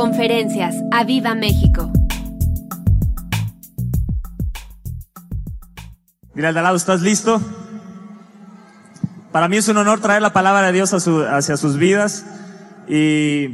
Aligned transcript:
Conferencias. 0.00 0.76
¡A 0.92 1.04
Viva 1.04 1.34
México! 1.34 1.92
Mira 6.32 6.48
al 6.48 6.54
de 6.54 6.60
al 6.60 6.64
lado, 6.64 6.76
¿estás 6.76 7.02
listo? 7.02 7.38
Para 9.30 9.46
mí 9.48 9.58
es 9.58 9.68
un 9.68 9.76
honor 9.76 10.00
traer 10.00 10.22
la 10.22 10.32
palabra 10.32 10.62
de 10.62 10.72
Dios 10.72 10.94
hacia 10.94 11.58
sus 11.58 11.76
vidas 11.76 12.24
y 12.88 13.48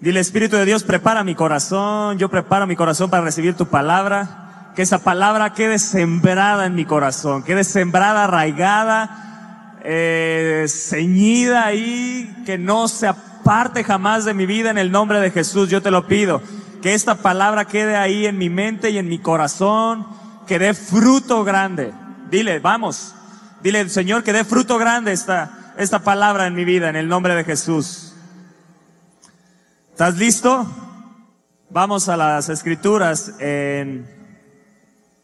dile 0.00 0.18
Espíritu 0.18 0.56
de 0.56 0.64
Dios, 0.64 0.82
prepara 0.82 1.22
mi 1.22 1.36
corazón, 1.36 2.18
yo 2.18 2.28
preparo 2.28 2.66
mi 2.66 2.74
corazón 2.74 3.08
para 3.08 3.22
recibir 3.22 3.54
tu 3.54 3.66
palabra, 3.66 4.72
que 4.74 4.82
esa 4.82 5.04
palabra 5.04 5.52
quede 5.52 5.78
sembrada 5.78 6.66
en 6.66 6.74
mi 6.74 6.84
corazón, 6.84 7.44
quede 7.44 7.62
sembrada, 7.62 8.24
arraigada, 8.24 9.78
eh, 9.84 10.66
ceñida 10.66 11.64
ahí, 11.64 12.42
que 12.44 12.58
no 12.58 12.88
se 12.88 13.06
aparte 13.42 13.82
jamás 13.82 14.24
de 14.24 14.34
mi 14.34 14.46
vida 14.46 14.70
en 14.70 14.78
el 14.78 14.92
nombre 14.92 15.18
de 15.18 15.32
Jesús, 15.32 15.68
yo 15.68 15.82
te 15.82 15.90
lo 15.90 16.06
pido, 16.06 16.40
que 16.80 16.94
esta 16.94 17.16
palabra 17.16 17.64
quede 17.64 17.96
ahí 17.96 18.24
en 18.24 18.38
mi 18.38 18.48
mente 18.48 18.90
y 18.90 18.98
en 18.98 19.08
mi 19.08 19.18
corazón, 19.18 20.06
que 20.46 20.60
dé 20.60 20.74
fruto 20.74 21.42
grande. 21.42 21.92
Dile, 22.30 22.60
vamos. 22.60 23.16
Dile, 23.60 23.88
Señor, 23.88 24.22
que 24.22 24.32
dé 24.32 24.44
fruto 24.44 24.78
grande 24.78 25.12
esta, 25.12 25.74
esta 25.76 26.04
palabra 26.04 26.46
en 26.46 26.54
mi 26.54 26.64
vida, 26.64 26.88
en 26.88 26.94
el 26.94 27.08
nombre 27.08 27.34
de 27.34 27.42
Jesús. 27.42 28.14
¿Estás 29.90 30.16
listo? 30.18 30.64
Vamos 31.68 32.08
a 32.08 32.16
las 32.16 32.48
escrituras 32.48 33.34
en 33.40 34.08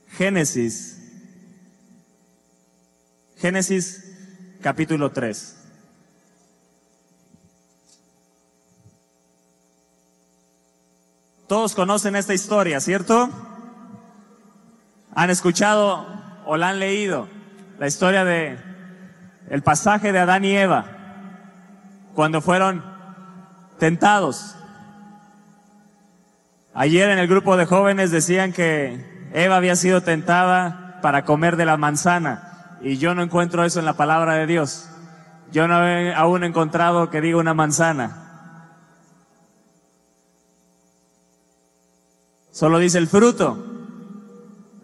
Génesis. 0.09 0.99
Génesis 3.37 4.13
capítulo 4.61 5.13
3. 5.13 5.58
Todos 11.49 11.75
conocen 11.75 12.15
esta 12.15 12.35
historia, 12.35 12.79
¿cierto? 12.79 13.31
Han 15.15 15.31
escuchado 15.31 16.07
o 16.45 16.59
la 16.59 16.69
han 16.69 16.79
leído 16.79 17.27
la 17.79 17.87
historia 17.87 18.23
de 18.23 18.59
el 19.49 19.63
pasaje 19.63 20.13
de 20.13 20.19
Adán 20.19 20.45
y 20.45 20.55
Eva 20.55 20.85
cuando 22.15 22.43
fueron 22.43 22.85
tentados. 23.79 24.57
Ayer 26.75 27.09
en 27.09 27.19
el 27.19 27.27
grupo 27.27 27.57
de 27.57 27.65
jóvenes 27.65 28.11
decían 28.11 28.53
que 28.53 29.31
Eva 29.33 29.57
había 29.57 29.75
sido 29.75 30.03
tentada 30.03 30.99
para 31.01 31.25
comer 31.25 31.57
de 31.57 31.65
la 31.65 31.79
manzana 31.79 32.77
y 32.83 32.99
yo 32.99 33.15
no 33.15 33.23
encuentro 33.23 33.65
eso 33.65 33.79
en 33.79 33.87
la 33.87 33.95
palabra 33.95 34.35
de 34.35 34.47
Dios. 34.47 34.91
Yo 35.51 35.67
no 35.67 35.83
he 35.89 36.15
aún 36.15 36.45
encontrado 36.45 37.09
que 37.09 37.23
diga 37.23 37.39
una 37.39 37.55
manzana. 37.55 38.28
Solo 42.59 42.81
dice 42.81 42.99
el 42.99 43.07
fruto. 43.07 43.57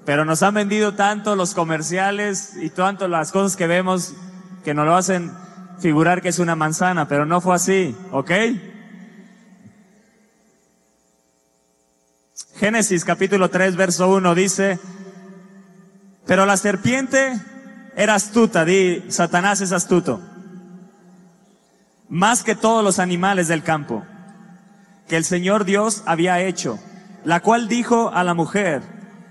Pero 0.05 0.25
nos 0.25 0.45
han 0.45 0.55
vendido 0.55 0.95
tanto 0.95 1.35
los 1.35 1.55
comerciales 1.55 2.53
y 2.63 2.71
tanto 2.71 3.09
las 3.09 3.33
cosas 3.33 3.57
que 3.57 3.67
vemos 3.67 4.15
que 4.63 4.75
nos 4.75 4.87
lo 4.87 4.95
hacen 4.95 5.33
figurar 5.81 6.23
que 6.23 6.29
es 6.29 6.39
una 6.39 6.55
manzana, 6.55 7.09
pero 7.09 7.27
no 7.27 7.41
fue 7.41 7.57
así, 7.57 7.97
¿ok? 8.13 8.31
Génesis 12.59 13.05
capítulo 13.05 13.51
3, 13.51 13.75
verso 13.75 14.09
1 14.09 14.35
dice, 14.37 14.79
pero 16.27 16.47
la 16.47 16.57
serpiente 16.57 17.41
era 17.97 18.15
astuta, 18.15 18.65
di, 18.65 19.05
Satanás 19.09 19.61
es 19.63 19.73
astuto, 19.73 20.21
más 22.09 22.45
que 22.45 22.55
todos 22.55 22.85
los 22.85 23.01
animales 23.01 23.49
del 23.49 23.65
campo, 23.65 24.05
que 25.09 25.17
el 25.17 25.25
Señor 25.25 25.65
Dios 25.65 26.05
había 26.07 26.41
hecho, 26.41 26.79
la 27.25 27.41
cual 27.41 27.69
dijo 27.69 28.11
a 28.13 28.23
la 28.23 28.35
mujer, 28.35 28.83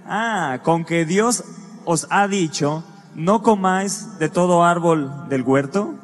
ah, 0.05 0.59
con 0.63 0.83
que 0.83 1.05
Dios 1.05 1.43
os 1.85 2.07
ha 2.09 2.27
dicho, 2.27 2.83
no 3.15 3.41
comáis 3.41 4.17
de 4.19 4.29
todo 4.29 4.63
árbol 4.63 5.29
del 5.29 5.43
huerto. 5.43 5.95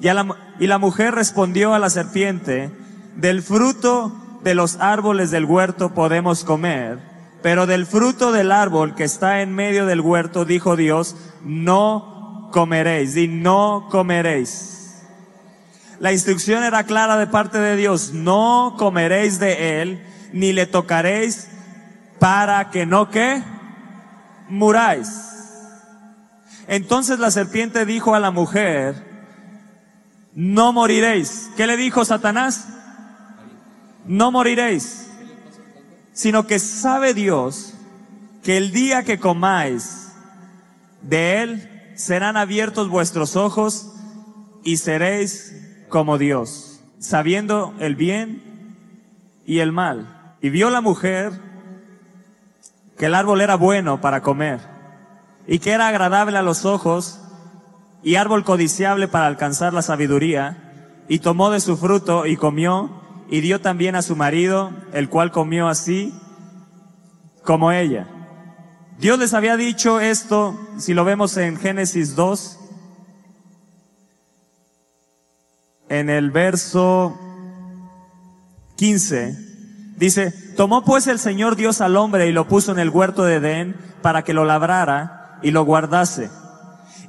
Y, 0.00 0.06
la, 0.06 0.26
la 0.58 0.78
mujer 0.78 1.14
respondió 1.14 1.74
a 1.74 1.78
la 1.78 1.90
serpiente, 1.90 2.70
del 3.16 3.42
fruto 3.42 4.12
de 4.42 4.54
los 4.54 4.76
árboles 4.80 5.30
del 5.30 5.44
huerto 5.44 5.92
podemos 5.92 6.44
comer, 6.44 6.98
pero 7.42 7.66
del 7.66 7.86
fruto 7.86 8.32
del 8.32 8.52
árbol 8.52 8.94
que 8.94 9.04
está 9.04 9.42
en 9.42 9.54
medio 9.54 9.86
del 9.86 10.00
huerto, 10.00 10.44
dijo 10.44 10.76
Dios, 10.76 11.16
no 11.44 12.48
comeréis, 12.52 13.16
y 13.16 13.28
no 13.28 13.88
comeréis. 13.90 15.04
La 15.98 16.12
instrucción 16.12 16.64
era 16.64 16.84
clara 16.84 17.18
de 17.18 17.26
parte 17.26 17.58
de 17.58 17.76
Dios, 17.76 18.12
no 18.14 18.76
comeréis 18.78 19.38
de 19.38 19.82
él, 19.82 20.02
ni 20.32 20.52
le 20.52 20.66
tocaréis 20.66 21.48
para 22.18 22.70
que 22.70 22.86
no 22.86 23.10
que 23.10 23.42
muráis. 24.48 25.08
Entonces 26.66 27.18
la 27.18 27.30
serpiente 27.30 27.84
dijo 27.84 28.14
a 28.14 28.20
la 28.20 28.30
mujer, 28.30 29.10
no 30.34 30.72
moriréis. 30.72 31.50
¿Qué 31.56 31.66
le 31.66 31.76
dijo 31.76 32.04
Satanás? 32.04 32.68
No 34.06 34.30
moriréis, 34.30 35.08
sino 36.12 36.46
que 36.46 36.58
sabe 36.58 37.14
Dios 37.14 37.74
que 38.42 38.56
el 38.56 38.72
día 38.72 39.02
que 39.02 39.18
comáis 39.18 40.12
de 41.02 41.42
él 41.42 41.92
serán 41.94 42.36
abiertos 42.36 42.88
vuestros 42.88 43.36
ojos 43.36 43.92
y 44.64 44.76
seréis 44.78 45.54
como 45.88 46.18
Dios, 46.18 46.80
sabiendo 46.98 47.74
el 47.78 47.96
bien 47.96 48.42
y 49.44 49.58
el 49.58 49.72
mal. 49.72 50.19
Y 50.42 50.50
vio 50.50 50.70
la 50.70 50.80
mujer 50.80 51.32
que 52.96 53.06
el 53.06 53.14
árbol 53.14 53.40
era 53.40 53.56
bueno 53.56 54.00
para 54.00 54.22
comer 54.22 54.60
y 55.46 55.58
que 55.58 55.72
era 55.72 55.88
agradable 55.88 56.38
a 56.38 56.42
los 56.42 56.64
ojos 56.64 57.20
y 58.02 58.14
árbol 58.14 58.44
codiciable 58.44 59.08
para 59.08 59.26
alcanzar 59.26 59.74
la 59.74 59.82
sabiduría, 59.82 61.02
y 61.08 61.18
tomó 61.18 61.50
de 61.50 61.60
su 61.60 61.76
fruto 61.76 62.26
y 62.26 62.36
comió, 62.36 62.90
y 63.28 63.40
dio 63.40 63.60
también 63.60 63.96
a 63.96 64.02
su 64.02 64.16
marido, 64.16 64.70
el 64.92 65.08
cual 65.08 65.32
comió 65.32 65.68
así 65.68 66.14
como 67.44 67.72
ella. 67.72 68.06
Dios 68.98 69.18
les 69.18 69.34
había 69.34 69.56
dicho 69.56 70.00
esto, 70.00 70.58
si 70.78 70.94
lo 70.94 71.04
vemos 71.04 71.36
en 71.36 71.56
Génesis 71.56 72.14
2, 72.14 72.58
en 75.88 76.10
el 76.10 76.30
verso 76.30 77.18
15, 78.76 79.49
dice, 80.00 80.32
tomó 80.56 80.82
pues 80.82 81.06
el 81.06 81.18
Señor 81.18 81.54
Dios 81.54 81.80
al 81.80 81.96
hombre 81.96 82.26
y 82.26 82.32
lo 82.32 82.48
puso 82.48 82.72
en 82.72 82.78
el 82.78 82.88
huerto 82.88 83.22
de 83.22 83.34
Edén 83.36 83.76
para 84.00 84.22
que 84.22 84.32
lo 84.32 84.46
labrara 84.46 85.38
y 85.42 85.50
lo 85.50 85.64
guardase. 85.64 86.30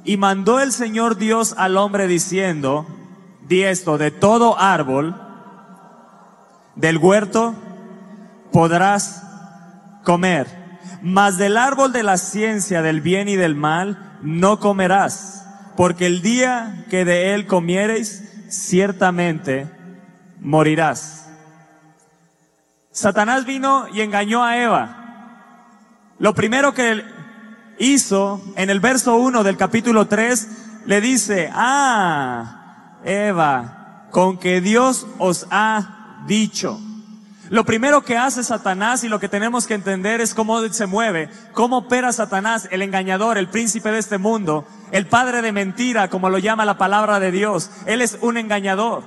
Y 0.04 0.18
mandó 0.18 0.60
el 0.60 0.72
Señor 0.72 1.16
Dios 1.16 1.54
al 1.56 1.78
hombre 1.78 2.06
diciendo, 2.06 2.86
di 3.48 3.62
esto, 3.62 3.96
de 3.96 4.10
todo 4.10 4.60
árbol 4.60 5.16
del 6.76 6.98
huerto 6.98 7.54
podrás 8.52 9.22
comer, 10.04 10.46
mas 11.02 11.38
del 11.38 11.56
árbol 11.56 11.92
de 11.92 12.02
la 12.02 12.18
ciencia 12.18 12.82
del 12.82 13.00
bien 13.00 13.28
y 13.28 13.36
del 13.36 13.54
mal 13.54 14.18
no 14.22 14.60
comerás, 14.60 15.46
porque 15.76 16.06
el 16.06 16.20
día 16.20 16.84
que 16.90 17.06
de 17.06 17.34
él 17.34 17.46
comiereis, 17.46 18.46
ciertamente 18.50 19.66
morirás. 20.40 21.21
Satanás 22.92 23.46
vino 23.46 23.86
y 23.92 24.02
engañó 24.02 24.44
a 24.44 24.58
Eva. 24.58 24.96
Lo 26.18 26.34
primero 26.34 26.74
que 26.74 27.02
hizo 27.78 28.40
en 28.56 28.68
el 28.70 28.80
verso 28.80 29.16
1 29.16 29.42
del 29.42 29.56
capítulo 29.56 30.06
3, 30.06 30.48
le 30.84 31.00
dice, 31.00 31.50
ah, 31.54 32.98
Eva, 33.02 34.08
con 34.10 34.38
que 34.38 34.60
Dios 34.60 35.06
os 35.18 35.46
ha 35.50 36.24
dicho. 36.26 36.78
Lo 37.48 37.64
primero 37.64 38.04
que 38.04 38.16
hace 38.16 38.44
Satanás 38.44 39.04
y 39.04 39.08
lo 39.08 39.18
que 39.18 39.28
tenemos 39.28 39.66
que 39.66 39.74
entender 39.74 40.20
es 40.20 40.34
cómo 40.34 40.60
se 40.68 40.86
mueve, 40.86 41.28
cómo 41.52 41.78
opera 41.78 42.12
Satanás, 42.12 42.68
el 42.70 42.82
engañador, 42.82 43.36
el 43.36 43.48
príncipe 43.48 43.90
de 43.90 43.98
este 43.98 44.18
mundo, 44.18 44.66
el 44.90 45.06
padre 45.06 45.42
de 45.42 45.52
mentira, 45.52 46.08
como 46.08 46.30
lo 46.30 46.38
llama 46.38 46.64
la 46.64 46.78
palabra 46.78 47.20
de 47.20 47.30
Dios. 47.30 47.70
Él 47.86 48.00
es 48.00 48.18
un 48.20 48.36
engañador. 48.36 49.04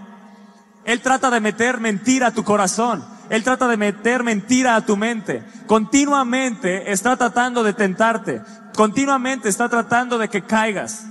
Él 0.85 1.01
trata 1.01 1.29
de 1.29 1.39
meter 1.39 1.79
mentira 1.79 2.27
a 2.27 2.33
tu 2.33 2.43
corazón. 2.43 3.14
Él 3.30 3.44
trata 3.44 3.68
de 3.68 3.77
meter 3.77 4.24
mentira 4.24 4.75
a 4.75 4.86
tu 4.86 4.98
mente. 4.98 5.44
Continuamente 5.68 6.92
está 6.92 7.16
tratando 7.18 7.63
de 7.63 7.74
tentarte. 7.74 8.42
Continuamente 8.75 9.50
está 9.50 9.69
tratando 9.69 10.18
de 10.18 10.30
que 10.30 10.44
caigas. 10.44 11.06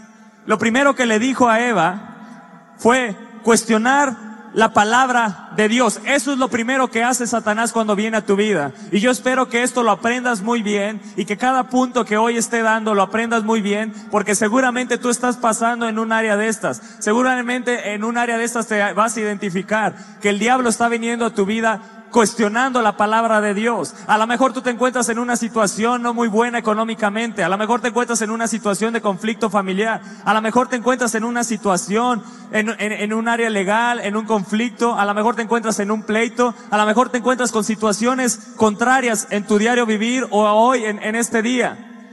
Lo 0.46 0.58
primero 0.58 0.94
que 0.94 1.06
le 1.06 1.18
dijo 1.18 1.48
a 1.48 1.60
Eva 1.60 2.74
fue 2.76 3.16
cuestionar 3.42 4.34
la 4.54 4.72
palabra 4.72 5.50
de 5.56 5.68
Dios. 5.68 6.00
Eso 6.04 6.32
es 6.32 6.38
lo 6.38 6.48
primero 6.48 6.90
que 6.90 7.02
hace 7.02 7.26
Satanás 7.26 7.72
cuando 7.72 7.96
viene 7.96 8.16
a 8.16 8.24
tu 8.24 8.36
vida. 8.36 8.72
Y 8.92 9.00
yo 9.00 9.10
espero 9.10 9.48
que 9.48 9.62
esto 9.62 9.82
lo 9.82 9.90
aprendas 9.90 10.42
muy 10.42 10.62
bien 10.62 11.00
y 11.16 11.24
que 11.24 11.36
cada 11.36 11.64
punto 11.64 12.04
que 12.04 12.16
hoy 12.16 12.36
esté 12.36 12.62
dando 12.62 12.94
lo 12.94 13.02
aprendas 13.02 13.42
muy 13.42 13.60
bien, 13.60 13.92
porque 14.10 14.34
seguramente 14.34 14.96
tú 14.96 15.10
estás 15.10 15.36
pasando 15.36 15.88
en 15.88 15.98
un 15.98 16.12
área 16.12 16.36
de 16.36 16.48
estas. 16.48 16.80
Seguramente 17.00 17.94
en 17.94 18.04
un 18.04 18.16
área 18.16 18.38
de 18.38 18.44
estas 18.44 18.68
te 18.68 18.92
vas 18.92 19.16
a 19.16 19.20
identificar 19.20 19.96
que 20.22 20.30
el 20.30 20.38
diablo 20.38 20.68
está 20.68 20.88
viniendo 20.88 21.26
a 21.26 21.34
tu 21.34 21.44
vida 21.44 22.03
cuestionando 22.14 22.80
la 22.80 22.96
palabra 22.96 23.40
de 23.40 23.54
Dios. 23.54 23.92
A 24.06 24.16
lo 24.18 24.28
mejor 24.28 24.52
tú 24.52 24.62
te 24.62 24.70
encuentras 24.70 25.08
en 25.08 25.18
una 25.18 25.34
situación 25.34 26.00
no 26.00 26.14
muy 26.14 26.28
buena 26.28 26.60
económicamente, 26.60 27.42
a 27.42 27.48
lo 27.48 27.58
mejor 27.58 27.80
te 27.80 27.88
encuentras 27.88 28.22
en 28.22 28.30
una 28.30 28.46
situación 28.46 28.92
de 28.92 29.00
conflicto 29.00 29.50
familiar, 29.50 30.00
a 30.24 30.32
lo 30.32 30.40
mejor 30.40 30.68
te 30.68 30.76
encuentras 30.76 31.16
en 31.16 31.24
una 31.24 31.42
situación, 31.42 32.22
en, 32.52 32.68
en, 32.78 33.12
un 33.12 33.26
área 33.26 33.50
legal, 33.50 33.98
en 33.98 34.16
un 34.16 34.26
conflicto, 34.26 34.94
a 34.96 35.04
lo 35.04 35.12
mejor 35.12 35.34
te 35.34 35.42
encuentras 35.42 35.80
en 35.80 35.90
un 35.90 36.04
pleito, 36.04 36.54
a 36.70 36.78
lo 36.78 36.86
mejor 36.86 37.08
te 37.08 37.18
encuentras 37.18 37.50
con 37.50 37.64
situaciones 37.64 38.52
contrarias 38.54 39.26
en 39.30 39.44
tu 39.44 39.58
diario 39.58 39.84
vivir 39.84 40.24
o 40.30 40.44
hoy 40.44 40.84
en, 40.84 41.02
en 41.02 41.16
este 41.16 41.42
día. 41.42 42.12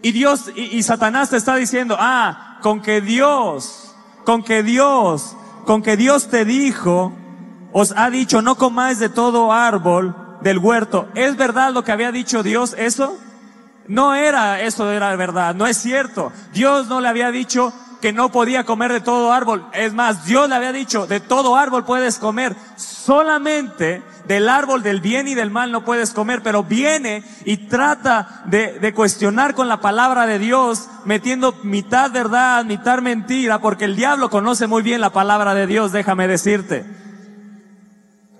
Y 0.00 0.12
Dios 0.12 0.52
y, 0.54 0.78
y 0.78 0.84
Satanás 0.84 1.30
te 1.30 1.36
está 1.36 1.56
diciendo, 1.56 1.96
ah, 1.98 2.60
con 2.62 2.82
que 2.82 3.00
Dios, 3.00 3.96
con 4.24 4.44
que 4.44 4.62
Dios, 4.62 5.34
con 5.66 5.82
que 5.82 5.96
Dios 5.96 6.28
te 6.28 6.44
dijo, 6.44 7.16
os 7.72 7.92
ha 7.96 8.10
dicho, 8.10 8.42
no 8.42 8.56
comáis 8.56 8.98
de 8.98 9.08
todo 9.08 9.52
árbol 9.52 10.14
del 10.40 10.58
huerto. 10.58 11.08
¿Es 11.14 11.36
verdad 11.36 11.72
lo 11.72 11.84
que 11.84 11.92
había 11.92 12.12
dicho 12.12 12.42
Dios 12.42 12.74
eso? 12.78 13.16
No 13.86 14.14
era, 14.14 14.60
eso 14.60 14.90
era 14.90 15.14
verdad, 15.16 15.54
no 15.54 15.66
es 15.66 15.76
cierto. 15.76 16.32
Dios 16.52 16.88
no 16.88 17.00
le 17.00 17.08
había 17.08 17.30
dicho 17.30 17.72
que 18.00 18.12
no 18.12 18.32
podía 18.32 18.64
comer 18.64 18.92
de 18.92 19.00
todo 19.00 19.32
árbol. 19.32 19.66
Es 19.72 19.92
más, 19.92 20.24
Dios 20.24 20.48
le 20.48 20.54
había 20.54 20.72
dicho, 20.72 21.06
de 21.06 21.20
todo 21.20 21.56
árbol 21.56 21.84
puedes 21.84 22.18
comer, 22.18 22.56
solamente 22.76 24.02
del 24.26 24.48
árbol 24.48 24.82
del 24.82 25.00
bien 25.00 25.28
y 25.28 25.34
del 25.34 25.50
mal 25.50 25.72
no 25.72 25.84
puedes 25.84 26.12
comer, 26.12 26.42
pero 26.42 26.62
viene 26.62 27.24
y 27.44 27.68
trata 27.68 28.42
de, 28.46 28.78
de, 28.78 28.94
cuestionar 28.94 29.54
con 29.54 29.68
la 29.68 29.80
palabra 29.80 30.26
de 30.26 30.38
Dios, 30.38 30.88
metiendo 31.04 31.52
mitad 31.64 32.12
verdad, 32.12 32.64
mitad 32.64 33.00
mentira, 33.00 33.60
porque 33.60 33.86
el 33.86 33.96
diablo 33.96 34.30
conoce 34.30 34.66
muy 34.66 34.82
bien 34.82 35.00
la 35.00 35.10
palabra 35.10 35.54
de 35.54 35.66
Dios, 35.66 35.90
déjame 35.90 36.28
decirte. 36.28 36.99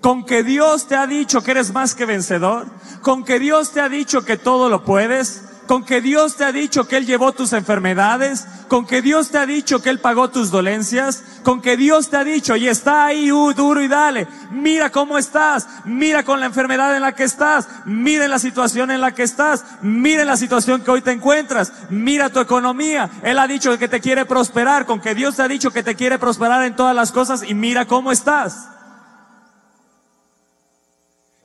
Con 0.01 0.25
que 0.25 0.43
Dios 0.43 0.87
te 0.87 0.95
ha 0.95 1.07
dicho 1.07 1.43
que 1.43 1.51
eres 1.51 1.71
más 1.71 1.95
que 1.95 2.05
vencedor, 2.05 2.65
con 3.01 3.23
que 3.23 3.39
Dios 3.39 3.71
te 3.71 3.81
ha 3.81 3.87
dicho 3.87 4.25
que 4.25 4.35
todo 4.37 4.67
lo 4.67 4.83
puedes, 4.83 5.43
con 5.71 5.85
que 5.85 6.01
Dios 6.01 6.35
te 6.35 6.43
ha 6.43 6.51
dicho 6.51 6.85
que 6.85 6.97
Él 6.97 7.05
llevó 7.05 7.31
tus 7.31 7.53
enfermedades, 7.53 8.45
con 8.67 8.85
que 8.85 9.01
Dios 9.01 9.29
te 9.29 9.37
ha 9.37 9.45
dicho 9.45 9.81
que 9.81 9.89
Él 9.89 9.99
pagó 9.99 10.29
tus 10.29 10.51
dolencias, 10.51 11.23
con 11.43 11.61
que 11.61 11.77
Dios 11.77 12.09
te 12.09 12.17
ha 12.17 12.25
dicho 12.25 12.57
y 12.57 12.67
está 12.67 13.05
ahí 13.05 13.31
uh, 13.31 13.53
duro 13.53 13.81
y 13.81 13.87
dale, 13.87 14.27
mira 14.51 14.89
cómo 14.89 15.17
estás, 15.17 15.69
mira 15.85 16.23
con 16.23 16.41
la 16.41 16.47
enfermedad 16.47 16.93
en 16.93 17.01
la 17.01 17.13
que 17.13 17.23
estás, 17.23 17.69
mira 17.85 18.27
la 18.27 18.39
situación 18.39 18.91
en 18.91 18.99
la 18.99 19.13
que 19.13 19.23
estás, 19.23 19.63
mira 19.81 20.25
la 20.25 20.35
situación 20.35 20.81
que 20.81 20.91
hoy 20.91 21.01
te 21.01 21.11
encuentras, 21.11 21.71
mira 21.89 22.29
tu 22.29 22.41
economía, 22.41 23.09
Él 23.23 23.39
ha 23.39 23.47
dicho 23.47 23.77
que 23.77 23.87
te 23.87 24.01
quiere 24.01 24.25
prosperar, 24.25 24.85
con 24.85 24.99
que 24.99 25.15
Dios 25.15 25.37
te 25.37 25.43
ha 25.43 25.47
dicho 25.47 25.71
que 25.71 25.83
te 25.83 25.95
quiere 25.95 26.19
prosperar 26.19 26.65
en 26.65 26.75
todas 26.75 26.95
las 26.95 27.13
cosas 27.13 27.43
y 27.47 27.53
mira 27.53 27.85
cómo 27.85 28.11
estás. 28.11 28.67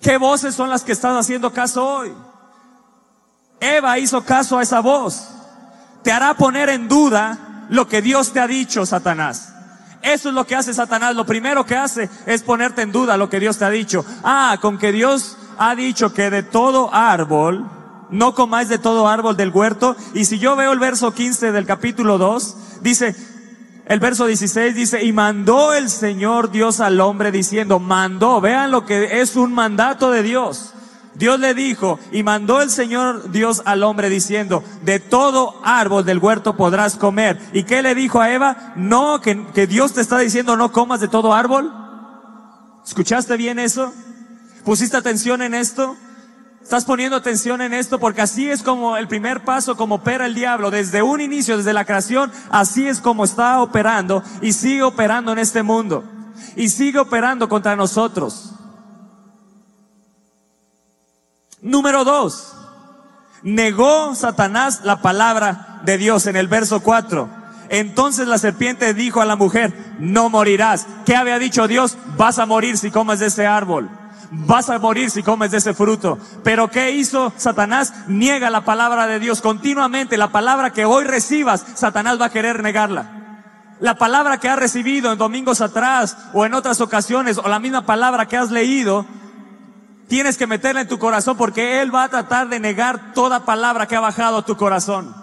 ¿Qué 0.00 0.18
voces 0.18 0.54
son 0.54 0.70
las 0.70 0.84
que 0.84 0.92
estás 0.92 1.16
haciendo 1.16 1.52
caso 1.52 1.86
hoy? 1.86 2.12
Eva 3.60 3.98
hizo 3.98 4.24
caso 4.24 4.58
a 4.58 4.62
esa 4.62 4.80
voz. 4.80 5.28
Te 6.02 6.12
hará 6.12 6.34
poner 6.34 6.68
en 6.68 6.88
duda 6.88 7.66
lo 7.68 7.88
que 7.88 8.02
Dios 8.02 8.32
te 8.32 8.40
ha 8.40 8.46
dicho, 8.46 8.86
Satanás. 8.86 9.52
Eso 10.02 10.28
es 10.28 10.34
lo 10.34 10.46
que 10.46 10.54
hace 10.54 10.72
Satanás. 10.72 11.16
Lo 11.16 11.26
primero 11.26 11.66
que 11.66 11.76
hace 11.76 12.08
es 12.26 12.42
ponerte 12.42 12.82
en 12.82 12.92
duda 12.92 13.16
lo 13.16 13.28
que 13.28 13.40
Dios 13.40 13.58
te 13.58 13.64
ha 13.64 13.70
dicho. 13.70 14.04
Ah, 14.22 14.58
con 14.60 14.78
que 14.78 14.92
Dios 14.92 15.36
ha 15.58 15.74
dicho 15.74 16.12
que 16.12 16.30
de 16.30 16.42
todo 16.42 16.94
árbol, 16.94 17.68
no 18.10 18.34
comáis 18.34 18.68
de 18.68 18.78
todo 18.78 19.08
árbol 19.08 19.36
del 19.36 19.50
huerto. 19.50 19.96
Y 20.14 20.26
si 20.26 20.38
yo 20.38 20.54
veo 20.54 20.72
el 20.72 20.78
verso 20.78 21.12
15 21.12 21.50
del 21.50 21.66
capítulo 21.66 22.18
2, 22.18 22.56
dice, 22.82 23.16
el 23.86 24.00
verso 24.00 24.26
16 24.26 24.74
dice, 24.74 25.04
y 25.04 25.12
mandó 25.12 25.72
el 25.72 25.88
Señor 25.88 26.50
Dios 26.50 26.80
al 26.80 27.00
hombre 27.00 27.30
diciendo, 27.30 27.78
mandó, 27.78 28.40
vean 28.40 28.72
lo 28.72 28.84
que 28.84 29.20
es 29.20 29.36
un 29.36 29.52
mandato 29.52 30.10
de 30.10 30.24
Dios. 30.24 30.74
Dios 31.14 31.38
le 31.38 31.54
dijo, 31.54 32.00
y 32.10 32.24
mandó 32.24 32.60
el 32.60 32.70
Señor 32.70 33.30
Dios 33.30 33.62
al 33.64 33.84
hombre 33.84 34.10
diciendo, 34.10 34.64
de 34.82 34.98
todo 34.98 35.60
árbol 35.64 36.04
del 36.04 36.18
huerto 36.18 36.56
podrás 36.56 36.96
comer. 36.96 37.40
¿Y 37.52 37.62
qué 37.62 37.80
le 37.80 37.94
dijo 37.94 38.20
a 38.20 38.30
Eva? 38.32 38.72
No, 38.74 39.20
que, 39.20 39.46
que 39.54 39.68
Dios 39.68 39.94
te 39.94 40.00
está 40.00 40.18
diciendo 40.18 40.56
no 40.56 40.72
comas 40.72 41.00
de 41.00 41.08
todo 41.08 41.32
árbol. 41.32 41.72
¿Escuchaste 42.84 43.36
bien 43.36 43.60
eso? 43.60 43.94
¿Pusiste 44.64 44.96
atención 44.96 45.42
en 45.42 45.54
esto? 45.54 45.96
Estás 46.66 46.84
poniendo 46.84 47.16
atención 47.16 47.60
en 47.60 47.72
esto 47.72 48.00
porque 48.00 48.22
así 48.22 48.50
es 48.50 48.60
como 48.60 48.96
el 48.96 49.06
primer 49.06 49.44
paso, 49.44 49.76
como 49.76 49.94
opera 49.94 50.26
el 50.26 50.34
diablo. 50.34 50.72
Desde 50.72 51.00
un 51.00 51.20
inicio, 51.20 51.56
desde 51.56 51.72
la 51.72 51.84
creación, 51.84 52.32
así 52.50 52.88
es 52.88 53.00
como 53.00 53.22
está 53.22 53.62
operando 53.62 54.24
y 54.40 54.52
sigue 54.52 54.82
operando 54.82 55.30
en 55.30 55.38
este 55.38 55.62
mundo. 55.62 56.02
Y 56.56 56.68
sigue 56.68 56.98
operando 56.98 57.48
contra 57.48 57.76
nosotros. 57.76 58.50
Número 61.62 62.02
dos. 62.02 62.52
Negó 63.44 64.16
Satanás 64.16 64.80
la 64.82 65.00
palabra 65.02 65.82
de 65.84 65.98
Dios 65.98 66.26
en 66.26 66.34
el 66.34 66.48
verso 66.48 66.80
4. 66.80 67.28
Entonces 67.68 68.26
la 68.26 68.38
serpiente 68.38 68.92
dijo 68.92 69.20
a 69.20 69.24
la 69.24 69.36
mujer, 69.36 69.72
no 70.00 70.30
morirás. 70.30 70.88
¿Qué 71.04 71.14
había 71.14 71.38
dicho 71.38 71.68
Dios? 71.68 71.96
Vas 72.16 72.40
a 72.40 72.46
morir 72.46 72.76
si 72.76 72.90
comes 72.90 73.20
de 73.20 73.26
ese 73.26 73.46
árbol 73.46 73.88
vas 74.30 74.70
a 74.70 74.78
morir 74.78 75.10
si 75.10 75.22
comes 75.22 75.50
de 75.50 75.58
ese 75.58 75.74
fruto. 75.74 76.18
Pero 76.42 76.70
¿qué 76.70 76.92
hizo 76.92 77.32
Satanás? 77.36 77.92
Niega 78.08 78.50
la 78.50 78.64
palabra 78.64 79.06
de 79.06 79.18
Dios 79.18 79.40
continuamente. 79.40 80.16
La 80.16 80.32
palabra 80.32 80.72
que 80.72 80.84
hoy 80.84 81.04
recibas, 81.04 81.64
Satanás 81.74 82.20
va 82.20 82.26
a 82.26 82.32
querer 82.32 82.62
negarla. 82.62 83.16
La 83.80 83.96
palabra 83.96 84.38
que 84.38 84.48
has 84.48 84.58
recibido 84.58 85.12
en 85.12 85.18
domingos 85.18 85.60
atrás 85.60 86.16
o 86.32 86.46
en 86.46 86.54
otras 86.54 86.80
ocasiones 86.80 87.38
o 87.38 87.48
la 87.48 87.58
misma 87.58 87.84
palabra 87.84 88.26
que 88.26 88.36
has 88.36 88.50
leído, 88.50 89.04
tienes 90.08 90.38
que 90.38 90.46
meterla 90.46 90.80
en 90.80 90.88
tu 90.88 90.98
corazón 90.98 91.36
porque 91.36 91.82
Él 91.82 91.94
va 91.94 92.04
a 92.04 92.08
tratar 92.08 92.48
de 92.48 92.60
negar 92.60 93.12
toda 93.12 93.44
palabra 93.44 93.86
que 93.86 93.96
ha 93.96 94.00
bajado 94.00 94.38
a 94.38 94.44
tu 94.44 94.56
corazón, 94.56 95.14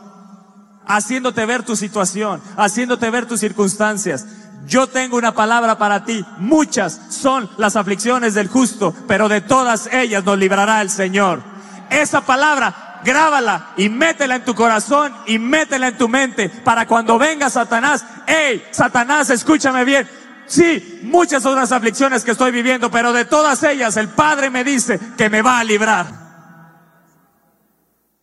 haciéndote 0.85 1.45
ver 1.45 1.63
tu 1.63 1.75
situación, 1.75 2.41
haciéndote 2.56 3.09
ver 3.09 3.25
tus 3.25 3.39
circunstancias. 3.39 4.27
Yo 4.65 4.88
tengo 4.88 5.18
una 5.18 5.33
palabra 5.33 5.77
para 5.77 6.06
ti. 6.06 6.25
Muchas 6.38 7.00
son 7.10 7.50
las 7.57 7.75
aflicciones 7.75 8.33
del 8.33 8.48
justo, 8.48 8.94
pero 9.07 9.27
de 9.27 9.42
todas 9.42 9.88
ellas 9.92 10.24
nos 10.24 10.38
librará 10.38 10.81
el 10.81 10.89
Señor. 10.89 11.44
Esa 11.89 12.21
palabra, 12.21 13.01
grábala 13.04 13.74
y 13.77 13.89
métela 13.89 14.36
en 14.36 14.45
tu 14.45 14.56
corazón 14.56 15.13
y 15.27 15.38
métela 15.38 15.89
en 15.89 15.98
tu 15.98 16.07
mente 16.07 16.50
para 16.50 16.88
cuando 16.88 17.18
venga 17.18 17.50
Satanás. 17.50 18.06
Hey, 18.25 18.63
Satanás, 18.71 19.30
escúchame 19.30 19.83
bien. 19.83 20.10
Sí, 20.45 21.01
muchas 21.04 21.44
son 21.44 21.56
las 21.56 21.71
aflicciones 21.71 22.24
que 22.24 22.31
estoy 22.31 22.51
viviendo, 22.51 22.92
pero 22.92 23.13
de 23.13 23.25
todas 23.25 23.63
ellas 23.63 23.98
el 23.98 24.09
Padre 24.09 24.49
me 24.49 24.64
dice 24.64 24.99
que 25.18 25.30
me 25.30 25.42
va 25.42 25.59
a 25.59 25.64
librar. 25.64 26.23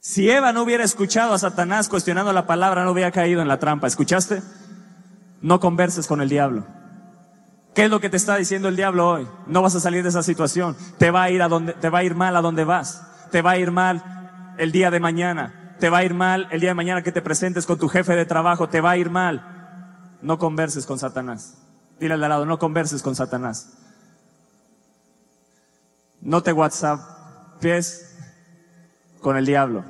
Si 0.00 0.31
Eva 0.31 0.53
no 0.53 0.62
hubiera 0.62 0.85
escuchado 0.85 1.35
a 1.35 1.38
Satanás 1.38 1.88
cuestionando 1.88 2.33
la 2.33 2.47
palabra, 2.47 2.85
no 2.85 2.93
hubiera 2.93 3.11
caído 3.11 3.43
en 3.43 3.49
la 3.49 3.59
trampa. 3.59 3.87
¿Escuchaste? 3.87 4.43
No 5.40 5.61
converses 5.61 6.06
con 6.06 6.20
el 6.20 6.28
diablo. 6.28 6.66
¿Qué 7.75 7.85
es 7.85 7.90
lo 7.90 8.00
que 8.00 8.11
te 8.11 8.16
está 8.16 8.37
diciendo 8.37 8.68
el 8.68 8.76
diablo 8.76 9.09
hoy? 9.09 9.28
No 9.47 9.62
vas 9.62 9.75
a 9.75 9.80
salir 9.80 10.02
de 10.02 10.09
esa 10.09 10.23
situación. 10.23 10.76
Te 10.99 11.11
va 11.11 11.23
a 11.23 11.30
ir 11.30 11.42
a 11.42 11.49
donde, 11.49 11.73
te 11.75 11.88
va 11.88 12.00
a 12.00 12.04
ir 12.04 12.14
mal 12.14 12.37
a 12.37 12.40
donde 12.40 12.64
vas. 12.64 13.06
Te 13.30 13.42
va 13.42 13.52
a 13.52 13.59
ir 13.59 13.70
mal 13.70 14.54
el 14.59 14.73
día 14.73 14.90
de 14.90 15.00
mañana. 15.00 15.76
Te 15.78 15.88
va 15.88 15.99
a 15.99 16.04
ir 16.04 16.14
mal 16.14 16.49
el 16.50 16.61
día 16.61 16.70
de 16.70 16.75
mañana 16.75 17.02
que 17.02 17.12
te 17.12 17.23
presentes 17.23 17.66
con 17.66 17.78
tu 17.78 17.88
jefe 17.88 18.16
de 18.16 18.26
trabajo. 18.26 18.68
Te 18.68 18.80
va 18.80 18.90
a 18.90 18.97
ir 18.97 19.09
mal. 19.09 20.18
No 20.20 20.38
converses 20.38 20.85
con 20.85 20.99
Satanás. 20.99 21.56
Dile 21.99 22.14
al 22.14 22.20
lado, 22.20 22.44
no 22.44 22.59
converses 22.59 23.02
con 23.02 23.14
Satanás. 23.14 23.73
No 26.20 26.42
te 26.42 26.52
WhatsApp 26.52 27.00
pies 27.61 28.16
con 29.20 29.37
el 29.37 29.47
diablo. 29.47 29.85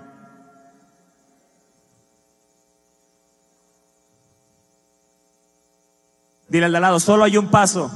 Dile 6.50 6.66
al 6.66 6.73
de 6.73 6.80
lado, 6.80 6.99
solo 6.99 7.23
hay 7.23 7.37
un 7.37 7.49
paso 7.49 7.90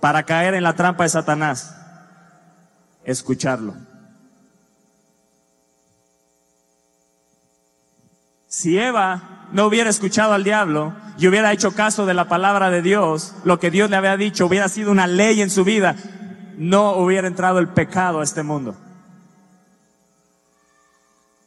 para 0.00 0.24
caer 0.24 0.54
en 0.54 0.64
la 0.64 0.74
trampa 0.74 1.04
de 1.04 1.08
Satanás. 1.08 1.76
Escucharlo. 3.04 3.74
Si 8.48 8.76
Eva 8.76 9.46
no 9.52 9.66
hubiera 9.66 9.88
escuchado 9.88 10.32
al 10.32 10.42
diablo 10.42 10.94
y 11.16 11.28
hubiera 11.28 11.52
hecho 11.52 11.70
caso 11.72 12.06
de 12.06 12.14
la 12.14 12.26
palabra 12.28 12.70
de 12.70 12.82
Dios, 12.82 13.34
lo 13.44 13.60
que 13.60 13.70
Dios 13.70 13.88
le 13.88 13.96
había 13.96 14.16
dicho 14.16 14.46
hubiera 14.46 14.68
sido 14.68 14.90
una 14.90 15.06
ley 15.06 15.40
en 15.42 15.50
su 15.50 15.62
vida, 15.62 15.94
no 16.56 16.96
hubiera 16.96 17.28
entrado 17.28 17.60
el 17.60 17.68
pecado 17.68 18.18
a 18.18 18.24
este 18.24 18.42
mundo. 18.42 18.74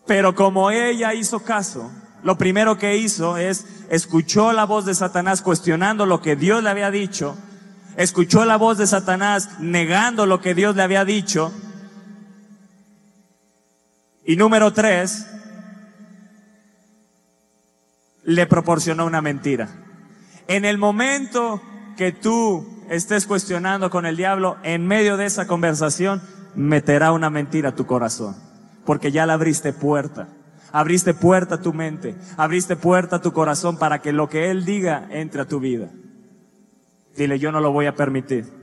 Pero 0.07 0.35
como 0.35 0.71
ella 0.71 1.13
hizo 1.13 1.41
caso, 1.41 1.91
lo 2.23 2.37
primero 2.37 2.77
que 2.77 2.97
hizo 2.97 3.37
es 3.37 3.65
escuchó 3.89 4.51
la 4.51 4.65
voz 4.65 4.85
de 4.85 4.93
Satanás 4.93 5.41
cuestionando 5.41 6.05
lo 6.05 6.21
que 6.21 6.35
Dios 6.35 6.63
le 6.63 6.69
había 6.69 6.91
dicho, 6.91 7.37
escuchó 7.95 8.45
la 8.45 8.57
voz 8.57 8.77
de 8.77 8.87
Satanás 8.87 9.59
negando 9.59 10.25
lo 10.25 10.41
que 10.41 10.53
Dios 10.53 10.75
le 10.75 10.83
había 10.83 11.05
dicho. 11.05 11.51
Y 14.25 14.35
número 14.35 14.73
tres, 14.73 15.25
le 18.23 18.45
proporcionó 18.45 19.05
una 19.05 19.21
mentira. 19.21 19.69
En 20.47 20.65
el 20.65 20.77
momento 20.77 21.61
que 21.97 22.11
tú 22.11 22.83
estés 22.89 23.25
cuestionando 23.25 23.89
con 23.89 24.05
el 24.05 24.17
diablo, 24.17 24.57
en 24.63 24.85
medio 24.85 25.17
de 25.17 25.25
esa 25.25 25.47
conversación, 25.47 26.21
meterá 26.55 27.11
una 27.11 27.29
mentira 27.29 27.69
a 27.69 27.75
tu 27.75 27.85
corazón, 27.85 28.35
porque 28.85 29.11
ya 29.11 29.25
le 29.25 29.33
abriste 29.33 29.73
puerta. 29.73 30.27
Abriste 30.71 31.13
puerta 31.13 31.55
a 31.55 31.61
tu 31.61 31.73
mente, 31.73 32.15
abriste 32.37 32.75
puerta 32.75 33.17
a 33.17 33.21
tu 33.21 33.33
corazón 33.33 33.77
para 33.77 33.99
que 33.99 34.11
lo 34.11 34.29
que 34.29 34.51
Él 34.51 34.65
diga 34.65 35.07
entre 35.09 35.41
a 35.41 35.45
tu 35.45 35.59
vida. 35.59 35.89
Dile, 37.15 37.39
yo 37.39 37.51
no 37.51 37.59
lo 37.59 37.71
voy 37.71 37.87
a 37.87 37.95
permitir. 37.95 38.59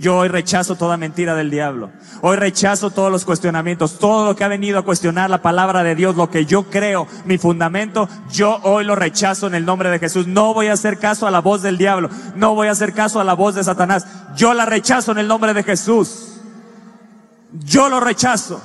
Yo 0.00 0.16
hoy 0.16 0.28
rechazo 0.28 0.76
toda 0.76 0.96
mentira 0.96 1.34
del 1.34 1.50
diablo. 1.50 1.90
Hoy 2.22 2.38
rechazo 2.38 2.90
todos 2.90 3.12
los 3.12 3.26
cuestionamientos, 3.26 3.98
todo 3.98 4.24
lo 4.24 4.34
que 4.34 4.44
ha 4.44 4.48
venido 4.48 4.78
a 4.78 4.82
cuestionar 4.82 5.28
la 5.28 5.42
palabra 5.42 5.82
de 5.82 5.94
Dios, 5.94 6.16
lo 6.16 6.30
que 6.30 6.46
yo 6.46 6.70
creo, 6.70 7.06
mi 7.26 7.36
fundamento, 7.36 8.08
yo 8.32 8.60
hoy 8.62 8.86
lo 8.86 8.96
rechazo 8.96 9.46
en 9.46 9.54
el 9.54 9.66
nombre 9.66 9.90
de 9.90 9.98
Jesús. 9.98 10.26
No 10.26 10.54
voy 10.54 10.68
a 10.68 10.72
hacer 10.72 10.98
caso 10.98 11.26
a 11.26 11.30
la 11.30 11.40
voz 11.40 11.60
del 11.60 11.76
diablo, 11.76 12.08
no 12.34 12.54
voy 12.54 12.68
a 12.68 12.70
hacer 12.70 12.94
caso 12.94 13.20
a 13.20 13.24
la 13.24 13.34
voz 13.34 13.56
de 13.56 13.62
Satanás. 13.62 14.06
Yo 14.34 14.54
la 14.54 14.64
rechazo 14.64 15.12
en 15.12 15.18
el 15.18 15.28
nombre 15.28 15.52
de 15.52 15.64
Jesús. 15.64 16.40
Yo 17.52 17.90
lo 17.90 18.00
rechazo. 18.00 18.62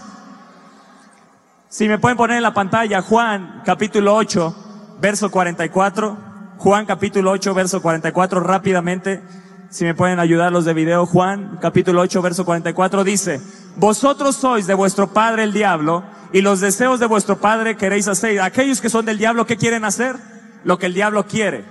Si 1.75 1.89
me 1.89 1.99
pueden 1.99 2.15
poner 2.15 2.37
en 2.37 2.43
la 2.43 2.53
pantalla 2.53 3.01
Juan 3.01 3.61
capítulo 3.65 4.15
8, 4.15 4.95
verso 5.01 5.29
44. 5.29 6.17
Juan 6.55 6.85
capítulo 6.85 7.31
8, 7.31 7.53
verso 7.53 7.81
44 7.81 8.39
rápidamente. 8.39 9.21
Si 9.69 9.83
me 9.83 9.93
pueden 9.93 10.21
ayudar 10.21 10.53
los 10.53 10.63
de 10.63 10.73
video, 10.73 11.05
Juan 11.05 11.59
capítulo 11.61 11.99
8, 11.99 12.21
verso 12.21 12.45
44 12.45 13.03
dice, 13.03 13.41
vosotros 13.75 14.37
sois 14.37 14.67
de 14.67 14.73
vuestro 14.73 15.11
padre 15.11 15.43
el 15.43 15.51
diablo 15.51 16.05
y 16.31 16.39
los 16.39 16.61
deseos 16.61 17.01
de 17.01 17.07
vuestro 17.07 17.39
padre 17.41 17.75
queréis 17.75 18.07
hacer. 18.07 18.39
Aquellos 18.39 18.79
que 18.79 18.89
son 18.89 19.05
del 19.05 19.17
diablo, 19.17 19.45
¿qué 19.45 19.57
quieren 19.57 19.83
hacer? 19.83 20.15
Lo 20.63 20.79
que 20.79 20.85
el 20.85 20.93
diablo 20.93 21.27
quiere. 21.27 21.65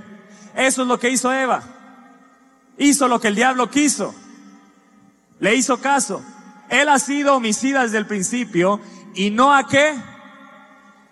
Eso 0.54 0.82
es 0.82 0.88
lo 0.88 0.98
que 0.98 1.08
hizo 1.08 1.32
Eva. 1.32 1.62
Hizo 2.76 3.08
lo 3.08 3.20
que 3.20 3.28
el 3.28 3.36
diablo 3.36 3.70
quiso. 3.70 4.14
Le 5.40 5.54
hizo 5.54 5.80
caso. 5.80 6.22
Él 6.68 6.90
ha 6.90 6.98
sido 6.98 7.36
homicida 7.36 7.84
desde 7.84 7.96
el 7.96 8.06
principio 8.06 8.80
y 9.14 9.30
no 9.30 9.54
a 9.54 9.66
qué? 9.66 9.94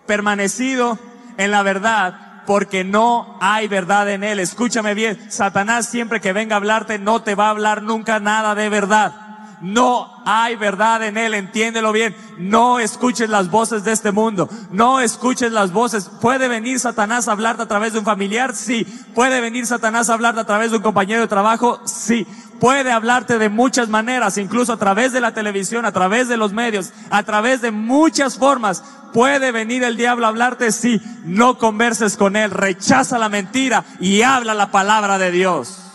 Permanecido 0.05 0.99
en 1.37 1.51
la 1.51 1.63
verdad 1.63 2.43
porque 2.45 2.83
no 2.83 3.37
hay 3.41 3.67
verdad 3.67 4.09
en 4.09 4.23
él. 4.23 4.39
Escúchame 4.39 4.93
bien, 4.93 5.31
Satanás 5.31 5.89
siempre 5.89 6.21
que 6.21 6.33
venga 6.33 6.55
a 6.55 6.57
hablarte 6.57 6.99
no 6.99 7.21
te 7.21 7.35
va 7.35 7.47
a 7.47 7.51
hablar 7.51 7.83
nunca 7.83 8.19
nada 8.19 8.55
de 8.55 8.69
verdad. 8.69 9.22
No 9.63 10.21
hay 10.25 10.55
verdad 10.57 11.01
en 11.03 11.17
él, 11.17 11.33
entiéndelo 11.33 11.91
bien. 11.91 12.15
No 12.37 12.79
escuches 12.79 13.29
las 13.29 13.49
voces 13.49 13.83
de 13.83 13.93
este 13.93 14.11
mundo. 14.11 14.49
No 14.71 14.99
escuches 14.99 15.51
las 15.51 15.71
voces. 15.71 16.11
¿Puede 16.21 16.47
venir 16.47 16.79
Satanás 16.79 17.27
a 17.27 17.31
hablarte 17.31 17.63
a 17.63 17.67
través 17.67 17.93
de 17.93 17.99
un 17.99 18.05
familiar? 18.05 18.53
Sí. 18.55 18.85
¿Puede 19.15 19.41
venir 19.41 19.65
Satanás 19.65 20.09
a 20.09 20.13
hablarte 20.13 20.41
a 20.41 20.45
través 20.45 20.71
de 20.71 20.77
un 20.77 20.83
compañero 20.83 21.21
de 21.21 21.27
trabajo? 21.27 21.81
Sí 21.85 22.27
puede 22.63 22.93
hablarte 22.93 23.39
de 23.39 23.49
muchas 23.49 23.89
maneras, 23.89 24.37
incluso 24.37 24.71
a 24.71 24.77
través 24.77 25.11
de 25.11 25.19
la 25.19 25.33
televisión, 25.33 25.85
a 25.85 25.91
través 25.91 26.29
de 26.29 26.37
los 26.37 26.53
medios, 26.53 26.93
a 27.09 27.23
través 27.23 27.61
de 27.61 27.71
muchas 27.71 28.37
formas. 28.37 28.81
Puede 29.11 29.51
venir 29.51 29.83
el 29.83 29.97
diablo 29.97 30.25
a 30.25 30.29
hablarte 30.29 30.71
si 30.71 31.01
no 31.25 31.57
converses 31.57 32.15
con 32.15 32.37
él, 32.37 32.51
rechaza 32.51 33.19
la 33.19 33.27
mentira 33.27 33.83
y 33.99 34.21
habla 34.21 34.53
la 34.53 34.71
palabra 34.71 35.17
de 35.17 35.31
Dios. 35.31 35.92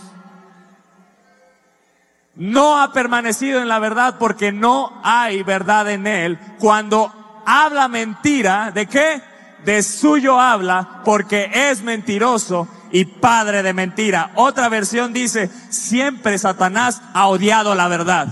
No 2.38 2.80
ha 2.80 2.92
permanecido 2.92 3.60
en 3.60 3.68
la 3.68 3.80
verdad 3.80 4.14
porque 4.18 4.52
no 4.52 5.00
hay 5.02 5.42
verdad 5.42 5.90
en 5.90 6.06
él. 6.06 6.38
Cuando 6.60 7.42
habla 7.44 7.88
mentira, 7.88 8.70
¿de 8.70 8.86
qué? 8.86 9.20
De 9.64 9.82
suyo 9.82 10.40
habla 10.40 11.02
porque 11.04 11.50
es 11.52 11.82
mentiroso 11.82 12.68
y 12.92 13.06
padre 13.06 13.64
de 13.64 13.72
mentira. 13.72 14.30
Otra 14.36 14.68
versión 14.68 15.12
dice, 15.12 15.50
siempre 15.68 16.38
Satanás 16.38 17.02
ha 17.12 17.26
odiado 17.26 17.74
la 17.74 17.88
verdad. 17.88 18.28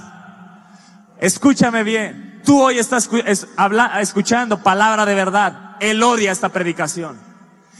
Escúchame 1.18 1.82
bien, 1.82 2.42
tú 2.44 2.62
hoy 2.62 2.78
estás 2.78 3.10
escuchando 4.00 4.62
palabra 4.62 5.04
de 5.04 5.14
verdad. 5.16 5.76
Él 5.80 6.00
odia 6.02 6.30
esta 6.30 6.50
predicación. 6.50 7.18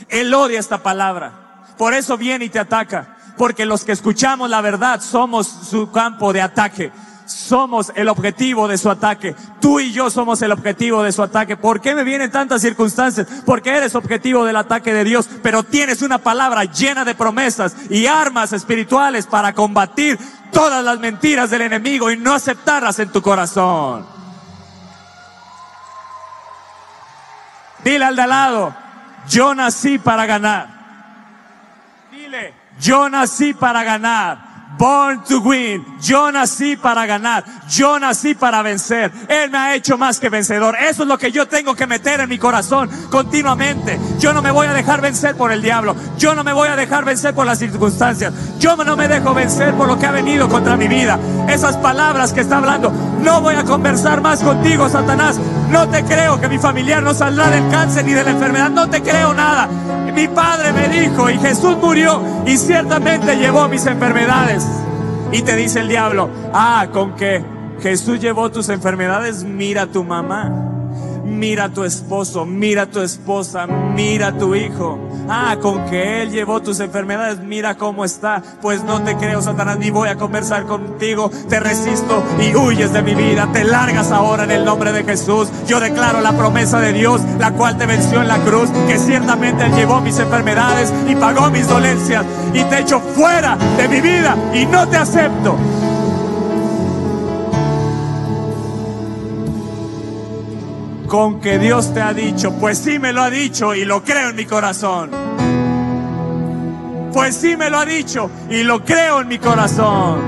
Él 0.09 0.35
odia 0.35 0.59
esta 0.59 0.83
palabra. 0.83 1.65
Por 1.79 1.95
eso 1.95 2.17
viene 2.17 2.47
y 2.47 2.49
te 2.49 2.59
ataca. 2.59 3.16
Porque 3.37 3.67
los 3.67 3.85
que 3.85 3.93
escuchamos 3.93 4.49
la 4.51 4.61
verdad 4.61 5.01
somos 5.01 5.47
su 5.47 5.91
campo 5.91 6.33
de 6.33 6.43
ataque 6.43 6.93
somos 7.27 7.93
el 7.95 8.09
objetivo 8.09 8.69
de 8.69 8.79
su 8.79 8.91
ataque. 8.91 9.35
Tú 9.61 9.81
y 9.81 9.93
yo 9.93 10.11
somos 10.11 10.41
el 10.43 10.53
objetivo 10.53 11.03
de 11.03 11.13
su 11.13 11.23
ataque. 11.23 11.57
¿Por 11.57 11.81
qué 11.81 11.95
me 11.95 12.05
vienen 12.05 12.31
tantas 12.31 12.63
circunstancias? 12.63 13.27
Porque 13.45 13.71
eres 13.71 13.95
objetivo 13.95 14.45
del 14.45 14.57
ataque 14.57 14.95
de 14.95 15.05
Dios, 15.05 15.29
pero 15.43 15.63
tienes 15.63 16.03
una 16.03 16.19
palabra 16.19 16.65
llena 16.65 17.05
de 17.05 17.15
promesas 17.15 17.77
y 17.91 18.07
armas 18.07 18.53
espirituales 18.53 19.27
para 19.27 19.53
combatir 19.53 20.19
todas 20.53 20.85
las 20.85 20.99
mentiras 20.99 21.51
del 21.51 21.63
enemigo 21.63 22.11
y 22.11 22.17
no 22.17 22.35
aceptarlas 22.35 22.99
en 22.99 23.11
tu 23.11 23.21
corazón. 23.21 24.07
Dile 27.85 28.05
al 28.05 28.17
de 28.17 28.27
lado, 28.27 28.75
yo 29.29 29.55
nací 29.55 29.99
para 29.99 30.27
ganar. 30.27 30.76
Yo 32.81 33.09
nací 33.09 33.55
para 33.55 33.83
ganar. 33.85 34.46
Born 34.79 35.25
to 35.25 35.41
win. 35.41 35.85
Yo 36.01 36.31
nací 36.31 36.77
para 36.77 37.07
ganar. 37.07 37.45
Yo 37.69 37.99
nací 37.99 38.35
para 38.35 38.63
vencer. 38.63 39.11
Él 39.29 39.51
me 39.51 39.59
ha 39.59 39.75
hecho 39.75 39.97
más 39.97 40.21
que 40.21 40.29
vencedor. 40.29 40.77
Eso 40.77 41.03
es 41.03 41.09
lo 41.09 41.17
que 41.19 41.33
yo 41.33 41.49
tengo 41.49 41.75
que 41.75 41.87
meter 41.87 42.21
en 42.21 42.29
mi 42.29 42.39
corazón 42.39 42.91
continuamente. 43.11 43.99
Yo 44.19 44.33
no 44.33 44.43
me 44.43 44.51
voy 44.51 44.67
a 44.67 44.75
dejar 44.75 45.01
vencer 45.01 45.37
por 45.37 45.51
el 45.51 45.63
diablo. 45.63 45.97
Yo 46.19 46.35
no 46.35 46.45
me 46.45 46.53
voy 46.53 46.69
a 46.69 46.77
dejar 46.77 47.05
vencer 47.05 47.35
por 47.35 47.47
las 47.47 47.59
circunstancias. 47.59 48.33
Yo 48.59 48.77
no 48.77 48.97
me 48.97 49.09
dejo 49.09 49.33
vencer 49.33 49.75
por 49.75 49.89
lo 49.89 49.99
que 49.99 50.07
ha 50.07 50.13
venido 50.13 50.49
contra 50.49 50.77
mi 50.77 50.89
vida. 50.89 51.19
Esas 51.49 51.77
palabras 51.79 52.33
que 52.33 52.43
está 52.43 52.59
hablando. 52.59 52.93
No 53.23 53.41
voy 53.41 53.55
a 53.55 53.65
conversar 53.65 54.21
más 54.21 54.41
contigo, 54.41 54.89
Satanás. 54.89 55.41
No 55.71 55.89
te 55.89 56.05
creo 56.05 56.41
que 56.41 56.49
mi 56.49 56.59
familiar 56.59 57.03
no 57.03 57.15
saldrá 57.15 57.51
del 57.51 57.69
cáncer 57.71 58.05
ni 58.05 58.13
de 58.13 58.25
la 58.25 58.31
enfermedad. 58.31 58.71
No 58.71 58.89
te 58.89 59.03
creo 59.03 59.33
nada. 59.33 59.69
Mi 60.17 60.29
padre 60.29 60.73
me 60.73 60.89
dijo 60.89 61.29
y 61.29 61.39
Jesús 61.39 61.77
murió 61.77 62.23
y 62.47 62.57
ciertamente 62.57 63.37
llevó 63.37 63.69
mis 63.69 63.85
enfermedades. 63.85 64.66
Y 65.37 65.43
te 65.43 65.55
dice 65.55 65.81
el 65.81 65.89
diablo, 65.89 66.31
ah, 66.55 66.89
con 66.95 67.15
que 67.15 67.45
Jesús 67.83 68.19
llevó 68.21 68.51
tus 68.51 68.71
enfermedades, 68.71 69.45
mira 69.45 69.83
a 69.83 69.87
tu 69.87 70.03
mamá 70.03 70.76
mira 71.27 71.65
a 71.65 71.69
tu 71.69 71.85
esposo, 71.85 72.47
mira 72.47 72.83
a 72.83 72.87
tu 72.87 73.01
esposa, 73.01 73.67
mira 73.67 74.29
a 74.29 74.39
tu 74.39 74.55
hijo. 74.55 74.99
Ah, 75.29 75.57
con 75.61 75.85
que 75.87 76.23
Él 76.23 76.31
llevó 76.31 76.63
tus 76.63 76.79
enfermedades, 76.81 77.41
mira 77.41 77.77
cómo 77.77 78.05
está. 78.05 78.43
Pues 78.63 78.85
no 78.85 79.03
te 79.03 79.17
creo, 79.17 79.43
Satanás, 79.43 79.79
ni 79.79 79.91
voy 79.91 80.09
a 80.09 80.17
conversar 80.17 80.67
contigo. 80.67 81.31
Te 81.49 81.59
resisto 81.59 82.23
y 82.41 82.55
huyes 82.55 82.93
de 82.93 83.03
mi 83.03 83.15
vida. 83.15 83.49
Te 83.53 83.65
largas 83.65 84.13
ahora 84.13 84.45
en 84.45 84.53
el 84.53 84.65
nombre 84.65 84.93
de 84.93 85.05
Jesús. 85.05 85.49
Yo 85.67 85.81
declaro 85.81 86.21
la 86.21 86.37
promesa 86.37 86.79
de 86.81 86.93
Dios, 86.93 87.21
la 87.39 87.53
cual 87.53 87.77
te 87.77 87.87
venció 87.87 88.23
en 88.23 88.29
la 88.29 88.39
cruz, 88.39 88.71
que 88.87 88.99
ciertamente 88.99 89.65
Él 89.65 89.75
llevó 89.75 90.01
mis 90.01 90.19
enfermedades 90.19 90.93
y 91.09 91.17
pagó 91.17 91.51
mis 91.51 91.67
dolencias. 91.69 92.25
Y 92.55 92.63
te 92.65 92.81
echo 92.81 93.01
fuera 93.01 93.57
de 93.77 93.89
mi 93.89 94.01
vida 94.01 94.37
y 94.55 94.65
no 94.67 94.89
te 94.89 94.97
acepto. 94.97 95.57
Con 101.07 101.41
que 101.41 101.59
Dios 101.59 101.95
te 101.95 102.01
ha 102.01 102.13
dicho, 102.13 102.53
pues 102.59 102.79
sí 102.79 102.99
me 102.99 103.13
lo 103.13 103.23
ha 103.23 103.31
dicho 103.31 103.75
y 103.75 103.85
lo 103.85 104.03
creo 104.03 104.31
en 104.31 104.37
mi 104.37 104.45
corazón. 104.45 105.11
Pues 107.13 107.37
sí 107.37 107.57
me 107.57 107.71
lo 107.71 107.79
ha 107.79 107.87
dicho 107.87 108.31
y 108.51 108.63
lo 108.63 108.85
creo 108.85 109.21
en 109.21 109.29
mi 109.29 109.39
corazón. 109.39 110.21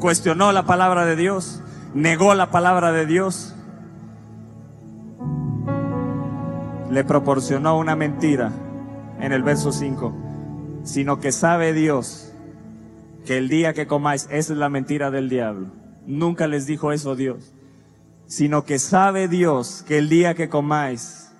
Cuestionó 0.00 0.50
la 0.52 0.64
palabra 0.64 1.04
de 1.04 1.14
Dios, 1.14 1.60
negó 1.94 2.34
la 2.34 2.50
palabra 2.50 2.90
de 2.90 3.06
Dios, 3.06 3.54
le 6.90 7.04
proporcionó 7.04 7.78
una 7.78 7.94
mentira 7.94 8.50
en 9.20 9.32
el 9.32 9.44
verso 9.44 9.70
5, 9.70 10.12
sino 10.82 11.20
que 11.20 11.30
sabe 11.30 11.72
Dios 11.72 12.31
que 13.26 13.38
el 13.38 13.48
día 13.48 13.72
que 13.72 13.86
comáis, 13.86 14.24
esa 14.30 14.52
es 14.52 14.58
la 14.58 14.68
mentira 14.68 15.10
del 15.10 15.28
diablo. 15.28 15.68
Nunca 16.06 16.46
les 16.46 16.66
dijo 16.66 16.92
eso 16.92 17.14
Dios, 17.14 17.52
sino 18.26 18.64
que 18.64 18.78
sabe 18.78 19.28
Dios 19.28 19.84
que 19.86 19.98
el 19.98 20.08
día 20.08 20.34
que 20.34 20.48
comáis 20.48 21.30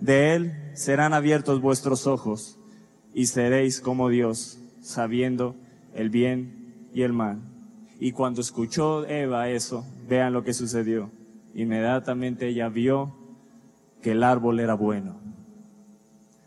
de 0.00 0.34
él 0.34 0.52
serán 0.74 1.12
abiertos 1.12 1.60
vuestros 1.60 2.06
ojos 2.06 2.58
y 3.14 3.26
seréis 3.26 3.80
como 3.80 4.08
Dios, 4.08 4.58
sabiendo 4.80 5.56
el 5.94 6.10
bien 6.10 6.88
y 6.94 7.02
el 7.02 7.12
mal. 7.12 7.40
Y 7.98 8.12
cuando 8.12 8.40
escuchó 8.40 9.06
Eva 9.06 9.48
eso, 9.48 9.84
vean 10.08 10.32
lo 10.32 10.42
que 10.42 10.54
sucedió. 10.54 11.10
Inmediatamente 11.54 12.48
ella 12.48 12.68
vio 12.68 13.14
que 14.02 14.12
el 14.12 14.22
árbol 14.22 14.60
era 14.60 14.74
bueno. 14.74 15.20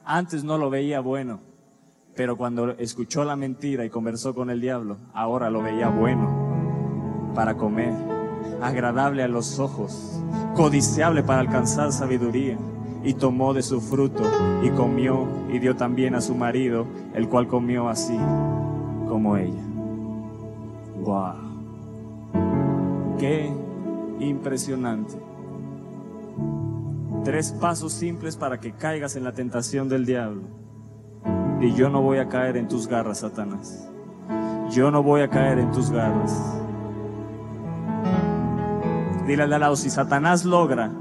Antes 0.03 0.43
no 0.43 0.57
lo 0.57 0.69
veía 0.69 1.00
bueno, 1.00 1.41
pero 2.15 2.38
cuando 2.38 2.72
escuchó 2.77 3.24
la 3.24 3.36
mentira 3.36 3.86
y 3.86 3.89
conversó 3.89 4.36
con 4.36 4.50
el 4.50 4.62
diablo, 4.62 4.98
ahora 5.13 5.50
lo 5.50 5.62
veía 5.63 5.89
bueno 5.89 7.32
para 7.34 7.55
comer, 7.55 7.93
agradable 8.62 9.24
a 9.24 9.27
los 9.27 9.60
ojos, 9.60 10.22
codiciable 10.55 11.24
para 11.24 11.39
alcanzar 11.39 11.91
sabiduría. 11.91 12.58
Y 13.05 13.15
tomó 13.15 13.53
de 13.53 13.63
su 13.63 13.82
fruto 13.82 14.24
y 14.63 14.70
comió 14.70 15.27
y 15.51 15.60
dio 15.60 15.75
también 15.75 16.15
a 16.15 16.22
su 16.22 16.36
marido, 16.36 16.86
el 17.13 17.27
cual 17.27 17.50
comió 17.50 17.89
así 17.89 18.17
como 19.10 19.36
ella. 19.36 19.62
¡Wow! 21.01 21.34
¡Qué 23.20 23.51
impresionante! 24.20 25.15
Tres 27.25 27.51
pasos 27.51 27.91
simples 27.91 28.38
para 28.38 28.62
que 28.62 28.72
caigas 28.72 29.17
en 29.17 29.25
la 29.25 29.34
tentación 29.34 29.89
del 29.89 30.05
diablo. 30.05 30.62
Y 31.63 31.74
yo 31.75 31.89
no 31.89 32.01
voy 32.01 32.17
a 32.17 32.27
caer 32.27 32.58
en 32.58 32.67
tus 32.67 32.89
garras, 32.89 33.20
Satanás. 33.20 33.89
Yo 34.70 34.91
no 34.91 35.01
voy 35.01 35.22
a 35.22 35.29
caer 35.29 35.60
en 35.60 35.72
tus 35.72 35.91
garras. 35.91 36.60
Dile 39.25 39.43
al 39.43 39.50
lado, 39.50 39.77
si 39.77 39.89
Satanás 39.89 40.43
logra 40.43 40.91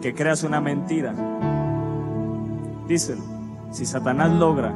que 0.00 0.14
creas 0.14 0.44
una 0.44 0.60
mentira, 0.60 1.12
díselo, 2.86 3.22
si 3.72 3.84
Satanás 3.84 4.30
logra 4.30 4.72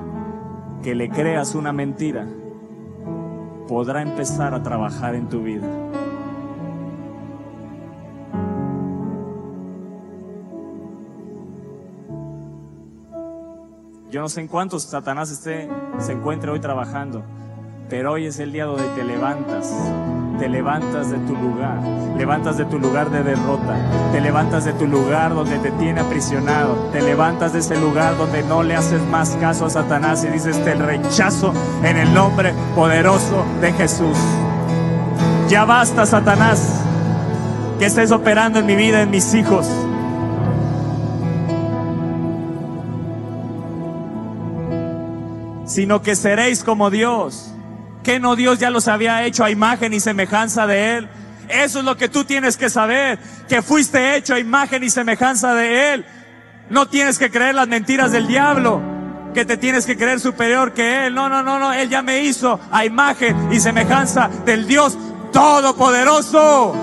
que 0.82 0.96
le 0.96 1.08
creas 1.10 1.54
una 1.54 1.72
mentira, 1.72 2.26
podrá 3.68 4.02
empezar 4.02 4.52
a 4.52 4.64
trabajar 4.64 5.14
en 5.14 5.28
tu 5.28 5.44
vida. 5.44 5.68
Yo 14.16 14.22
no 14.22 14.30
sé 14.30 14.40
en 14.40 14.48
cuántos 14.48 14.84
Satanás 14.84 15.30
esté, 15.30 15.68
se 15.98 16.12
encuentre 16.12 16.50
hoy 16.50 16.58
trabajando, 16.58 17.22
pero 17.90 18.12
hoy 18.12 18.24
es 18.24 18.38
el 18.38 18.50
día 18.50 18.64
donde 18.64 18.88
te 18.94 19.04
levantas, 19.04 19.70
te 20.38 20.48
levantas 20.48 21.10
de 21.10 21.18
tu 21.18 21.34
lugar, 21.34 21.82
levantas 22.16 22.56
de 22.56 22.64
tu 22.64 22.78
lugar 22.78 23.10
de 23.10 23.22
derrota, 23.22 23.76
te 24.12 24.22
levantas 24.22 24.64
de 24.64 24.72
tu 24.72 24.86
lugar 24.86 25.34
donde 25.34 25.58
te 25.58 25.70
tiene 25.72 26.00
aprisionado, 26.00 26.88
te 26.92 27.02
levantas 27.02 27.52
de 27.52 27.58
ese 27.58 27.78
lugar 27.78 28.16
donde 28.16 28.42
no 28.44 28.62
le 28.62 28.74
haces 28.74 29.02
más 29.02 29.36
caso 29.36 29.66
a 29.66 29.68
Satanás 29.68 30.24
y 30.24 30.28
dices, 30.28 30.64
te 30.64 30.74
rechazo 30.74 31.52
en 31.84 31.98
el 31.98 32.14
nombre 32.14 32.54
poderoso 32.74 33.44
de 33.60 33.70
Jesús. 33.74 34.16
Ya 35.50 35.66
basta, 35.66 36.06
Satanás, 36.06 36.80
que 37.78 37.84
estés 37.84 38.10
operando 38.12 38.60
en 38.60 38.64
mi 38.64 38.76
vida, 38.76 39.02
en 39.02 39.10
mis 39.10 39.34
hijos. 39.34 39.68
Sino 45.76 46.00
que 46.00 46.16
seréis 46.16 46.64
como 46.64 46.88
Dios 46.88 47.52
que 48.02 48.18
no 48.18 48.34
Dios 48.34 48.58
ya 48.58 48.70
los 48.70 48.88
había 48.88 49.24
hecho 49.26 49.44
a 49.44 49.50
imagen 49.50 49.92
y 49.92 50.00
semejanza 50.00 50.66
de 50.66 50.96
Él. 50.96 51.08
Eso 51.50 51.80
es 51.80 51.84
lo 51.84 51.98
que 51.98 52.08
tú 52.08 52.24
tienes 52.24 52.56
que 52.56 52.70
saber, 52.70 53.18
que 53.46 53.60
fuiste 53.60 54.16
hecho 54.16 54.32
a 54.32 54.38
imagen 54.38 54.82
y 54.84 54.88
semejanza 54.88 55.52
de 55.52 55.92
Él. 55.92 56.06
No 56.70 56.88
tienes 56.88 57.18
que 57.18 57.30
creer 57.30 57.54
las 57.56 57.68
mentiras 57.68 58.10
del 58.10 58.26
diablo, 58.26 58.80
que 59.34 59.44
te 59.44 59.58
tienes 59.58 59.84
que 59.84 59.98
creer 59.98 60.18
superior 60.18 60.72
que 60.72 61.08
Él. 61.08 61.14
No, 61.14 61.28
no, 61.28 61.42
no, 61.42 61.58
no, 61.58 61.74
Él 61.74 61.90
ya 61.90 62.00
me 62.00 62.20
hizo 62.20 62.58
a 62.72 62.86
imagen 62.86 63.52
y 63.52 63.60
semejanza 63.60 64.30
del 64.46 64.66
Dios 64.66 64.96
Todopoderoso. 65.30 66.74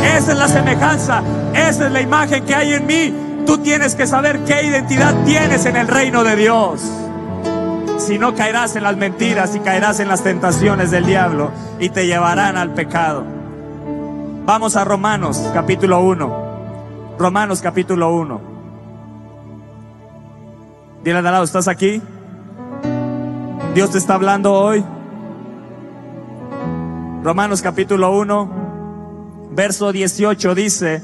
Esa 0.00 0.30
es 0.30 0.38
la 0.38 0.46
semejanza, 0.46 1.24
esa 1.54 1.86
es 1.86 1.92
la 1.92 2.00
imagen 2.02 2.44
que 2.44 2.54
hay 2.54 2.74
en 2.74 2.86
mí. 2.86 3.44
Tú 3.44 3.58
tienes 3.58 3.96
que 3.96 4.06
saber 4.06 4.44
qué 4.44 4.64
identidad 4.64 5.12
tienes 5.24 5.66
en 5.66 5.74
el 5.74 5.88
reino 5.88 6.22
de 6.22 6.36
Dios 6.36 6.82
si 7.98 8.18
no 8.18 8.34
caerás 8.34 8.76
en 8.76 8.82
las 8.82 8.96
mentiras 8.96 9.54
y 9.56 9.60
caerás 9.60 10.00
en 10.00 10.08
las 10.08 10.22
tentaciones 10.22 10.90
del 10.90 11.06
diablo 11.06 11.50
y 11.78 11.88
te 11.88 12.06
llevarán 12.06 12.56
al 12.56 12.74
pecado. 12.74 13.24
Vamos 14.44 14.76
a 14.76 14.84
Romanos 14.84 15.42
capítulo 15.52 16.00
1. 16.00 17.16
Romanos 17.18 17.62
capítulo 17.62 18.14
1. 18.14 18.40
Dile 21.02 21.18
al 21.18 21.24
lado, 21.24 21.44
¿estás 21.44 21.68
aquí? 21.68 22.02
Dios 23.74 23.90
te 23.90 23.98
está 23.98 24.14
hablando 24.14 24.52
hoy. 24.52 24.84
Romanos 27.22 27.60
capítulo 27.60 28.16
1, 28.16 29.48
verso 29.50 29.90
18 29.90 30.54
dice, 30.54 31.02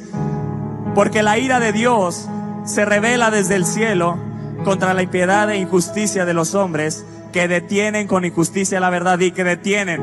porque 0.94 1.22
la 1.22 1.38
ira 1.38 1.58
de 1.58 1.72
Dios 1.72 2.28
se 2.64 2.84
revela 2.84 3.32
desde 3.32 3.56
el 3.56 3.66
cielo 3.66 4.18
contra 4.64 4.94
la 4.94 5.02
impiedad 5.02 5.50
e 5.50 5.56
injusticia 5.56 6.24
de 6.24 6.34
los 6.34 6.54
hombres 6.54 7.04
que 7.32 7.48
detienen 7.48 8.06
con 8.06 8.24
injusticia 8.24 8.80
la 8.80 8.90
verdad 8.90 9.18
y 9.20 9.32
que 9.32 9.44
detienen. 9.44 10.00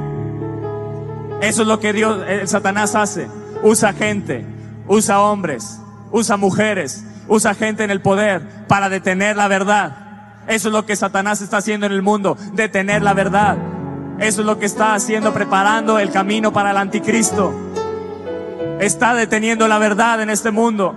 Eso 1.41 1.61
es 1.61 1.67
lo 1.67 1.79
que 1.79 1.93
Dios, 1.93 2.23
el 2.27 2.47
Satanás 2.47 2.95
hace. 2.95 3.27
Usa 3.63 3.93
gente, 3.93 4.45
usa 4.87 5.21
hombres, 5.21 5.79
usa 6.11 6.37
mujeres, 6.37 7.03
usa 7.27 7.53
gente 7.53 7.83
en 7.83 7.91
el 7.91 8.01
poder 8.01 8.65
para 8.67 8.89
detener 8.89 9.37
la 9.37 9.47
verdad. 9.47 10.09
Eso 10.47 10.69
es 10.69 10.73
lo 10.73 10.85
que 10.85 10.95
Satanás 10.95 11.41
está 11.41 11.57
haciendo 11.57 11.85
en 11.85 11.91
el 11.91 12.01
mundo, 12.01 12.37
detener 12.53 13.03
la 13.03 13.13
verdad. 13.13 13.57
Eso 14.19 14.41
es 14.41 14.47
lo 14.47 14.59
que 14.59 14.65
está 14.65 14.95
haciendo, 14.95 15.33
preparando 15.33 15.99
el 15.99 16.11
camino 16.11 16.51
para 16.51 16.71
el 16.71 16.77
anticristo. 16.77 17.53
Está 18.79 19.13
deteniendo 19.13 19.67
la 19.67 19.77
verdad 19.77 20.21
en 20.21 20.29
este 20.29 20.51
mundo. 20.51 20.95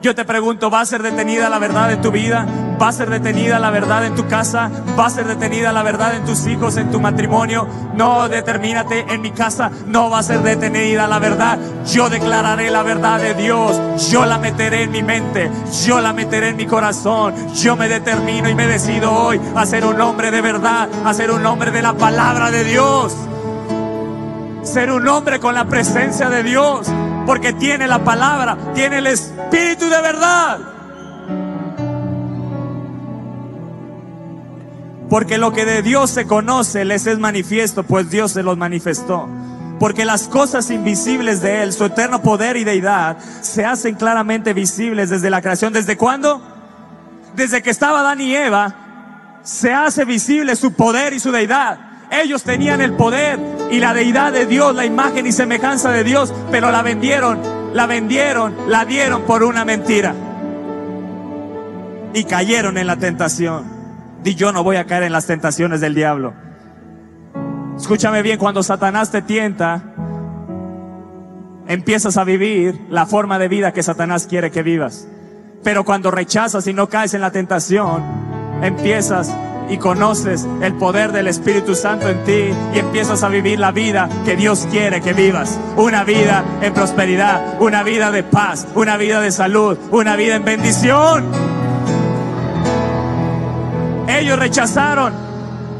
Yo 0.00 0.14
te 0.14 0.24
pregunto, 0.24 0.70
¿va 0.70 0.80
a 0.80 0.86
ser 0.86 1.02
detenida 1.02 1.48
la 1.48 1.58
verdad 1.58 1.92
en 1.92 2.00
tu 2.00 2.10
vida? 2.10 2.46
¿Va 2.80 2.88
a 2.88 2.92
ser 2.92 3.08
detenida 3.08 3.58
la 3.58 3.70
verdad 3.70 4.04
en 4.04 4.14
tu 4.14 4.26
casa? 4.26 4.70
¿Va 4.98 5.06
a 5.06 5.10
ser 5.10 5.26
detenida 5.26 5.72
la 5.72 5.82
verdad 5.82 6.14
en 6.16 6.24
tus 6.24 6.46
hijos, 6.46 6.76
en 6.76 6.90
tu 6.90 7.00
matrimonio? 7.00 7.66
No, 7.94 8.28
determínate 8.28 9.06
en 9.12 9.22
mi 9.22 9.30
casa, 9.30 9.70
no 9.86 10.10
va 10.10 10.18
a 10.18 10.22
ser 10.22 10.42
detenida 10.42 11.06
la 11.06 11.18
verdad. 11.18 11.58
Yo 11.86 12.08
declararé 12.08 12.70
la 12.70 12.82
verdad 12.82 13.20
de 13.20 13.34
Dios. 13.34 13.80
Yo 14.10 14.26
la 14.26 14.38
meteré 14.38 14.82
en 14.82 14.90
mi 14.90 15.02
mente, 15.02 15.50
yo 15.86 16.00
la 16.00 16.12
meteré 16.12 16.48
en 16.48 16.56
mi 16.56 16.66
corazón. 16.66 17.34
Yo 17.54 17.76
me 17.76 17.88
determino 17.88 18.48
y 18.48 18.54
me 18.54 18.66
decido 18.66 19.12
hoy 19.12 19.40
a 19.54 19.64
ser 19.66 19.84
un 19.84 20.00
hombre 20.00 20.30
de 20.30 20.40
verdad, 20.40 20.88
a 21.04 21.14
ser 21.14 21.30
un 21.30 21.44
hombre 21.46 21.70
de 21.70 21.82
la 21.82 21.94
palabra 21.94 22.50
de 22.50 22.64
Dios. 22.64 23.14
Ser 24.62 24.90
un 24.90 25.06
hombre 25.06 25.38
con 25.40 25.54
la 25.54 25.66
presencia 25.66 26.28
de 26.30 26.42
Dios 26.42 26.90
porque 27.26 27.52
tiene 27.52 27.86
la 27.86 28.02
palabra, 28.02 28.56
tiene 28.74 28.98
el 28.98 29.06
espíritu 29.06 29.88
de 29.88 30.00
verdad. 30.00 30.73
Porque 35.14 35.38
lo 35.38 35.52
que 35.52 35.64
de 35.64 35.80
Dios 35.80 36.10
se 36.10 36.26
conoce 36.26 36.84
les 36.84 37.06
es 37.06 37.20
manifiesto, 37.20 37.84
pues 37.84 38.10
Dios 38.10 38.32
se 38.32 38.42
los 38.42 38.58
manifestó. 38.58 39.28
Porque 39.78 40.04
las 40.04 40.26
cosas 40.26 40.72
invisibles 40.72 41.40
de 41.40 41.62
Él, 41.62 41.72
su 41.72 41.84
eterno 41.84 42.20
poder 42.20 42.56
y 42.56 42.64
deidad, 42.64 43.18
se 43.40 43.64
hacen 43.64 43.94
claramente 43.94 44.52
visibles 44.54 45.10
desde 45.10 45.30
la 45.30 45.40
creación. 45.40 45.72
¿Desde 45.72 45.96
cuándo? 45.96 46.42
Desde 47.36 47.62
que 47.62 47.70
estaba 47.70 48.00
Adán 48.00 48.20
y 48.22 48.34
Eva, 48.34 49.38
se 49.44 49.72
hace 49.72 50.04
visible 50.04 50.56
su 50.56 50.72
poder 50.72 51.12
y 51.12 51.20
su 51.20 51.30
deidad. 51.30 51.78
Ellos 52.10 52.42
tenían 52.42 52.80
el 52.80 52.94
poder 52.94 53.38
y 53.70 53.78
la 53.78 53.94
deidad 53.94 54.32
de 54.32 54.46
Dios, 54.46 54.74
la 54.74 54.84
imagen 54.84 55.28
y 55.28 55.30
semejanza 55.30 55.92
de 55.92 56.02
Dios, 56.02 56.34
pero 56.50 56.72
la 56.72 56.82
vendieron, 56.82 57.38
la 57.72 57.86
vendieron, 57.86 58.52
la 58.66 58.84
dieron 58.84 59.22
por 59.22 59.44
una 59.44 59.64
mentira. 59.64 60.12
Y 62.14 62.24
cayeron 62.24 62.76
en 62.78 62.88
la 62.88 62.96
tentación. 62.96 63.73
Di 64.24 64.34
yo 64.34 64.52
no 64.52 64.64
voy 64.64 64.76
a 64.76 64.86
caer 64.86 65.02
en 65.02 65.12
las 65.12 65.26
tentaciones 65.26 65.82
del 65.82 65.94
diablo. 65.94 66.32
Escúchame 67.76 68.22
bien, 68.22 68.38
cuando 68.38 68.62
Satanás 68.62 69.10
te 69.10 69.20
tienta, 69.20 69.82
empiezas 71.68 72.16
a 72.16 72.24
vivir 72.24 72.86
la 72.88 73.04
forma 73.04 73.38
de 73.38 73.48
vida 73.48 73.72
que 73.74 73.82
Satanás 73.82 74.26
quiere 74.26 74.50
que 74.50 74.62
vivas. 74.62 75.06
Pero 75.62 75.84
cuando 75.84 76.10
rechazas 76.10 76.66
y 76.66 76.72
no 76.72 76.88
caes 76.88 77.12
en 77.12 77.20
la 77.20 77.32
tentación, 77.32 78.02
empiezas 78.62 79.30
y 79.68 79.76
conoces 79.76 80.46
el 80.62 80.72
poder 80.72 81.12
del 81.12 81.26
Espíritu 81.28 81.74
Santo 81.74 82.08
en 82.08 82.24
ti 82.24 82.48
y 82.74 82.78
empiezas 82.78 83.22
a 83.24 83.28
vivir 83.28 83.58
la 83.58 83.72
vida 83.72 84.08
que 84.24 84.36
Dios 84.36 84.66
quiere 84.70 85.02
que 85.02 85.12
vivas. 85.12 85.60
Una 85.76 86.02
vida 86.02 86.42
en 86.62 86.72
prosperidad, 86.72 87.60
una 87.60 87.82
vida 87.82 88.10
de 88.10 88.22
paz, 88.22 88.66
una 88.74 88.96
vida 88.96 89.20
de 89.20 89.32
salud, 89.32 89.76
una 89.90 90.16
vida 90.16 90.36
en 90.36 90.46
bendición. 90.46 91.53
Ellos 94.24 94.38
rechazaron. 94.38 95.12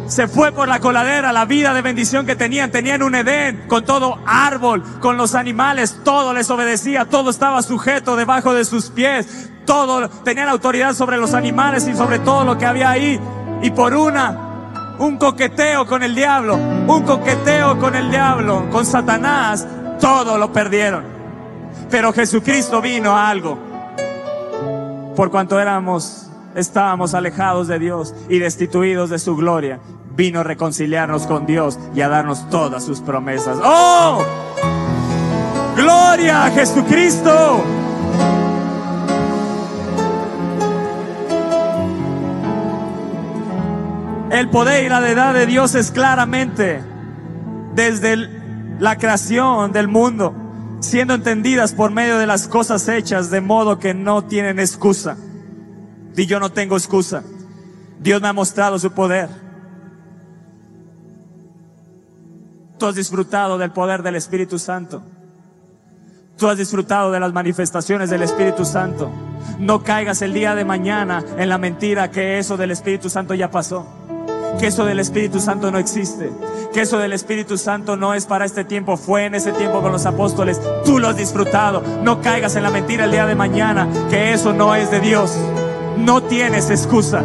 Se 0.07 0.29
fue 0.29 0.53
por 0.53 0.69
la 0.69 0.79
coladera 0.79 1.33
la 1.33 1.47
vida 1.47 1.73
de 1.73 1.81
bendición 1.81 2.27
que 2.27 2.37
tenían. 2.37 2.71
Tenían 2.71 3.03
un 3.03 3.15
Edén 3.15 3.65
con 3.69 3.87
todo 3.87 4.19
árbol, 4.27 4.83
con 5.01 5.17
los 5.17 5.35
animales, 5.35 6.01
todo 6.05 6.35
les 6.35 6.51
obedecía, 6.51 7.07
todo 7.07 7.31
estaba 7.31 7.63
sujeto 7.63 8.17
debajo 8.17 8.53
de 8.53 8.67
sus 8.67 8.91
pies, 8.91 9.49
todo 9.65 10.11
tenían 10.11 10.51
autoridad 10.51 10.93
sobre 10.93 11.17
los 11.17 11.33
animales 11.33 11.89
y 11.89 11.97
sobre 11.97 12.19
todo 12.19 12.45
lo 12.45 12.59
que 12.59 12.67
había 12.67 12.91
ahí 12.91 13.19
y 13.63 13.71
por 13.71 13.95
una 13.95 14.95
un 14.99 15.17
coqueteo 15.17 15.87
con 15.87 16.03
el 16.03 16.15
diablo, 16.15 16.57
un 16.57 17.03
coqueteo 17.03 17.79
con 17.79 17.95
el 17.95 18.11
diablo, 18.11 18.69
con 18.71 18.85
Satanás, 18.85 19.67
todo 20.03 20.37
lo 20.37 20.53
perdieron. 20.53 21.03
Pero 21.91 22.13
Jesucristo 22.13 22.83
vino 22.83 23.17
a 23.17 23.31
algo. 23.31 23.59
Por 25.17 25.31
cuanto 25.31 25.59
éramos, 25.59 26.29
estábamos 26.55 27.15
alejados 27.15 27.69
de 27.69 27.79
Dios 27.79 28.15
y 28.29 28.39
destituidos 28.39 29.11
de 29.11 29.19
su 29.19 29.37
gloria, 29.37 29.81
vino 30.17 30.41
a 30.41 30.45
reconciliarnos 30.45 31.27
con 31.27 31.47
Dios 31.47 31.79
y 31.95 32.01
a 32.01 32.09
darnos 32.09 32.49
todas 32.51 32.85
sus 32.85 33.01
promesas. 33.01 33.59
¡Oh! 33.63 34.23
¡Gloria 35.77 36.47
a 36.47 36.51
Jesucristo! 36.51 37.65
El 44.31 44.49
poder 44.51 44.85
y 44.85 44.89
la 44.89 45.01
deidad 45.01 45.33
de 45.33 45.47
Dios 45.47 45.77
es 45.77 45.93
claramente 45.93 46.83
desde 47.75 48.17
la 48.81 48.99
creación 48.99 49.73
del 49.73 49.87
mundo, 49.87 50.35
siendo 50.81 51.15
entendidas 51.15 51.73
por 51.73 51.93
medio 51.93 52.19
de 52.19 52.27
las 52.27 52.49
cosas 52.49 52.89
hechas, 52.89 53.31
de 53.31 53.41
modo 53.41 53.79
que 53.79 53.95
no 53.95 54.25
tienen 54.25 54.59
excusa. 54.59 55.17
Y 56.17 56.27
yo 56.27 56.41
no 56.41 56.51
tengo 56.53 56.77
excusa. 56.77 57.23
Dios 57.99 58.21
me 58.21 58.29
ha 58.29 58.33
mostrado 58.33 58.79
su 58.79 58.93
poder. 58.93 59.29
Tú 62.79 62.87
has 62.87 62.95
disfrutado 62.95 63.59
del 63.59 63.71
poder 63.71 64.03
del 64.03 64.17
Espíritu 64.17 64.59
Santo. 64.59 65.03
Tú 66.37 66.49
has 66.49 66.59
disfrutado 66.59 67.13
de 67.13 67.21
las 67.21 67.33
manifestaciones 67.33 68.11
del 68.11 68.23
Espíritu 68.23 68.65
Santo. 68.65 69.11
No 69.59 69.83
caigas 69.83 70.23
el 70.23 70.33
día 70.33 70.55
de 70.55 70.65
mañana 70.65 71.25
en 71.39 71.49
la 71.49 71.59
mentira 71.59 72.11
que 72.11 72.39
eso 72.39 72.57
del 72.57 72.73
Espíritu 72.73 73.09
Santo 73.09 73.35
ya 73.35 73.51
pasó 73.51 73.87
que 74.59 74.69
eso 74.69 74.85
del 74.85 75.01
Espíritu 75.01 75.41
Santo 75.41 75.71
no 75.71 75.79
existe, 75.79 76.31
que 76.73 76.83
eso 76.83 76.99
del 76.99 77.13
Espíritu 77.13 77.59
Santo 77.59 77.97
no 77.97 78.15
es 78.15 78.27
para 78.27 78.45
este 78.45 78.65
tiempo, 78.65 78.97
fue 78.97 79.27
en 79.27 79.35
ese 79.35 79.53
tiempo 79.53 79.81
con 79.81 79.93
los 79.93 80.07
apóstoles, 80.07 80.61
tú 80.85 80.99
lo 80.99 81.09
has 81.09 81.17
disfrutado, 81.17 81.83
no 82.03 82.21
caigas 82.21 82.57
en 82.57 82.63
la 82.63 82.71
mentira 82.71 83.05
el 83.05 83.11
día 83.11 83.27
de 83.27 83.35
mañana, 83.35 83.89
que 84.11 84.33
eso 84.33 84.53
no 84.53 84.75
es 84.75 84.91
de 84.91 85.01
Dios, 85.01 85.37
no 85.99 86.23
tienes 86.23 86.71
excusa, 86.71 87.23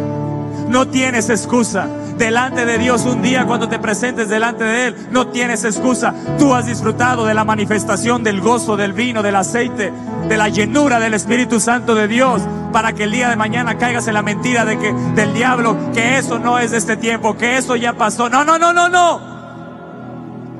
no 0.68 0.88
tienes 0.88 1.30
excusa. 1.30 1.88
Delante 2.16 2.66
de 2.66 2.76
Dios 2.76 3.06
un 3.06 3.22
día 3.22 3.46
cuando 3.46 3.70
te 3.70 3.78
presentes 3.78 4.28
delante 4.28 4.62
de 4.62 4.88
Él, 4.88 4.96
no 5.10 5.28
tienes 5.28 5.64
excusa. 5.64 6.14
Tú 6.38 6.54
has 6.54 6.66
disfrutado 6.66 7.24
de 7.24 7.32
la 7.32 7.44
manifestación 7.44 8.22
del 8.22 8.42
gozo, 8.42 8.76
del 8.76 8.92
vino, 8.92 9.22
del 9.22 9.36
aceite, 9.36 9.90
de 10.28 10.36
la 10.36 10.50
llenura 10.50 11.00
del 11.00 11.14
Espíritu 11.14 11.60
Santo 11.60 11.94
de 11.94 12.08
Dios 12.08 12.42
para 12.72 12.92
que 12.92 13.04
el 13.04 13.10
día 13.10 13.28
de 13.28 13.36
mañana 13.36 13.78
caigas 13.78 14.06
en 14.06 14.14
la 14.14 14.22
mentira 14.22 14.64
de 14.64 14.78
que 14.78 14.92
del 14.92 15.34
diablo 15.34 15.76
que 15.92 16.18
eso 16.18 16.38
no 16.38 16.58
es 16.58 16.70
de 16.70 16.78
este 16.78 16.96
tiempo, 16.96 17.36
que 17.36 17.56
eso 17.56 17.76
ya 17.76 17.94
pasó. 17.94 18.28
No, 18.28 18.44
no, 18.44 18.58
no, 18.58 18.72
no, 18.72 18.88
no. 18.88 19.30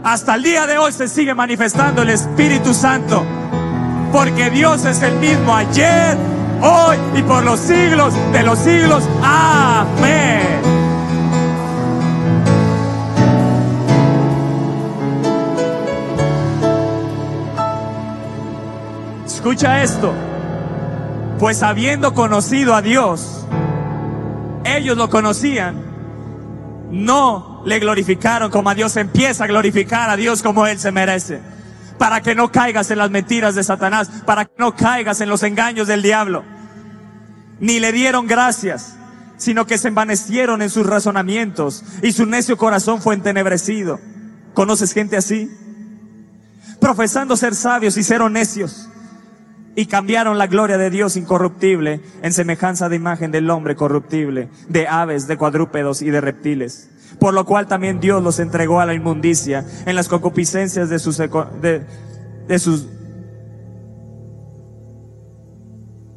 Hasta 0.03 0.35
el 0.35 0.43
día 0.43 0.67
de 0.67 0.79
hoy 0.79 0.93
se 0.93 1.09
sigue 1.09 1.35
manifestando 1.35 2.03
el 2.03 2.11
Espíritu 2.11 2.73
Santo, 2.73 3.23
porque 4.13 4.51
Dios 4.51 4.85
es 4.87 5.03
el 5.03 5.17
mismo 5.17 5.55
ayer, 5.55 6.17
hoy 6.61 6.97
y 7.17 7.23
por 7.23 7.45
los 7.45 7.61
siglos 7.61 8.15
de 8.33 8.43
los 8.43 8.59
siglos. 8.59 9.09
Amén. 9.23 10.41
Escucha 19.27 19.83
esto. 19.83 20.13
Pues 21.39 21.63
habiendo 21.63 22.13
conocido 22.13 22.75
a 22.75 22.83
Dios, 22.83 23.47
ellos 24.65 24.99
lo 24.99 25.09
conocían, 25.09 25.83
no 26.91 27.63
le 27.65 27.79
glorificaron 27.79 28.51
como 28.51 28.69
a 28.69 28.75
Dios, 28.75 28.97
empieza 28.97 29.45
a 29.45 29.47
glorificar 29.47 30.11
a 30.11 30.17
Dios 30.17 30.43
como 30.43 30.67
Él 30.67 30.79
se 30.79 30.93
merece. 30.93 31.41
Para 32.01 32.23
que 32.23 32.35
no 32.35 32.51
caigas 32.51 32.91
en 32.91 32.97
las 32.97 33.11
mentiras 33.11 33.55
de 33.55 33.63
Satanás, 33.63 34.11
para 34.25 34.47
que 34.47 34.55
no 34.57 34.75
caigas 34.75 35.21
en 35.21 35.29
los 35.29 35.43
engaños 35.43 35.87
del 35.87 36.01
diablo. 36.01 36.43
Ni 37.61 37.79
le 37.79 37.93
dieron 37.93 38.27
gracias, 38.27 38.97
sino 39.37 39.67
que 39.67 39.77
se 39.77 39.89
envanecieron 39.89 40.63
en 40.63 40.71
sus 40.71 40.87
razonamientos 40.87 41.85
y 42.03 42.13
su 42.13 42.25
necio 42.25 42.57
corazón 42.57 43.03
fue 43.03 43.15
entenebrecido. 43.15 44.01
¿Conoces 44.55 44.95
gente 44.95 45.19
así? 45.19 45.51
Profesando 46.81 47.37
ser 47.37 47.55
sabios 47.55 47.99
y 47.99 48.03
ser 48.03 48.23
necios 48.31 48.90
y 49.77 49.87
cambiaron 49.87 50.39
la 50.39 50.47
gloria 50.47 50.79
de 50.79 50.91
Dios 50.91 51.17
incorruptible 51.17 52.01
en 52.23 52.33
semejanza 52.33 52.89
de 52.89 52.97
imagen 52.97 53.31
del 53.31 53.49
hombre 53.51 53.77
corruptible, 53.77 54.49
de 54.69 54.89
aves, 54.89 55.27
de 55.27 55.37
cuadrúpedos 55.37 56.03
y 56.03 56.11
de 56.11 56.21
reptiles. 56.21 56.91
Por 57.19 57.35
lo 57.35 57.45
cual 57.45 57.67
también 57.67 58.01
Dios 58.01 58.23
los 58.23 58.39
entregó 58.41 58.81
a 58.81 58.87
la 58.87 58.95
inmundicia 58.95 59.65
en 59.87 59.95
las 59.95 60.09
concupiscencias 60.09 60.89
de 60.89 60.99
sus, 60.99 61.19
de, 61.19 62.59
sus, 62.59 62.87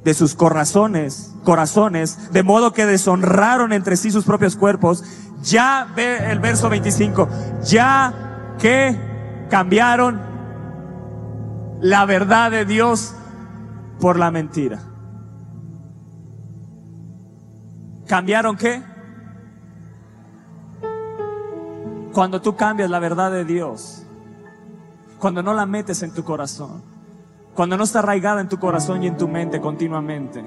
de 0.04 0.14
sus 0.14 0.36
corazones, 0.36 1.32
corazones, 1.44 2.32
de 2.32 2.44
modo 2.44 2.74
que 2.74 2.86
deshonraron 2.86 3.74
entre 3.74 3.98
sí 3.98 4.12
sus 4.12 4.26
propios 4.26 4.56
cuerpos. 4.56 5.04
Ya 5.44 5.88
ve 5.96 6.32
el 6.32 6.40
verso 6.40 6.70
25, 6.70 7.28
ya 7.66 8.56
que 8.60 8.98
cambiaron 9.50 10.22
la 11.82 12.06
verdad 12.06 12.50
de 12.50 12.66
Dios 12.66 13.14
por 14.04 14.20
la 14.20 14.32
mentira. 14.32 14.82
¿Cambiaron 18.06 18.58
qué? 18.58 18.84
Cuando 22.12 22.42
tú 22.42 22.54
cambias 22.58 22.90
la 22.90 23.00
verdad 23.00 23.32
de 23.32 23.46
Dios, 23.46 24.06
cuando 25.20 25.42
no 25.42 25.54
la 25.54 25.66
metes 25.66 26.04
en 26.04 26.14
tu 26.14 26.26
corazón, 26.26 26.84
cuando 27.54 27.78
no 27.78 27.86
está 27.86 28.00
arraigada 28.00 28.42
en 28.42 28.50
tu 28.50 28.60
corazón 28.60 29.04
y 29.04 29.08
en 29.08 29.16
tu 29.16 29.30
mente 29.30 29.62
continuamente, 29.62 30.44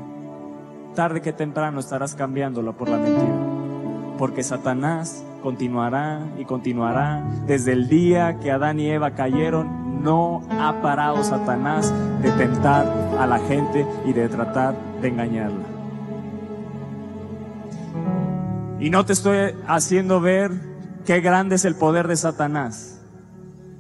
tarde 0.95 1.23
que 1.23 1.33
temprano 1.33 1.81
estarás 1.81 2.15
cambiándolo 2.15 2.77
por 2.77 2.91
la 2.91 2.99
mentira. 2.99 4.19
Porque 4.19 4.43
Satanás 4.43 5.25
continuará 5.43 6.21
y 6.37 6.45
continuará 6.45 7.25
desde 7.47 7.73
el 7.73 7.89
día 7.89 8.39
que 8.39 8.51
Adán 8.51 8.81
y 8.81 8.91
Eva 8.91 9.13
cayeron 9.13 9.86
no 10.01 10.43
ha 10.61 10.81
parado 10.83 11.23
Satanás 11.25 11.93
de 12.23 12.31
tentar 12.33 12.87
a 13.19 13.27
la 13.27 13.39
gente 13.39 13.87
y 14.05 14.13
de 14.13 14.29
tratar 14.29 14.75
de 15.01 15.09
engañarla. 15.09 15.65
Y 18.79 18.91
no 18.91 19.05
te 19.07 19.15
estoy 19.15 19.55
haciendo 19.67 20.21
ver 20.21 20.53
qué 21.07 21.21
grande 21.21 21.57
es 21.57 21.65
el 21.65 21.75
poder 21.75 22.09
de 22.09 22.17
Satanás. 22.17 23.01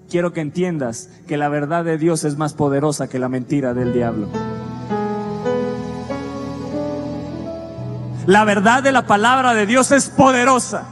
Quiero 0.08 0.32
que 0.32 0.40
entiendas 0.40 1.10
que 1.26 1.36
la 1.36 1.48
verdad 1.48 1.84
de 1.84 1.98
Dios 1.98 2.24
es 2.24 2.38
más 2.38 2.54
poderosa 2.54 3.08
que 3.08 3.18
la 3.18 3.28
mentira 3.28 3.74
del 3.74 3.92
diablo. 3.92 4.28
La 8.26 8.44
verdad 8.44 8.82
de 8.82 8.92
la 8.92 9.06
palabra 9.06 9.54
de 9.54 9.66
Dios 9.66 9.92
es 9.92 10.08
poderosa. 10.08 10.84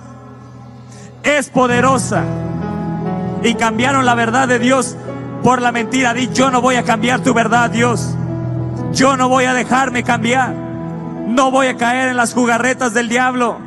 Es 1.23 1.49
poderosa. 1.49 2.25
Y 3.43 3.55
cambiaron 3.55 4.05
la 4.05 4.15
verdad 4.15 4.47
de 4.47 4.59
Dios 4.59 4.97
por 5.45 5.63
la 5.63 5.71
mentira. 5.71 6.15
Di, 6.15 6.31
yo 6.33 6.51
no 6.51 6.61
voy 6.61 6.75
a 6.77 6.83
cambiar 6.83 7.21
tu 7.21 7.33
verdad, 7.35 7.71
Dios. 7.71 8.17
Yo 8.93 9.17
no 9.17 9.29
voy 9.29 9.45
a 9.45 9.53
dejarme 9.55 10.03
cambiar. 10.03 10.53
No 10.55 11.53
voy 11.53 11.69
a 11.69 11.77
caer 11.77 12.09
en 12.09 12.17
las 12.17 12.33
jugarretas 12.33 12.95
del 12.95 13.09
diablo. 13.09 13.59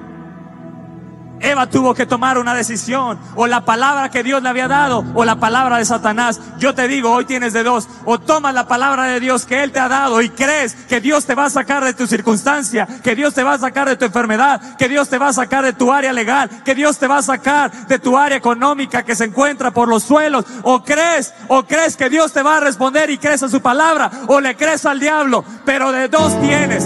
Eva 1.40 1.70
tuvo 1.70 1.94
que 1.94 2.06
tomar 2.06 2.38
una 2.38 2.54
decisión, 2.54 3.20
o 3.36 3.48
la 3.48 3.66
palabra 3.66 4.10
que 4.10 4.24
Dios 4.24 4.42
le 4.42 4.50
había 4.50 4.68
dado, 4.68 5.04
o 5.14 5.26
la 5.26 5.36
palabra 5.36 5.78
de 5.78 5.86
Satanás. 5.86 6.40
Yo 6.58 6.74
te 6.74 6.88
digo, 6.88 7.12
hoy 7.12 7.26
tienes 7.26 7.54
de 7.54 7.64
dos, 7.64 7.88
o 8.06 8.20
tomas 8.20 8.54
la 8.54 8.68
palabra 8.68 9.06
de 9.06 9.20
Dios 9.20 9.46
que 9.46 9.64
Él 9.64 9.72
te 9.72 9.80
ha 9.80 9.88
dado 9.88 10.22
y 10.22 10.30
crees 10.30 10.76
que 10.76 11.02
Dios 11.02 11.26
te 11.26 11.36
va 11.36 11.46
a 11.46 11.50
sacar 11.50 11.84
de 11.84 11.94
tu 11.94 12.08
circunstancia, 12.08 12.88
que 13.04 13.16
Dios 13.16 13.34
te 13.34 13.44
va 13.44 13.54
a 13.54 13.60
sacar 13.60 13.88
de 13.88 13.96
tu 13.96 14.06
enfermedad, 14.06 14.78
que 14.78 14.90
Dios 14.90 15.10
te 15.10 15.18
va 15.18 15.30
a 15.30 15.34
sacar 15.34 15.64
de 15.64 15.74
tu 15.74 15.92
área 15.92 16.14
legal, 16.14 16.50
que 16.64 16.76
Dios 16.76 16.98
te 16.98 17.08
va 17.08 17.18
a 17.18 17.24
sacar 17.24 17.72
de 17.88 18.00
tu 18.00 18.18
área 18.18 18.38
económica 18.38 19.04
que 19.04 19.16
se 19.16 19.26
encuentra 19.26 19.72
por 19.72 19.88
los 19.88 20.04
suelos, 20.04 20.46
o 20.64 20.84
crees, 20.84 21.34
o 21.48 21.64
crees 21.64 21.96
que 21.96 22.10
Dios 22.10 22.34
te 22.34 22.42
va 22.42 22.58
a 22.58 22.62
responder 22.62 23.10
y 23.10 23.18
crees 23.18 23.44
a 23.44 23.50
su 23.50 23.62
palabra, 23.62 24.10
o 24.28 24.40
le 24.40 24.56
crees 24.56 24.86
al 24.86 25.00
diablo, 25.00 25.44
pero 25.66 25.92
de 25.92 26.08
dos 26.08 26.40
tienes. 26.42 26.86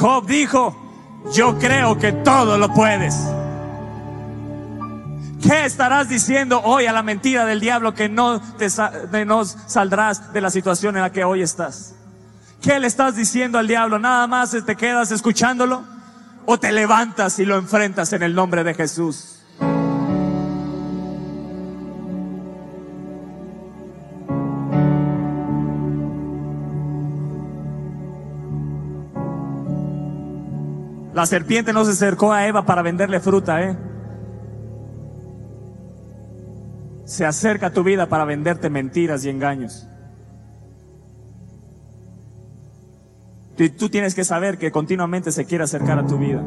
Job 0.00 0.26
dijo, 0.26 0.74
yo 1.34 1.58
creo 1.58 1.98
que 1.98 2.12
todo 2.12 2.56
lo 2.56 2.72
puedes. 2.72 3.14
¿Qué 5.42 5.66
estarás 5.66 6.08
diciendo 6.08 6.62
hoy 6.64 6.86
a 6.86 6.92
la 6.92 7.02
mentira 7.02 7.44
del 7.44 7.60
diablo 7.60 7.92
que 7.92 8.08
no 8.08 8.40
te 8.56 8.70
saldrás 8.70 10.32
de 10.32 10.40
la 10.40 10.48
situación 10.48 10.96
en 10.96 11.02
la 11.02 11.12
que 11.12 11.22
hoy 11.22 11.42
estás? 11.42 11.94
¿Qué 12.62 12.80
le 12.80 12.86
estás 12.86 13.14
diciendo 13.14 13.58
al 13.58 13.68
diablo? 13.68 13.98
¿Nada 13.98 14.26
más 14.26 14.56
te 14.64 14.74
quedas 14.74 15.10
escuchándolo? 15.10 15.84
¿O 16.46 16.58
te 16.58 16.72
levantas 16.72 17.38
y 17.38 17.44
lo 17.44 17.58
enfrentas 17.58 18.14
en 18.14 18.22
el 18.22 18.34
nombre 18.34 18.64
de 18.64 18.72
Jesús? 18.72 19.39
La 31.20 31.26
serpiente 31.26 31.74
no 31.74 31.84
se 31.84 31.90
acercó 31.90 32.32
a 32.32 32.46
Eva 32.46 32.64
para 32.64 32.80
venderle 32.80 33.20
fruta, 33.20 33.62
¿eh? 33.62 33.76
Se 37.04 37.26
acerca 37.26 37.66
a 37.66 37.72
tu 37.74 37.84
vida 37.84 38.08
para 38.08 38.24
venderte 38.24 38.70
mentiras 38.70 39.22
y 39.26 39.28
engaños. 39.28 39.86
Y 43.58 43.68
tú 43.68 43.90
tienes 43.90 44.14
que 44.14 44.24
saber 44.24 44.56
que 44.56 44.72
continuamente 44.72 45.30
se 45.30 45.44
quiere 45.44 45.64
acercar 45.64 45.98
a 45.98 46.06
tu 46.06 46.16
vida. 46.16 46.42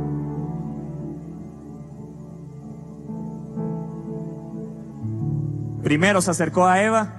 Primero 5.84 6.20
se 6.20 6.32
acercó 6.32 6.66
a 6.66 6.82
Eva 6.82 7.14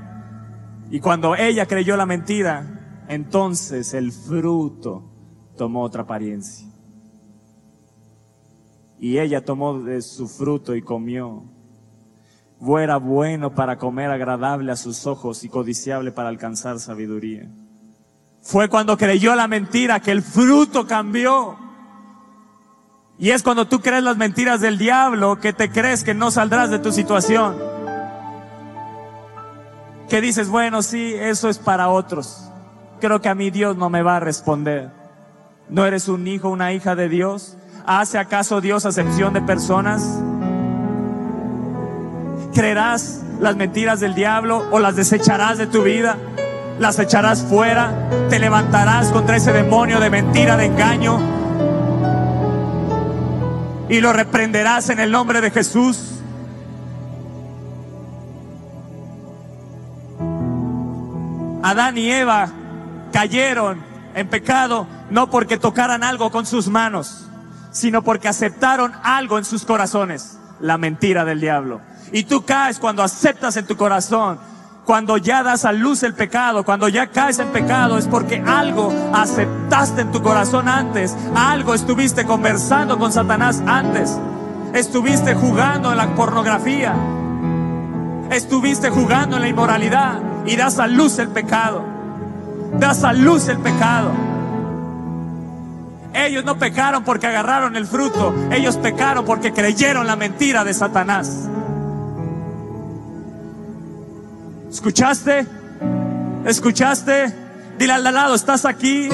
y 0.90 0.98
cuando 0.98 1.36
ella 1.36 1.66
creyó 1.66 1.96
la 1.96 2.04
mentira, 2.04 3.04
entonces 3.06 3.94
el 3.94 4.10
fruto 4.10 5.04
tomó 5.56 5.82
otra 5.82 6.02
apariencia. 6.02 6.73
Y 9.04 9.18
ella 9.18 9.44
tomó 9.44 9.80
de 9.80 10.00
su 10.00 10.26
fruto 10.28 10.74
y 10.74 10.80
comió. 10.80 11.42
Fuera 12.58 12.96
bueno 12.96 13.54
para 13.54 13.76
comer, 13.76 14.10
agradable 14.10 14.72
a 14.72 14.76
sus 14.76 15.06
ojos 15.06 15.44
y 15.44 15.50
codiciable 15.50 16.10
para 16.10 16.30
alcanzar 16.30 16.78
sabiduría. 16.78 17.46
Fue 18.40 18.70
cuando 18.70 18.96
creyó 18.96 19.34
la 19.34 19.46
mentira 19.46 20.00
que 20.00 20.10
el 20.10 20.22
fruto 20.22 20.86
cambió. 20.86 21.54
Y 23.18 23.28
es 23.28 23.42
cuando 23.42 23.68
tú 23.68 23.80
crees 23.80 24.02
las 24.02 24.16
mentiras 24.16 24.62
del 24.62 24.78
diablo 24.78 25.38
que 25.38 25.52
te 25.52 25.70
crees 25.70 26.02
que 26.02 26.14
no 26.14 26.30
saldrás 26.30 26.70
de 26.70 26.78
tu 26.78 26.90
situación 26.90 27.56
que 30.08 30.22
dices, 30.22 30.48
bueno, 30.48 30.82
sí, 30.82 31.12
eso 31.14 31.50
es 31.50 31.58
para 31.58 31.90
otros. 31.90 32.48
Creo 33.02 33.20
que 33.20 33.28
a 33.28 33.34
mí 33.34 33.50
Dios 33.50 33.76
no 33.76 33.90
me 33.90 34.00
va 34.00 34.16
a 34.16 34.20
responder. 34.20 34.92
¿No 35.68 35.84
eres 35.84 36.08
un 36.08 36.26
hijo, 36.26 36.48
una 36.48 36.72
hija 36.72 36.94
de 36.94 37.10
Dios? 37.10 37.58
¿Hace 37.86 38.18
acaso 38.18 38.62
Dios 38.62 38.86
acepción 38.86 39.34
de 39.34 39.42
personas? 39.42 40.02
¿Creerás 42.54 43.20
las 43.40 43.56
mentiras 43.56 44.00
del 44.00 44.14
diablo 44.14 44.64
o 44.70 44.78
las 44.78 44.96
desecharás 44.96 45.58
de 45.58 45.66
tu 45.66 45.82
vida? 45.82 46.16
¿Las 46.78 46.98
echarás 46.98 47.42
fuera? 47.42 48.08
¿Te 48.30 48.38
levantarás 48.38 49.08
contra 49.08 49.36
ese 49.36 49.52
demonio 49.52 50.00
de 50.00 50.08
mentira, 50.08 50.56
de 50.56 50.64
engaño? 50.64 51.18
Y 53.90 54.00
lo 54.00 54.14
reprenderás 54.14 54.88
en 54.88 55.00
el 55.00 55.10
nombre 55.10 55.42
de 55.42 55.50
Jesús. 55.50 56.22
Adán 61.62 61.98
y 61.98 62.10
Eva 62.10 62.48
cayeron 63.12 63.82
en 64.14 64.28
pecado 64.28 64.86
no 65.10 65.28
porque 65.28 65.58
tocaran 65.58 66.02
algo 66.02 66.30
con 66.30 66.46
sus 66.46 66.68
manos, 66.68 67.28
sino 67.74 68.02
porque 68.02 68.28
aceptaron 68.28 68.92
algo 69.02 69.36
en 69.36 69.44
sus 69.44 69.64
corazones, 69.64 70.38
la 70.60 70.78
mentira 70.78 71.24
del 71.24 71.40
diablo. 71.40 71.80
Y 72.12 72.22
tú 72.22 72.44
caes 72.44 72.78
cuando 72.78 73.02
aceptas 73.02 73.56
en 73.56 73.66
tu 73.66 73.76
corazón, 73.76 74.38
cuando 74.86 75.16
ya 75.16 75.42
das 75.42 75.64
a 75.64 75.72
luz 75.72 76.04
el 76.04 76.14
pecado, 76.14 76.64
cuando 76.64 76.88
ya 76.88 77.08
caes 77.08 77.40
en 77.40 77.48
pecado, 77.48 77.98
es 77.98 78.06
porque 78.06 78.40
algo 78.46 78.92
aceptaste 79.12 80.02
en 80.02 80.12
tu 80.12 80.22
corazón 80.22 80.68
antes, 80.68 81.16
algo 81.34 81.74
estuviste 81.74 82.24
conversando 82.24 82.96
con 82.96 83.12
Satanás 83.12 83.60
antes, 83.66 84.16
estuviste 84.72 85.34
jugando 85.34 85.90
en 85.90 85.96
la 85.96 86.14
pornografía, 86.14 86.94
estuviste 88.30 88.88
jugando 88.90 89.34
en 89.34 89.42
la 89.42 89.48
inmoralidad, 89.48 90.20
y 90.46 90.54
das 90.54 90.78
a 90.78 90.86
luz 90.86 91.18
el 91.18 91.28
pecado. 91.28 91.84
Das 92.78 93.02
a 93.02 93.12
luz 93.12 93.48
el 93.48 93.58
pecado. 93.58 94.33
Ellos 96.14 96.44
no 96.44 96.58
pecaron 96.58 97.02
porque 97.02 97.26
agarraron 97.26 97.74
el 97.76 97.86
fruto, 97.86 98.32
ellos 98.52 98.76
pecaron 98.76 99.24
porque 99.24 99.52
creyeron 99.52 100.06
la 100.06 100.14
mentira 100.14 100.62
de 100.64 100.72
Satanás. 100.72 101.48
¿Escuchaste? 104.70 105.46
¿Escuchaste? 106.44 107.34
Dile 107.78 107.92
al 107.92 108.04
lado, 108.04 108.34
estás 108.34 108.64
aquí. 108.64 109.08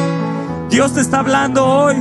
Dios 0.68 0.94
te 0.94 1.00
está 1.00 1.20
hablando 1.20 1.66
hoy. 1.66 1.96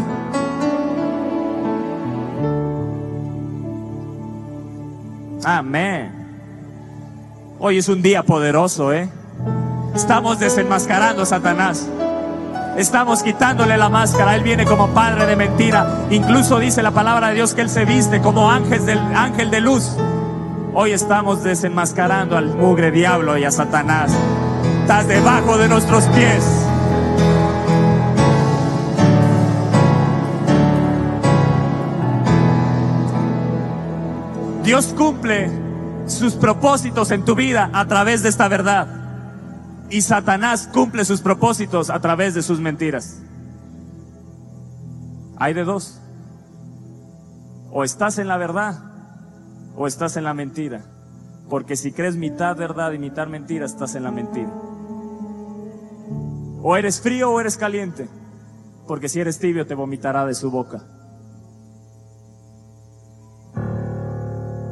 Amén. 5.43 6.12
Hoy 7.59 7.77
es 7.77 7.88
un 7.89 8.01
día 8.01 8.23
poderoso, 8.23 8.93
¿eh? 8.93 9.09
Estamos 9.95 10.39
desenmascarando 10.39 11.23
a 11.23 11.25
Satanás. 11.25 11.88
Estamos 12.80 13.24
quitándole 13.24 13.78
la 13.78 13.89
máscara. 13.89 14.36
Él 14.36 14.42
viene 14.42 14.63
como 14.63 14.88
padre 14.94 15.26
de 15.26 15.36
mentira. 15.36 16.06
Incluso 16.12 16.60
dice 16.60 16.82
la 16.82 16.92
palabra 16.92 17.28
de 17.28 17.36
Dios 17.36 17.54
que 17.54 17.60
Él 17.60 17.70
se 17.70 17.84
viste 17.84 18.22
como 18.22 18.50
ángel, 18.50 18.86
del, 18.86 19.00
ángel 19.00 19.52
de 19.52 19.60
luz. 19.60 19.98
Hoy 20.74 20.94
estamos 20.94 21.44
desenmascarando 21.44 22.38
al 22.38 22.56
mugre 22.56 22.89
diablo 22.92 23.38
y 23.38 23.44
a 23.44 23.52
Satanás. 23.52 24.13
Estás 24.80 25.10
debajo 25.10 25.58
de 25.58 25.68
nuestros 25.68 26.06
pies. 26.06 26.46
Dios 34.63 34.94
cumple 34.98 35.52
sus 36.08 36.36
propósitos 36.36 37.12
en 37.12 37.26
tu 37.26 37.36
vida 37.36 37.70
a 37.74 37.86
través 37.88 38.24
de 38.24 38.30
esta 38.30 38.48
verdad. 38.48 38.98
Y 39.89 40.02
Satanás 40.02 40.69
cumple 40.71 41.04
sus 41.04 41.21
propósitos 41.21 41.89
a 41.89 41.99
través 41.99 42.34
de 42.34 42.43
sus 42.43 42.60
mentiras. 42.60 43.21
Hay 45.38 45.54
de 45.54 45.63
dos. 45.63 45.99
O 47.71 47.84
estás 47.84 48.19
en 48.19 48.28
la 48.28 48.38
verdad 48.38 48.84
o 49.75 49.88
estás 49.88 50.17
en 50.17 50.25
la 50.25 50.34
mentira. 50.34 50.84
Porque 51.49 51.75
si 51.75 51.91
crees 51.91 52.15
mitad 52.15 52.56
verdad 52.56 52.91
y 52.91 52.99
mitad 52.99 53.28
mentira, 53.28 53.65
estás 53.65 53.95
en 53.95 54.04
la 54.04 54.12
mentira. 54.12 54.52
O 56.62 56.75
eres 56.75 57.02
frío 57.02 57.32
o 57.32 57.39
eres 57.39 57.58
caliente. 57.58 58.08
Porque 58.88 59.10
si 59.10 59.19
eres 59.19 59.39
tibio 59.39 59.65
te 59.65 59.75
vomitará 59.75 60.25
de 60.25 60.36
su 60.36 60.52
boca. 60.52 60.84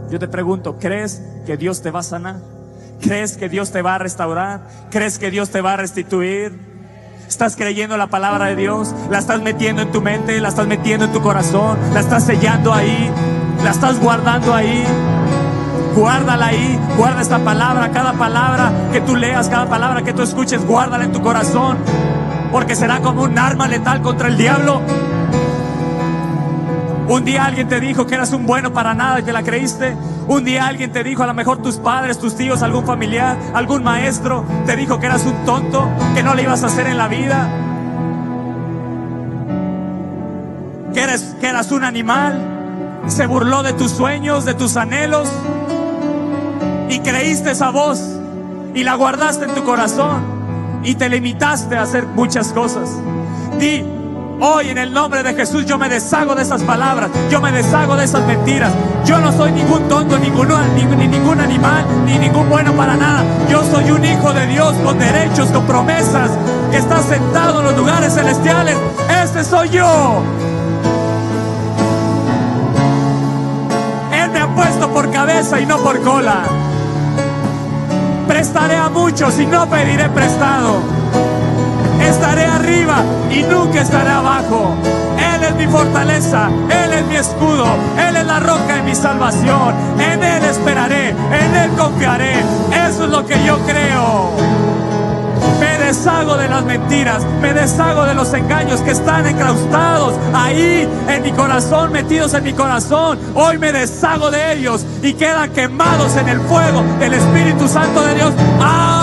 Yo 0.09 0.19
te 0.19 0.27
pregunto, 0.27 0.77
¿crees 0.77 1.21
que 1.45 1.57
Dios 1.57 1.81
te 1.81 1.91
va 1.91 1.99
a 1.99 2.03
sanar? 2.03 2.56
¿Crees 3.01 3.37
que 3.37 3.49
Dios 3.49 3.71
te 3.71 3.81
va 3.81 3.95
a 3.95 3.97
restaurar? 3.97 4.61
¿Crees 4.89 5.19
que 5.19 5.31
Dios 5.31 5.49
te 5.49 5.61
va 5.61 5.73
a 5.73 5.77
restituir? 5.77 6.59
¿Estás 7.27 7.55
creyendo 7.55 7.97
la 7.97 8.07
palabra 8.07 8.45
de 8.45 8.55
Dios? 8.55 8.95
¿La 9.09 9.19
estás 9.19 9.41
metiendo 9.41 9.81
en 9.81 9.91
tu 9.91 10.01
mente? 10.01 10.39
¿La 10.39 10.49
estás 10.49 10.65
metiendo 10.65 11.05
en 11.05 11.11
tu 11.11 11.21
corazón? 11.21 11.77
¿La 11.93 11.99
estás 11.99 12.23
sellando 12.23 12.73
ahí? 12.73 13.11
¿La 13.63 13.71
estás 13.71 13.99
guardando 13.99 14.53
ahí? 14.53 14.85
Guárdala 15.95 16.47
ahí, 16.47 16.79
guarda 16.95 17.21
esta 17.21 17.39
palabra, 17.39 17.91
cada 17.91 18.13
palabra 18.13 18.71
que 18.91 19.01
tú 19.01 19.15
leas, 19.15 19.49
cada 19.49 19.67
palabra 19.67 20.03
que 20.03 20.13
tú 20.13 20.21
escuches, 20.21 20.63
guárdala 20.63 21.05
en 21.05 21.11
tu 21.11 21.23
corazón, 21.23 21.79
porque 22.51 22.75
será 22.75 22.99
como 22.99 23.23
un 23.23 23.37
arma 23.37 23.67
letal 23.67 24.03
contra 24.03 24.27
el 24.27 24.37
diablo. 24.37 24.81
Un 27.07 27.25
día 27.25 27.45
alguien 27.45 27.67
te 27.67 27.79
dijo 27.79 28.05
que 28.05 28.13
eras 28.13 28.31
un 28.31 28.45
bueno 28.45 28.73
para 28.73 28.93
nada 28.93 29.19
y 29.19 29.23
te 29.23 29.33
la 29.33 29.41
creíste. 29.41 29.95
Un 30.27 30.43
día 30.43 30.67
alguien 30.67 30.91
te 30.91 31.03
dijo, 31.03 31.23
a 31.23 31.27
lo 31.27 31.33
mejor 31.33 31.61
tus 31.61 31.77
padres, 31.77 32.19
tus 32.19 32.35
tíos, 32.35 32.61
algún 32.61 32.85
familiar, 32.85 33.37
algún 33.53 33.83
maestro, 33.83 34.45
te 34.65 34.75
dijo 34.75 34.99
que 34.99 35.05
eras 35.05 35.23
un 35.25 35.45
tonto, 35.45 35.89
que 36.15 36.23
no 36.23 36.35
le 36.35 36.43
ibas 36.43 36.63
a 36.63 36.67
hacer 36.67 36.87
en 36.87 36.97
la 36.97 37.07
vida. 37.07 37.49
Que 40.93 41.05
que 41.39 41.47
eras 41.47 41.71
un 41.71 41.83
animal. 41.83 43.03
Se 43.07 43.25
burló 43.25 43.63
de 43.63 43.71
tus 43.73 43.91
sueños, 43.91 44.43
de 44.43 44.53
tus 44.53 44.75
anhelos. 44.75 45.31
Y 46.89 46.99
creíste 46.99 47.51
esa 47.51 47.69
voz 47.69 48.01
y 48.73 48.83
la 48.83 48.95
guardaste 48.95 49.45
en 49.45 49.55
tu 49.55 49.63
corazón 49.63 50.37
y 50.83 50.95
te 50.95 51.09
limitaste 51.09 51.75
a 51.75 51.81
hacer 51.81 52.05
muchas 52.05 52.53
cosas. 52.53 52.89
Di, 53.59 53.83
Hoy 54.39 54.69
en 54.69 54.77
el 54.77 54.93
nombre 54.93 55.23
de 55.23 55.33
Jesús 55.33 55.65
yo 55.65 55.79
me 55.79 55.89
deshago 55.89 56.35
de 56.35 56.43
esas 56.43 56.61
palabras, 56.61 57.09
yo 57.31 57.41
me 57.41 57.51
deshago 57.51 57.95
de 57.95 58.05
esas 58.05 58.23
mentiras. 58.27 58.71
Yo 59.03 59.17
no 59.17 59.31
soy 59.31 59.51
ningún 59.51 59.87
tonto, 59.87 60.19
ningún, 60.19 60.49
ni, 60.75 60.83
ni 60.83 61.07
ningún 61.07 61.39
animal, 61.39 61.83
ni 62.05 62.19
ningún 62.19 62.47
bueno 62.47 62.73
para 62.73 62.95
nada. 62.95 63.23
Yo 63.49 63.63
soy 63.63 63.89
un 63.89 64.05
hijo 64.05 64.33
de 64.33 64.45
Dios 64.45 64.75
con 64.83 64.99
derechos, 64.99 65.49
con 65.49 65.65
promesas, 65.65 66.29
que 66.69 66.77
está 66.77 67.01
sentado 67.01 67.61
en 67.61 67.65
los 67.65 67.77
lugares 67.77 68.13
celestiales. 68.13 68.77
Ese 69.23 69.43
soy 69.43 69.69
yo. 69.69 70.21
Él 74.13 74.29
me 74.29 74.39
ha 74.39 74.55
puesto 74.55 74.87
por 74.93 75.09
cabeza 75.09 75.59
y 75.59 75.65
no 75.65 75.79
por 75.79 75.99
cola. 76.03 76.43
Prestaré 78.27 78.75
a 78.75 78.89
muchos 78.89 79.39
y 79.39 79.47
no 79.47 79.67
pediré 79.67 80.09
prestado 80.09 80.96
estaré 82.01 82.45
arriba 82.45 83.03
y 83.31 83.43
nunca 83.43 83.81
estaré 83.81 84.09
abajo. 84.09 84.75
Él 85.17 85.43
es 85.43 85.55
mi 85.55 85.67
fortaleza, 85.67 86.49
Él 86.69 86.93
es 86.93 87.05
mi 87.05 87.15
escudo, 87.15 87.65
Él 88.07 88.15
es 88.15 88.25
la 88.25 88.39
roca 88.39 88.75
de 88.75 88.81
mi 88.83 88.95
salvación. 88.95 89.75
En 89.99 90.23
Él 90.23 90.43
esperaré, 90.43 91.09
en 91.09 91.55
Él 91.55 91.71
confiaré. 91.77 92.39
Eso 92.87 93.05
es 93.05 93.09
lo 93.09 93.25
que 93.25 93.43
yo 93.43 93.57
creo. 93.59 94.31
Me 95.59 95.77
deshago 95.77 96.37
de 96.37 96.47
las 96.49 96.63
mentiras, 96.65 97.23
me 97.41 97.53
deshago 97.53 98.05
de 98.05 98.13
los 98.13 98.33
engaños 98.33 98.81
que 98.81 98.91
están 98.91 99.25
encraustados 99.25 100.13
ahí 100.33 100.87
en 101.07 101.21
mi 101.23 101.31
corazón, 101.31 101.91
metidos 101.91 102.33
en 102.33 102.43
mi 102.43 102.53
corazón. 102.53 103.17
Hoy 103.33 103.57
me 103.57 103.71
deshago 103.71 104.29
de 104.29 104.53
ellos 104.53 104.85
y 105.01 105.13
quedan 105.13 105.51
quemados 105.51 106.15
en 106.17 106.29
el 106.29 106.41
fuego 106.41 106.83
del 106.99 107.13
Espíritu 107.13 107.67
Santo 107.67 108.01
de 108.03 108.15
Dios. 108.15 108.33
Amén. 108.59 108.96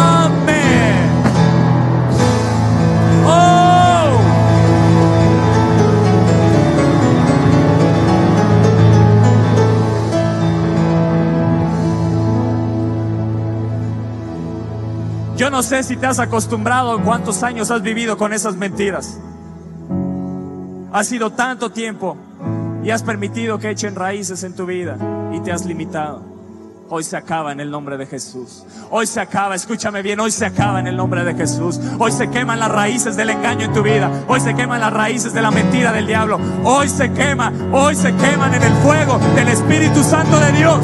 Yo 15.45 15.51
no 15.51 15.63
sé 15.63 15.83
si 15.83 15.99
te 15.99 16.07
has 16.07 16.21
acostumbrado, 16.21 17.03
cuántos 17.03 17.43
años 17.43 17.71
has 17.71 17.83
vivido 17.83 18.17
con 18.17 18.33
esas 18.33 18.57
mentiras. 18.57 19.21
Ha 20.91 21.05
sido 21.05 21.33
tanto 21.33 21.71
tiempo 21.71 22.17
y 22.83 22.89
has 22.89 23.03
permitido 23.03 23.59
que 23.59 23.69
echen 23.69 23.95
raíces 23.95 24.43
en 24.43 24.57
tu 24.57 24.65
vida 24.65 24.97
y 25.35 25.41
te 25.41 25.53
has 25.53 25.67
limitado. 25.67 26.23
Hoy 26.89 27.05
se 27.05 27.19
acaba 27.19 27.53
en 27.53 27.61
el 27.61 27.71
nombre 27.71 27.99
de 27.99 28.07
Jesús. 28.07 28.65
Hoy 28.91 29.07
se 29.07 29.21
acaba, 29.21 29.55
escúchame 29.55 30.01
bien, 30.01 30.19
hoy 30.19 30.31
se 30.31 30.47
acaba 30.47 30.81
en 30.81 30.87
el 30.87 30.97
nombre 30.97 31.25
de 31.25 31.35
Jesús. 31.35 31.79
Hoy 31.99 32.11
se 32.11 32.31
queman 32.31 32.59
las 32.59 32.73
raíces 32.73 33.15
del 33.15 33.29
engaño 33.29 33.67
en 33.67 33.75
tu 33.75 33.83
vida. 33.83 34.11
Hoy 34.27 34.41
se 34.41 34.55
queman 34.55 34.81
las 34.81 34.95
raíces 34.95 35.35
de 35.35 35.43
la 35.43 35.51
mentira 35.51 35.93
del 35.93 36.07
diablo. 36.07 36.41
Hoy 36.65 36.89
se 36.89 37.13
quema, 37.13 37.53
hoy 37.71 37.95
se 37.95 38.17
queman 38.17 38.55
en 38.55 38.63
el 38.63 38.73
fuego 38.77 39.19
del 39.35 39.49
Espíritu 39.49 40.03
Santo 40.03 40.41
de 40.41 40.53
Dios. 40.53 40.81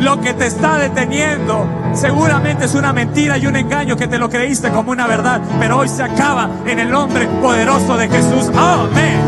Lo 0.00 0.20
que 0.20 0.32
te 0.32 0.46
está 0.46 0.78
deteniendo 0.78 1.66
seguramente 1.92 2.66
es 2.66 2.74
una 2.74 2.92
mentira 2.92 3.36
y 3.36 3.46
un 3.46 3.56
engaño 3.56 3.96
que 3.96 4.06
te 4.06 4.18
lo 4.18 4.30
creíste 4.30 4.70
como 4.70 4.92
una 4.92 5.06
verdad, 5.06 5.40
pero 5.58 5.78
hoy 5.78 5.88
se 5.88 6.02
acaba 6.02 6.48
en 6.66 6.78
el 6.78 6.90
nombre 6.90 7.26
poderoso 7.42 7.96
de 7.96 8.08
Jesús. 8.08 8.50
Amén. 8.56 9.20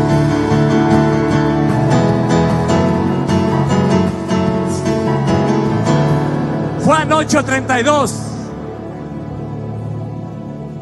Juan 6.85 7.09
8:32. 7.09 8.13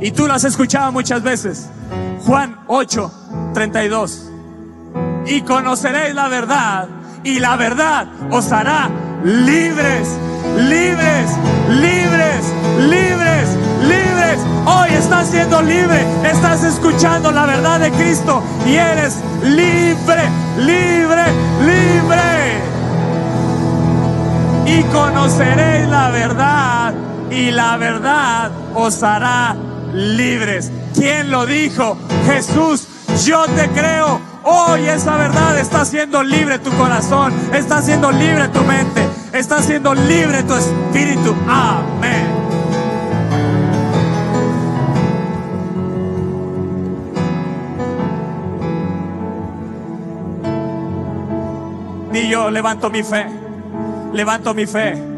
Y 0.02 0.12
tú 0.12 0.28
lo 0.28 0.34
has 0.34 0.44
escuchado 0.44 0.92
muchas 0.92 1.24
veces. 1.24 1.70
Juan 2.26 2.58
8:32. 2.68 4.30
Y 5.26 5.42
conoceréis 5.42 6.14
la 6.14 6.28
verdad 6.28 6.88
y 7.24 7.40
la 7.40 7.56
verdad 7.58 8.08
os 8.32 8.52
hará 8.52 8.90
libres, 9.24 10.08
libres, 10.58 11.30
libres, 11.70 12.54
libres, 12.80 13.50
libres. 13.82 14.40
Hoy 14.66 14.90
estás 14.94 15.30
siendo 15.30 15.62
libre, 15.62 16.06
estás 16.24 16.64
escuchando 16.64 17.32
la 17.32 17.46
verdad 17.46 17.80
de 17.80 17.92
Cristo 17.92 18.42
y 18.66 18.76
eres 18.76 19.18
libre, 19.44 20.30
libre, 20.58 21.24
libre. 21.62 22.60
Y 24.66 24.84
conoceréis 24.84 25.88
la 25.90 26.10
verdad 26.12 26.94
y 27.32 27.52
la 27.52 27.78
verdad 27.78 28.52
os 28.76 29.04
hará 29.04 29.56
libres. 29.94 30.72
¿Quién 30.94 31.32
lo 31.32 31.46
dijo? 31.46 31.98
Jesús, 32.26 32.88
yo 33.26 33.46
te 33.48 33.68
creo. 33.70 34.30
Hoy 34.44 34.88
esa 34.88 35.18
verdad 35.18 35.60
está 35.60 35.84
siendo 35.86 36.24
libre 36.24 36.60
tu 36.60 36.72
corazón, 36.72 37.34
está 37.54 37.82
siendo 37.82 38.10
libre 38.12 38.48
tu 38.48 38.62
mente, 38.62 39.08
está 39.34 39.62
siendo 39.62 39.94
libre 39.94 40.44
tu 40.44 40.54
espíritu. 40.56 41.36
Amén. 41.48 42.28
Y 52.14 52.30
yo 52.30 52.52
levanto 52.52 52.90
mi 52.90 53.04
fe, 53.04 53.28
levanto 54.14 54.54
mi 54.54 54.66
fe. 54.66 55.09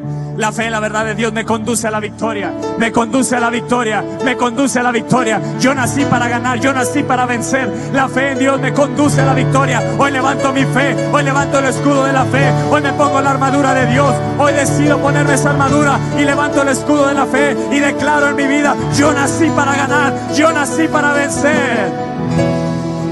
La 0.41 0.51
fe 0.51 0.65
en 0.65 0.71
la 0.71 0.79
verdad 0.79 1.05
de 1.05 1.13
Dios 1.13 1.31
me 1.31 1.45
conduce 1.45 1.87
a 1.87 1.91
la 1.91 1.99
victoria, 1.99 2.51
me 2.79 2.91
conduce 2.91 3.35
a 3.35 3.39
la 3.39 3.51
victoria, 3.51 4.03
me 4.25 4.35
conduce 4.35 4.79
a 4.79 4.81
la 4.81 4.91
victoria. 4.91 5.39
Yo 5.59 5.75
nací 5.75 6.03
para 6.03 6.27
ganar, 6.27 6.59
yo 6.59 6.73
nací 6.73 7.03
para 7.03 7.27
vencer. 7.27 7.71
La 7.93 8.09
fe 8.09 8.31
en 8.31 8.39
Dios 8.39 8.59
me 8.59 8.73
conduce 8.73 9.21
a 9.21 9.25
la 9.25 9.35
victoria. 9.35 9.83
Hoy 9.99 10.09
levanto 10.09 10.51
mi 10.51 10.65
fe, 10.65 10.95
hoy 11.13 11.21
levanto 11.21 11.59
el 11.59 11.65
escudo 11.65 12.05
de 12.05 12.13
la 12.13 12.25
fe, 12.25 12.51
hoy 12.71 12.81
me 12.81 12.91
pongo 12.93 13.21
la 13.21 13.29
armadura 13.29 13.75
de 13.75 13.85
Dios. 13.91 14.15
Hoy 14.39 14.53
decido 14.53 14.97
ponerme 14.97 15.35
esa 15.35 15.51
armadura 15.51 15.99
y 16.17 16.25
levanto 16.25 16.63
el 16.63 16.69
escudo 16.69 17.09
de 17.09 17.13
la 17.13 17.27
fe 17.27 17.55
y 17.71 17.77
declaro 17.77 18.29
en 18.29 18.35
mi 18.35 18.47
vida, 18.47 18.75
yo 18.97 19.13
nací 19.13 19.47
para 19.55 19.75
ganar, 19.75 20.33
yo 20.33 20.51
nací 20.51 20.87
para 20.87 21.13
vencer. 21.13 21.93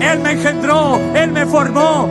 Él 0.02 0.20
me 0.22 0.32
engendró, 0.32 1.00
Él 1.14 1.32
me 1.32 1.46
formó. 1.46 2.10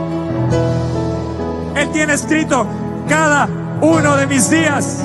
Él 1.75 1.89
tiene 1.91 2.13
escrito 2.13 2.65
cada 3.09 3.49
uno 3.81 4.15
de 4.15 4.27
mis 4.27 4.49
días. 4.49 5.03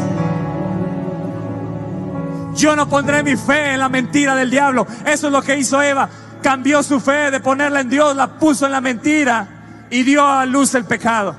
Yo 2.54 2.76
no 2.76 2.88
pondré 2.88 3.22
mi 3.22 3.36
fe 3.36 3.74
en 3.74 3.80
la 3.80 3.88
mentira 3.88 4.34
del 4.34 4.50
diablo. 4.50 4.86
Eso 5.04 5.26
es 5.26 5.32
lo 5.32 5.42
que 5.42 5.56
hizo 5.56 5.82
Eva. 5.82 6.08
Cambió 6.42 6.82
su 6.82 7.00
fe 7.00 7.30
de 7.30 7.40
ponerla 7.40 7.80
en 7.80 7.88
Dios, 7.88 8.14
la 8.14 8.38
puso 8.38 8.66
en 8.66 8.72
la 8.72 8.80
mentira 8.80 9.86
y 9.90 10.02
dio 10.02 10.26
a 10.26 10.44
luz 10.46 10.74
el 10.74 10.84
pecado. 10.84 11.36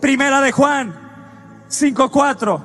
Primera 0.00 0.40
de 0.40 0.52
Juan 0.52 0.94
5.4. 1.70 2.62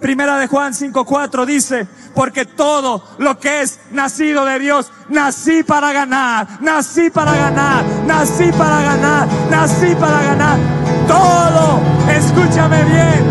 Primera 0.00 0.38
de 0.38 0.46
Juan 0.46 0.74
5.4 0.74 1.46
dice, 1.46 1.88
porque 2.14 2.44
todo 2.44 3.02
lo 3.18 3.38
que 3.38 3.62
es 3.62 3.80
nacido 3.92 4.44
de 4.44 4.58
Dios, 4.58 4.92
nací 5.08 5.62
para 5.62 5.92
ganar, 5.92 6.46
nací 6.60 7.08
para 7.08 7.34
ganar, 7.34 7.84
nací 8.06 8.52
para 8.52 8.82
ganar, 8.82 9.28
nací 9.50 9.94
para 9.94 10.22
ganar. 10.22 10.58
Todo, 11.08 11.80
escúchame 12.10 12.84
bien, 12.84 13.24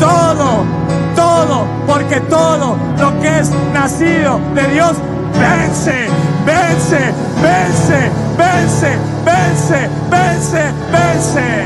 todo, 0.00 0.77
porque 1.88 2.20
todo 2.20 2.76
lo 2.98 3.20
que 3.20 3.38
es 3.40 3.50
nacido 3.72 4.38
de 4.54 4.68
Dios, 4.74 4.92
vence, 5.40 6.06
vence, 6.44 7.14
vence, 7.42 8.10
vence, 8.36 8.98
vence, 9.24 9.88
vence, 10.10 10.72
vence. 10.92 11.64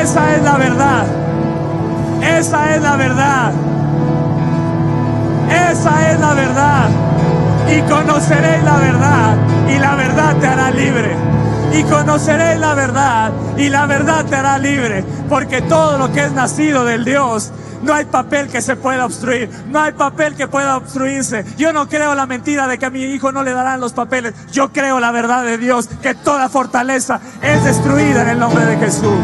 Esa 0.00 0.36
es 0.36 0.42
la 0.42 0.56
verdad. 0.56 1.06
Esa 2.22 2.74
es 2.74 2.82
la 2.82 2.96
verdad. 2.96 3.52
Esa 5.50 6.10
es 6.12 6.20
la 6.20 6.34
verdad. 6.34 7.09
Y 7.70 7.82
conoceréis 7.82 8.64
la 8.64 8.76
verdad. 8.78 9.36
Y 9.68 9.78
la 9.78 9.94
verdad 9.94 10.36
te 10.36 10.46
hará 10.46 10.70
libre. 10.70 11.16
Y 11.72 11.82
conoceréis 11.84 12.58
la 12.58 12.74
verdad. 12.74 13.32
Y 13.56 13.68
la 13.68 13.86
verdad 13.86 14.24
te 14.24 14.36
hará 14.36 14.58
libre. 14.58 15.04
Porque 15.28 15.62
todo 15.62 15.98
lo 15.98 16.12
que 16.12 16.24
es 16.24 16.32
nacido 16.32 16.84
del 16.84 17.04
Dios. 17.04 17.52
No 17.82 17.94
hay 17.94 18.04
papel 18.04 18.48
que 18.48 18.60
se 18.60 18.76
pueda 18.76 19.06
obstruir. 19.06 19.48
No 19.68 19.80
hay 19.80 19.92
papel 19.92 20.34
que 20.34 20.48
pueda 20.48 20.76
obstruirse. 20.76 21.44
Yo 21.56 21.72
no 21.72 21.88
creo 21.88 22.14
la 22.14 22.26
mentira 22.26 22.66
de 22.66 22.78
que 22.78 22.86
a 22.86 22.90
mi 22.90 23.02
hijo 23.04 23.32
no 23.32 23.42
le 23.42 23.52
darán 23.52 23.80
los 23.80 23.92
papeles. 23.92 24.34
Yo 24.52 24.70
creo 24.70 25.00
la 25.00 25.12
verdad 25.12 25.44
de 25.44 25.56
Dios. 25.56 25.88
Que 26.02 26.14
toda 26.14 26.48
fortaleza 26.48 27.20
es 27.40 27.64
destruida 27.64 28.22
en 28.22 28.28
el 28.30 28.38
nombre 28.38 28.66
de 28.66 28.76
Jesús 28.76 29.14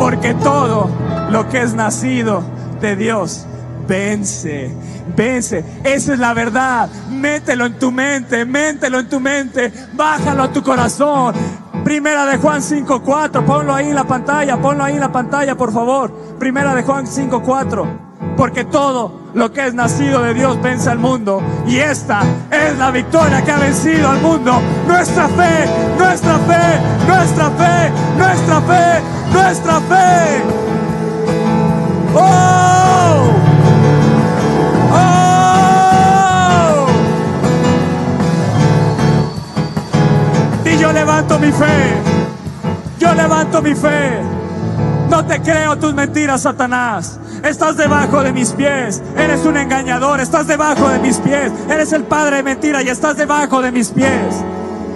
porque 0.00 0.32
todo 0.32 0.88
lo 1.30 1.50
que 1.50 1.60
es 1.60 1.74
nacido 1.74 2.42
de 2.80 2.96
Dios 2.96 3.46
vence, 3.90 4.70
vence. 5.16 5.64
Esa 5.82 6.12
es 6.12 6.18
la 6.20 6.32
verdad. 6.32 6.88
Mételo 7.10 7.66
en 7.66 7.76
tu 7.76 7.90
mente, 7.90 8.44
mételo 8.44 9.00
en 9.00 9.08
tu 9.08 9.18
mente, 9.18 9.72
bájalo 9.94 10.44
a 10.44 10.52
tu 10.52 10.62
corazón. 10.62 11.34
Primera 11.82 12.24
de 12.24 12.36
Juan 12.38 12.62
5.4, 12.62 13.44
ponlo 13.44 13.74
ahí 13.74 13.88
en 13.88 13.96
la 13.96 14.04
pantalla, 14.04 14.56
ponlo 14.58 14.84
ahí 14.84 14.94
en 14.94 15.00
la 15.00 15.10
pantalla, 15.10 15.56
por 15.56 15.72
favor. 15.72 16.12
Primera 16.38 16.72
de 16.74 16.84
Juan 16.84 17.06
5.4, 17.06 18.36
porque 18.36 18.64
todo 18.64 19.32
lo 19.34 19.52
que 19.52 19.66
es 19.66 19.74
nacido 19.74 20.22
de 20.22 20.34
Dios 20.34 20.62
vence 20.62 20.88
al 20.88 20.98
mundo. 20.98 21.42
Y 21.66 21.78
esta 21.78 22.20
es 22.48 22.78
la 22.78 22.92
victoria 22.92 23.42
que 23.42 23.50
ha 23.50 23.58
vencido 23.58 24.08
al 24.08 24.20
mundo. 24.20 24.60
Nuestra 24.86 25.26
fe, 25.28 25.66
nuestra 25.98 26.38
fe, 26.38 26.80
nuestra 27.08 27.50
fe, 27.50 27.90
nuestra 28.16 28.60
fe, 28.60 29.02
nuestra 29.32 29.80
fe. 29.80 30.42
¡Oh! 32.14 32.59
Yo 40.80 40.92
levanto 40.92 41.38
mi 41.38 41.52
fe. 41.52 42.02
Yo 42.98 43.14
levanto 43.14 43.62
mi 43.62 43.74
fe. 43.74 44.20
No 45.10 45.24
te 45.24 45.40
creo 45.40 45.76
tus 45.76 45.94
mentiras, 45.94 46.42
Satanás. 46.42 47.18
Estás 47.44 47.76
debajo 47.76 48.22
de 48.22 48.32
mis 48.32 48.52
pies. 48.52 49.02
Eres 49.16 49.44
un 49.44 49.56
engañador. 49.56 50.20
Estás 50.20 50.46
debajo 50.46 50.88
de 50.88 50.98
mis 51.00 51.18
pies. 51.18 51.52
Eres 51.68 51.92
el 51.92 52.04
padre 52.04 52.36
de 52.36 52.42
mentira 52.42 52.82
y 52.82 52.88
estás 52.88 53.16
debajo 53.16 53.60
de 53.60 53.72
mis 53.72 53.88
pies. 53.88 54.44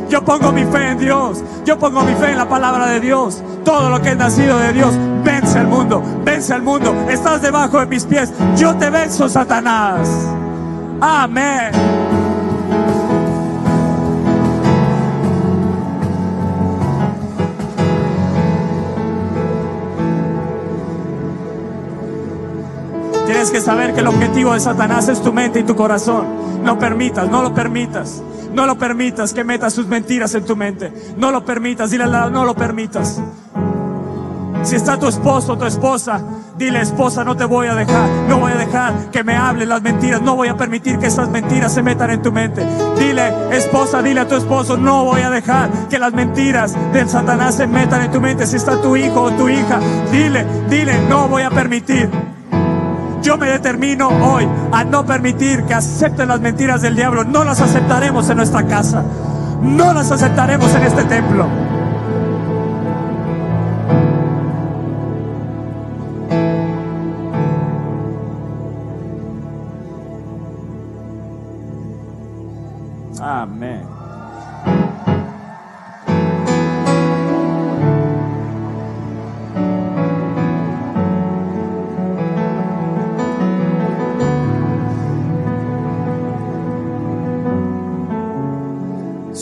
Yo 0.08 0.24
pongo 0.24 0.52
mi 0.52 0.64
fe 0.64 0.90
en 0.90 0.98
Dios. 0.98 1.42
Yo 1.64 1.78
pongo 1.78 2.02
mi 2.02 2.14
fe 2.14 2.30
en 2.30 2.38
la 2.38 2.48
palabra 2.48 2.86
de 2.86 3.00
Dios. 3.00 3.42
Todo 3.64 3.90
lo 3.90 4.00
que 4.00 4.10
es 4.10 4.16
nacido 4.16 4.58
de 4.58 4.72
Dios 4.72 4.94
vence 5.24 5.58
al 5.58 5.66
mundo. 5.66 6.02
Vence 6.24 6.52
al 6.54 6.62
mundo. 6.62 6.94
Estás 7.08 7.42
debajo 7.42 7.80
de 7.80 7.86
mis 7.86 8.04
pies. 8.04 8.32
Yo 8.56 8.74
te 8.76 8.90
venzo, 8.90 9.28
Satanás. 9.28 10.08
Amén. 11.00 12.03
Tienes 23.44 23.60
que 23.60 23.70
saber 23.70 23.92
que 23.92 24.00
el 24.00 24.06
objetivo 24.06 24.54
de 24.54 24.60
Satanás 24.60 25.06
es 25.08 25.20
tu 25.20 25.30
mente 25.30 25.60
y 25.60 25.64
tu 25.64 25.76
corazón. 25.76 26.64
No 26.64 26.78
permitas, 26.78 27.28
no 27.28 27.42
lo 27.42 27.52
permitas. 27.52 28.22
No 28.54 28.64
lo 28.64 28.78
permitas 28.78 29.34
que 29.34 29.44
meta 29.44 29.68
sus 29.68 29.86
mentiras 29.86 30.34
en 30.34 30.46
tu 30.46 30.56
mente. 30.56 30.90
No 31.18 31.30
lo 31.30 31.44
permitas, 31.44 31.90
dile 31.90 32.04
al 32.04 32.12
lado, 32.12 32.30
no 32.30 32.46
lo 32.46 32.54
permitas. 32.54 33.20
Si 34.62 34.76
está 34.76 34.98
tu 34.98 35.08
esposo 35.08 35.52
o 35.52 35.58
tu 35.58 35.66
esposa, 35.66 36.22
dile 36.56 36.80
esposa, 36.80 37.22
no 37.22 37.36
te 37.36 37.44
voy 37.44 37.66
a 37.66 37.74
dejar, 37.74 38.08
no 38.30 38.38
voy 38.38 38.52
a 38.52 38.56
dejar 38.56 39.10
que 39.10 39.22
me 39.22 39.36
hablen 39.36 39.68
las 39.68 39.82
mentiras, 39.82 40.22
no 40.22 40.36
voy 40.36 40.48
a 40.48 40.56
permitir 40.56 40.98
que 40.98 41.08
esas 41.08 41.28
mentiras 41.28 41.74
se 41.74 41.82
metan 41.82 42.12
en 42.12 42.22
tu 42.22 42.32
mente. 42.32 42.66
Dile 42.98 43.30
esposa, 43.54 44.00
dile 44.00 44.20
a 44.20 44.26
tu 44.26 44.36
esposo, 44.36 44.78
no 44.78 45.04
voy 45.04 45.20
a 45.20 45.28
dejar 45.28 45.68
que 45.90 45.98
las 45.98 46.14
mentiras 46.14 46.74
del 46.94 47.10
Satanás 47.10 47.56
se 47.56 47.66
metan 47.66 48.04
en 48.04 48.10
tu 48.10 48.22
mente. 48.22 48.46
Si 48.46 48.56
está 48.56 48.80
tu 48.80 48.96
hijo 48.96 49.20
o 49.20 49.30
tu 49.32 49.50
hija, 49.50 49.80
dile, 50.10 50.46
dile, 50.70 50.98
no 51.10 51.28
voy 51.28 51.42
a 51.42 51.50
permitir. 51.50 52.08
Yo 53.24 53.38
me 53.38 53.46
determino 53.46 54.08
hoy 54.08 54.46
a 54.70 54.84
no 54.84 55.06
permitir 55.06 55.64
que 55.64 55.72
acepten 55.72 56.28
las 56.28 56.40
mentiras 56.40 56.82
del 56.82 56.94
diablo. 56.94 57.24
No 57.24 57.42
las 57.42 57.58
aceptaremos 57.58 58.28
en 58.28 58.36
nuestra 58.36 58.66
casa. 58.66 59.02
No 59.62 59.94
las 59.94 60.12
aceptaremos 60.12 60.74
en 60.74 60.82
este 60.82 61.04
templo. 61.04 61.48
Amén. 73.22 73.93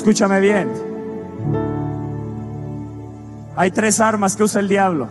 Escúchame 0.02 0.40
bien. 0.40 0.68
Hay 3.54 3.70
tres 3.70 4.00
armas 4.00 4.34
que 4.34 4.42
usa 4.42 4.60
el 4.60 4.66
diablo. 4.66 5.08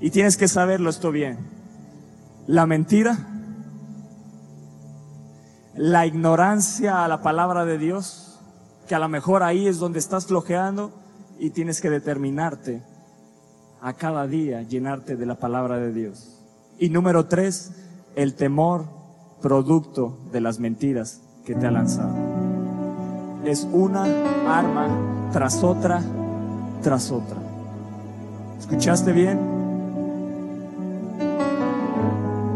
Y 0.00 0.10
tienes 0.10 0.36
que 0.36 0.48
saberlo 0.48 0.90
esto 0.90 1.12
bien. 1.12 1.38
La 2.48 2.66
mentira, 2.66 3.16
la 5.76 6.06
ignorancia 6.06 7.04
a 7.04 7.08
la 7.08 7.22
palabra 7.22 7.64
de 7.64 7.78
Dios, 7.78 8.40
que 8.88 8.96
a 8.96 8.98
lo 8.98 9.08
mejor 9.08 9.44
ahí 9.44 9.68
es 9.68 9.78
donde 9.78 10.00
estás 10.00 10.26
flojeando 10.26 10.90
y 11.38 11.50
tienes 11.50 11.80
que 11.80 11.88
determinarte 11.88 12.82
a 13.80 13.92
cada 13.92 14.26
día 14.26 14.62
llenarte 14.62 15.14
de 15.14 15.24
la 15.24 15.36
palabra 15.36 15.76
de 15.76 15.92
Dios. 15.92 16.42
Y 16.80 16.88
número 16.88 17.26
tres, 17.26 17.70
el 18.16 18.34
temor 18.34 19.03
producto 19.44 20.16
de 20.32 20.40
las 20.40 20.58
mentiras 20.58 21.20
que 21.44 21.54
te 21.54 21.66
ha 21.66 21.70
lanzado. 21.70 22.14
Es 23.44 23.68
una 23.70 24.04
arma 24.48 24.88
tras 25.34 25.62
otra, 25.62 26.00
tras 26.82 27.10
otra. 27.10 27.36
¿Escuchaste 28.58 29.12
bien? 29.12 29.38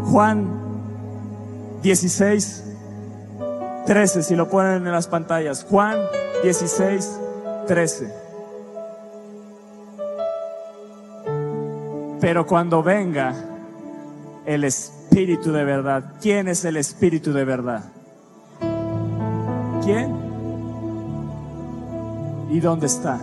Juan 0.05 0.47
16, 1.83 2.63
13, 3.85 4.23
si 4.23 4.35
lo 4.35 4.49
ponen 4.49 4.87
en 4.87 4.91
las 4.91 5.07
pantallas. 5.07 5.67
Juan 5.69 5.99
16, 6.41 7.19
13. 7.67 8.13
Pero 12.19 12.47
cuando 12.47 12.81
venga 12.81 13.35
el 14.47 14.63
Espíritu 14.63 14.98
de 15.51 15.63
verdad, 15.65 16.13
¿quién 16.21 16.47
es 16.47 16.63
el 16.63 16.77
Espíritu 16.77 17.33
de 17.33 17.43
verdad? 17.43 17.83
¿Quién? 19.83 20.15
¿Y 22.49 22.59
dónde 22.59 22.87
está? 22.87 23.19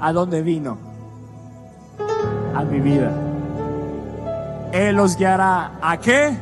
¿A 0.00 0.12
dónde 0.12 0.42
vino? 0.42 0.78
A 2.54 2.64
mi 2.64 2.80
vida. 2.80 3.12
Él 4.72 4.96
los 4.96 5.16
guiará. 5.16 5.78
¿A 5.82 5.98
qué? 5.98 6.36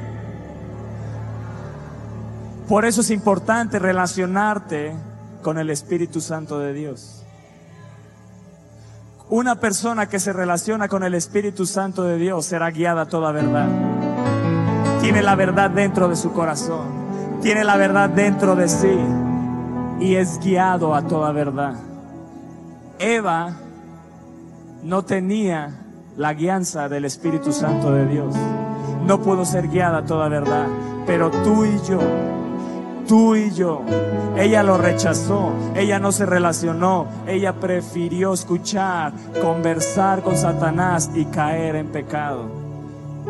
Por 2.68 2.84
eso 2.84 3.00
es 3.00 3.10
importante 3.10 3.78
relacionarte 3.78 4.94
con 5.42 5.58
el 5.58 5.70
Espíritu 5.70 6.20
Santo 6.20 6.58
de 6.58 6.72
Dios. 6.72 7.23
Una 9.30 9.54
persona 9.54 10.06
que 10.06 10.20
se 10.20 10.34
relaciona 10.34 10.86
con 10.88 11.02
el 11.02 11.14
Espíritu 11.14 11.64
Santo 11.64 12.02
de 12.04 12.18
Dios 12.18 12.44
será 12.44 12.70
guiada 12.70 13.02
a 13.02 13.06
toda 13.06 13.32
verdad. 13.32 13.68
Tiene 15.00 15.22
la 15.22 15.34
verdad 15.34 15.70
dentro 15.70 16.08
de 16.08 16.16
su 16.16 16.32
corazón. 16.32 17.40
Tiene 17.40 17.64
la 17.64 17.76
verdad 17.76 18.10
dentro 18.10 18.54
de 18.54 18.68
sí. 18.68 18.98
Y 19.98 20.16
es 20.16 20.38
guiado 20.40 20.94
a 20.94 21.02
toda 21.02 21.32
verdad. 21.32 21.74
Eva 22.98 23.54
no 24.82 25.04
tenía 25.04 25.70
la 26.18 26.34
guianza 26.34 26.90
del 26.90 27.06
Espíritu 27.06 27.52
Santo 27.52 27.92
de 27.92 28.06
Dios. 28.06 28.34
No 29.06 29.22
pudo 29.22 29.46
ser 29.46 29.68
guiada 29.68 29.98
a 29.98 30.04
toda 30.04 30.28
verdad. 30.28 30.66
Pero 31.06 31.30
tú 31.30 31.64
y 31.64 31.80
yo 31.88 31.98
tú 33.06 33.34
y 33.34 33.50
yo. 33.52 33.82
Ella 34.36 34.62
lo 34.62 34.78
rechazó, 34.78 35.52
ella 35.76 35.98
no 35.98 36.10
se 36.10 36.26
relacionó, 36.26 37.06
ella 37.26 37.54
prefirió 37.54 38.32
escuchar, 38.32 39.12
conversar 39.40 40.22
con 40.22 40.36
Satanás 40.36 41.10
y 41.14 41.26
caer 41.26 41.76
en 41.76 41.88
pecado. 41.88 42.64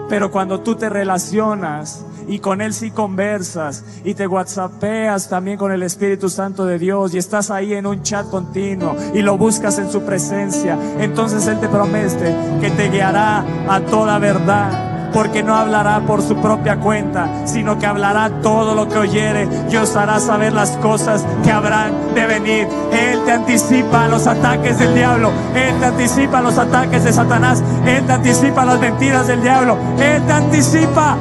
Pero 0.08 0.30
cuando 0.30 0.60
tú 0.60 0.76
te 0.76 0.88
relacionas 0.88 2.04
y 2.26 2.38
con 2.38 2.60
Él 2.60 2.72
sí 2.72 2.90
conversas 2.90 3.84
y 4.04 4.14
te 4.14 4.26
whatsappeas 4.26 5.28
también 5.28 5.58
con 5.58 5.72
el 5.72 5.82
Espíritu 5.82 6.28
Santo 6.28 6.64
de 6.64 6.78
Dios 6.78 7.14
y 7.14 7.18
estás 7.18 7.50
ahí 7.50 7.74
en 7.74 7.86
un 7.86 8.02
chat 8.02 8.28
continuo 8.30 8.96
y 9.14 9.22
lo 9.22 9.36
buscas 9.36 9.78
en 9.78 9.90
su 9.90 10.02
presencia, 10.02 10.78
entonces 10.98 11.46
Él 11.46 11.60
te 11.60 11.68
promete 11.68 12.34
que 12.60 12.70
te 12.70 12.88
guiará 12.90 13.44
a 13.68 13.80
toda 13.80 14.18
verdad 14.18 14.83
porque 15.14 15.44
no 15.44 15.54
hablará 15.54 16.00
por 16.00 16.20
su 16.22 16.36
propia 16.36 16.76
cuenta, 16.76 17.46
sino 17.46 17.78
que 17.78 17.86
hablará 17.86 18.42
todo 18.42 18.74
lo 18.74 18.88
que 18.88 18.98
oyere 18.98 19.48
y 19.70 19.76
os 19.76 19.94
hará 19.94 20.18
saber 20.18 20.52
las 20.52 20.72
cosas 20.78 21.24
que 21.44 21.52
habrán 21.52 22.14
de 22.14 22.26
venir. 22.26 22.66
Él 22.92 23.20
te 23.24 23.30
anticipa 23.30 24.08
los 24.08 24.26
ataques 24.26 24.76
del 24.80 24.92
diablo, 24.92 25.30
Él 25.54 25.78
te 25.78 25.86
anticipa 25.86 26.42
los 26.42 26.58
ataques 26.58 27.04
de 27.04 27.12
Satanás, 27.12 27.62
Él 27.86 28.04
te 28.04 28.12
anticipa 28.12 28.64
las 28.64 28.80
mentiras 28.80 29.28
del 29.28 29.40
diablo, 29.40 29.78
Él 30.00 30.20
te 30.26 30.32
anticipa. 30.32 31.16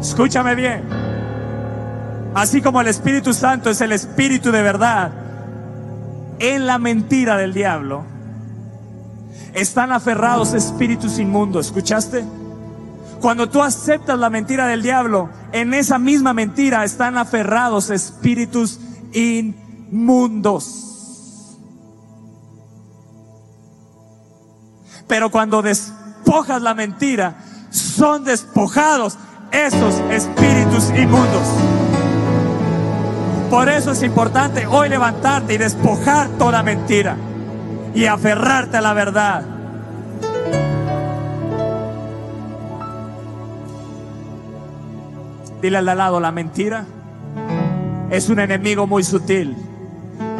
Escúchame 0.00 0.54
bien. 0.54 0.82
Así 2.34 2.62
como 2.62 2.80
el 2.80 2.88
Espíritu 2.88 3.34
Santo 3.34 3.68
es 3.68 3.82
el 3.82 3.92
Espíritu 3.92 4.50
de 4.50 4.62
verdad, 4.62 5.10
en 6.38 6.66
la 6.66 6.78
mentira 6.78 7.36
del 7.36 7.52
diablo, 7.52 8.04
están 9.54 9.92
aferrados 9.92 10.54
espíritus 10.54 11.18
inmundos. 11.18 11.66
¿Escuchaste? 11.66 12.24
Cuando 13.20 13.48
tú 13.48 13.62
aceptas 13.62 14.18
la 14.18 14.30
mentira 14.30 14.66
del 14.66 14.82
diablo, 14.82 15.28
en 15.52 15.74
esa 15.74 15.98
misma 15.98 16.32
mentira 16.32 16.84
están 16.84 17.18
aferrados 17.18 17.90
espíritus 17.90 18.78
inmundos. 19.12 20.84
Pero 25.08 25.30
cuando 25.30 25.62
despojas 25.62 26.62
la 26.62 26.74
mentira, 26.74 27.38
son 27.70 28.24
despojados 28.24 29.18
esos 29.50 29.94
espíritus 30.10 30.90
inmundos. 30.90 31.48
Por 33.50 33.68
eso 33.68 33.92
es 33.92 34.02
importante 34.02 34.66
hoy 34.66 34.90
levantarte 34.90 35.54
y 35.54 35.58
despojar 35.58 36.28
toda 36.38 36.62
mentira 36.62 37.16
y 37.94 38.06
aferrarte 38.06 38.76
a 38.76 38.80
la 38.80 38.94
verdad. 38.94 39.42
Dile 45.60 45.78
al 45.78 45.86
lado 45.86 46.20
la 46.20 46.30
mentira 46.30 46.84
es 48.10 48.30
un 48.30 48.40
enemigo 48.40 48.86
muy 48.86 49.04
sutil 49.04 49.56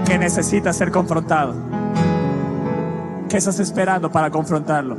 que 0.07 0.19
necesita 0.19 0.73
ser 0.73 0.91
confrontado. 0.91 1.55
¿Qué 3.29 3.37
estás 3.37 3.61
esperando 3.61 4.11
para 4.11 4.31
confrontarlo? 4.31 4.97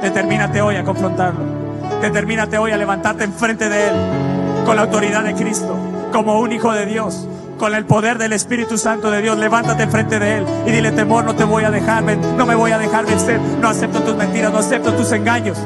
Determínate 0.00 0.62
hoy 0.62 0.76
a 0.76 0.84
confrontarlo. 0.84 1.40
Determínate 2.00 2.56
hoy 2.56 2.70
a 2.70 2.76
levantarte 2.76 3.24
enfrente 3.24 3.68
de 3.68 3.88
Él 3.88 3.94
con 4.64 4.76
la 4.76 4.82
autoridad 4.82 5.22
de 5.22 5.34
Cristo, 5.34 5.76
como 6.12 6.40
un 6.40 6.52
hijo 6.52 6.72
de 6.72 6.86
Dios, 6.86 7.28
con 7.58 7.74
el 7.74 7.84
poder 7.84 8.18
del 8.18 8.32
Espíritu 8.32 8.78
Santo 8.78 9.10
de 9.10 9.22
Dios. 9.22 9.38
Levántate 9.38 9.84
enfrente 9.84 10.18
de 10.18 10.38
Él 10.38 10.46
y 10.66 10.70
dile, 10.70 10.92
temor, 10.92 11.24
no 11.24 11.34
te 11.34 11.44
voy 11.44 11.64
a 11.64 11.70
dejar, 11.70 12.02
no 12.02 12.46
me 12.46 12.54
voy 12.54 12.70
a 12.70 12.78
dejar 12.78 13.06
vencer, 13.06 13.40
no 13.40 13.68
acepto 13.68 14.02
tus 14.02 14.16
mentiras, 14.16 14.52
no 14.52 14.58
acepto 14.58 14.94
tus 14.94 15.12
engaños. 15.12 15.58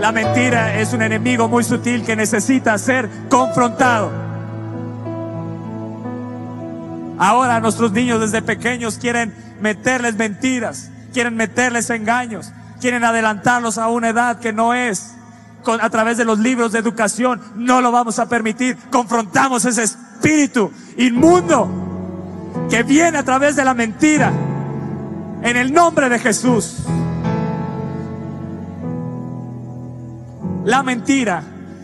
La 0.00 0.12
mentira 0.12 0.76
es 0.80 0.92
un 0.92 1.02
enemigo 1.02 1.48
muy 1.48 1.62
sutil 1.62 2.04
que 2.04 2.16
necesita 2.16 2.76
ser 2.78 3.08
confrontado. 3.28 4.10
Ahora 7.18 7.60
nuestros 7.60 7.92
niños 7.92 8.20
desde 8.20 8.40
pequeños 8.40 8.96
quieren 8.96 9.34
meterles 9.60 10.16
mentiras, 10.16 10.90
quieren 11.12 11.36
meterles 11.36 11.90
engaños, 11.90 12.50
quieren 12.80 13.04
adelantarlos 13.04 13.76
a 13.76 13.88
una 13.88 14.08
edad 14.08 14.40
que 14.40 14.52
no 14.52 14.72
es. 14.72 15.14
a 15.66 15.90
través 15.90 16.16
de 16.16 16.24
los 16.24 16.38
libros 16.38 16.72
de 16.72 16.78
educación 16.78 17.42
no 17.54 17.82
lo 17.82 17.92
vamos 17.92 18.18
a 18.18 18.30
permitir. 18.30 18.78
Confrontamos 18.90 19.66
ese 19.66 19.82
espíritu 19.82 20.09
inmundo 20.96 21.68
que 22.68 22.82
viene 22.82 23.18
a 23.18 23.24
través 23.24 23.56
de 23.56 23.64
la 23.64 23.74
mentira. 23.74 24.32
En 25.42 25.56
el 25.56 25.72
nombre 25.72 26.08
de 26.08 26.18
Jesús. 26.18 26.84
La 30.64 30.82
mentira 30.82 31.42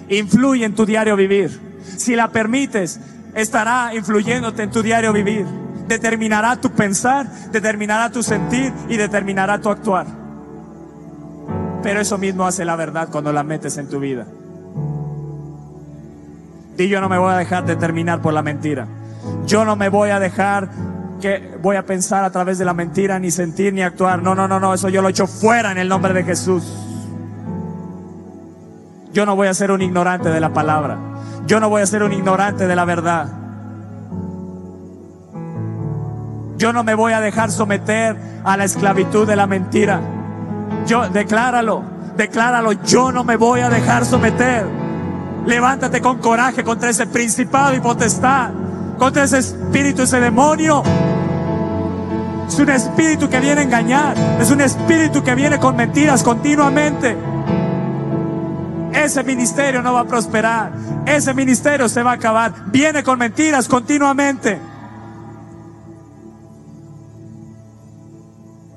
influye 0.09 0.65
en 0.65 0.75
tu 0.75 0.85
diario 0.85 1.17
vivir. 1.17 1.61
Si 1.97 2.15
la 2.15 2.29
permites, 2.29 3.01
estará 3.35 3.95
influyéndote 3.95 4.63
en 4.63 4.71
tu 4.71 4.83
diario 4.83 5.13
vivir. 5.13 5.47
Determinará 5.89 6.57
tu 6.61 6.71
pensar, 6.71 7.27
determinará 7.51 8.11
tu 8.11 8.23
sentir 8.23 8.73
y 8.89 8.97
determinará 8.97 9.61
tu 9.61 9.71
actuar. 9.71 10.07
Pero 11.83 12.01
eso 12.01 12.19
mismo 12.19 12.45
hace 12.45 12.65
la 12.65 12.77
verdad 12.77 13.09
cuando 13.11 13.33
la 13.33 13.45
metes 13.45 13.79
en 13.79 13.89
tu 13.89 14.01
vida. 14.01 14.27
Y 16.79 16.89
yo 16.89 17.01
no 17.01 17.09
me 17.09 17.19
voy 17.19 17.33
a 17.33 17.37
dejar 17.37 17.65
determinar 17.65 18.21
por 18.21 18.33
la 18.35 18.43
mentira. 18.43 18.87
Yo 19.47 19.65
no 19.65 19.77
me 19.77 19.89
voy 19.89 20.11
a 20.11 20.19
dejar 20.19 20.69
que 21.21 21.57
voy 21.63 21.77
a 21.77 21.87
pensar 21.87 22.25
a 22.25 22.31
través 22.31 22.59
de 22.59 22.65
la 22.65 22.75
mentira, 22.75 23.19
ni 23.19 23.31
sentir, 23.31 23.73
ni 23.73 23.83
actuar. 23.83 24.23
No, 24.23 24.35
no, 24.35 24.47
no, 24.47 24.61
no, 24.61 24.75
eso 24.75 24.89
yo 24.89 25.03
lo 25.03 25.09
echo 25.09 25.27
fuera 25.27 25.73
en 25.73 25.79
el 25.79 25.89
nombre 25.89 26.13
de 26.13 26.25
Jesús. 26.25 26.65
Yo 29.13 29.25
no 29.25 29.35
voy 29.35 29.49
a 29.49 29.55
ser 29.55 29.71
un 29.71 29.81
ignorante 29.81 30.29
de 30.29 30.41
la 30.41 30.53
palabra. 30.53 30.99
Yo 31.47 31.61
no 31.61 31.71
voy 31.71 31.81
a 31.81 31.87
ser 31.87 32.03
un 32.03 32.13
ignorante 32.13 32.67
de 32.67 32.77
la 32.77 32.85
verdad. 32.85 33.29
Yo 36.59 36.73
no 36.73 36.85
me 36.85 36.95
voy 36.95 37.13
a 37.13 37.21
dejar 37.21 37.51
someter 37.51 38.17
a 38.45 38.57
la 38.57 38.65
esclavitud 38.65 39.27
de 39.27 39.37
la 39.37 39.47
mentira. 39.47 40.01
Yo, 40.87 41.09
decláralo, 41.09 41.83
decláralo. 42.17 42.73
Yo 42.73 43.13
no 43.13 43.25
me 43.25 43.37
voy 43.37 43.61
a 43.61 43.69
dejar 43.69 44.05
someter. 44.05 44.86
Levántate 45.47 46.01
con 46.01 46.19
coraje 46.19 46.65
contra 46.65 46.91
ese 46.91 47.07
principado 47.07 47.75
y 47.75 47.81
potestad, 47.81 48.51
contra 48.99 49.25
ese 49.25 49.39
espíritu, 49.39 50.03
ese 50.03 50.21
demonio. 50.21 50.83
Es 52.49 52.59
un 52.59 52.69
espíritu 52.71 53.29
que 53.29 53.41
viene 53.41 53.61
a 53.63 53.65
engañar. 53.65 54.17
Es 54.41 54.51
un 54.51 54.61
espíritu 54.61 55.23
que 55.23 55.35
viene 55.35 55.59
con 55.59 55.77
mentiras 55.77 56.23
continuamente 56.23 57.17
ese 59.05 59.23
ministerio 59.23 59.83
no 59.83 59.93
va 59.93 60.01
a 60.01 60.05
prosperar, 60.05 60.73
ese 61.07 61.35
ministerio 61.35 61.89
se 61.89 62.03
va 62.03 62.13
a 62.13 62.15
acabar, 62.15 62.53
viene 62.71 63.03
con 63.03 63.19
mentiras 63.19 63.69
continuamente. 63.69 64.59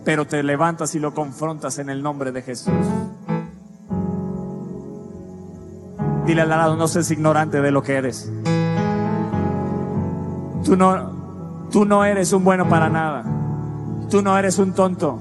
Pero 0.03 0.25
te 0.25 0.41
levantas 0.43 0.95
y 0.95 0.99
lo 0.99 1.13
confrontas 1.13 1.77
en 1.79 1.89
el 1.89 2.01
nombre 2.01 2.31
de 2.31 2.41
Jesús. 2.41 2.73
Dile 6.29 6.43
al 6.43 6.49
lado, 6.49 6.75
no 6.75 6.87
seas 6.87 7.09
ignorante 7.09 7.59
de 7.59 7.71
lo 7.71 7.81
que 7.81 7.95
eres. 7.95 8.31
Tú 10.63 10.75
no, 10.77 11.65
tú 11.71 11.85
no 11.85 12.05
eres 12.05 12.31
un 12.33 12.43
bueno 12.43 12.69
para 12.69 12.87
nada. 12.87 13.25
Tú 14.11 14.21
no 14.21 14.37
eres 14.37 14.59
un 14.59 14.73
tonto. 14.73 15.19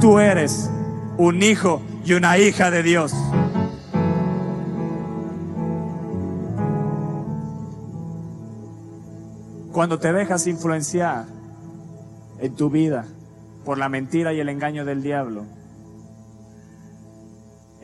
Tú 0.00 0.18
eres 0.18 0.68
un 1.16 1.44
hijo 1.44 1.80
y 2.04 2.14
una 2.14 2.38
hija 2.38 2.72
de 2.72 2.82
Dios. 2.82 3.14
Cuando 9.70 10.00
te 10.00 10.12
dejas 10.12 10.48
influenciar 10.48 11.26
en 12.40 12.56
tu 12.56 12.68
vida 12.68 13.04
por 13.64 13.78
la 13.78 13.88
mentira 13.88 14.32
y 14.32 14.40
el 14.40 14.48
engaño 14.48 14.84
del 14.84 15.04
diablo, 15.04 15.44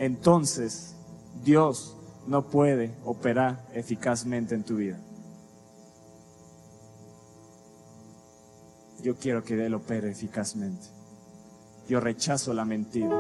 entonces 0.03 0.96
Dios 1.44 1.96
no 2.26 2.42
puede 2.48 2.92
operar 3.05 3.64
eficazmente 3.72 4.57
en 4.57 4.64
tu 4.64 4.74
vida. 4.74 4.98
Yo 9.00 9.14
quiero 9.14 9.44
que 9.44 9.64
Él 9.64 9.74
opere 9.74 10.11
eficazmente. 10.11 10.88
Yo 11.88 12.00
rechazo 12.00 12.53
la 12.53 12.64
mentira. 12.64 13.16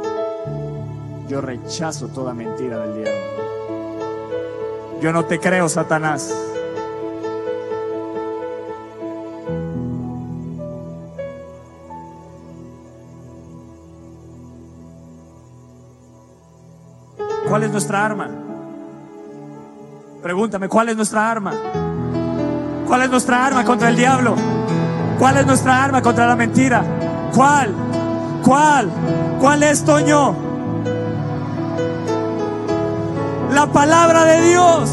Yo 1.28 1.40
rechazo 1.40 2.08
toda 2.08 2.34
mentira 2.34 2.84
del 2.84 3.04
diablo. 3.04 3.42
Yo 5.00 5.12
no 5.12 5.24
te 5.24 5.38
creo, 5.38 5.68
Satanás. 5.68 6.34
¿Cuál 17.52 17.64
es 17.64 17.70
nuestra 17.70 18.02
arma? 18.06 18.30
Pregúntame, 20.22 20.70
¿cuál 20.70 20.88
es 20.88 20.96
nuestra 20.96 21.30
arma? 21.30 21.52
¿Cuál 22.86 23.02
es 23.02 23.10
nuestra 23.10 23.44
arma 23.44 23.62
contra 23.62 23.90
el 23.90 23.96
diablo? 23.96 24.36
¿Cuál 25.18 25.36
es 25.36 25.44
nuestra 25.44 25.84
arma 25.84 26.00
contra 26.00 26.26
la 26.26 26.34
mentira? 26.34 26.82
¿Cuál? 27.34 27.74
¿Cuál? 28.42 28.90
¿Cuál 29.38 29.64
es, 29.64 29.84
Toño? 29.84 30.34
La 33.52 33.66
palabra 33.66 34.24
de 34.24 34.48
Dios. 34.48 34.90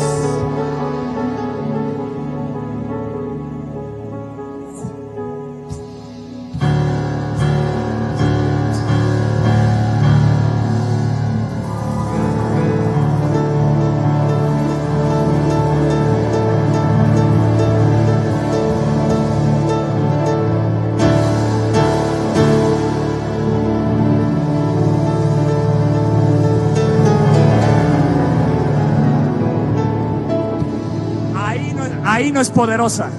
Es 32.38 32.50
poderosa. 32.50 33.10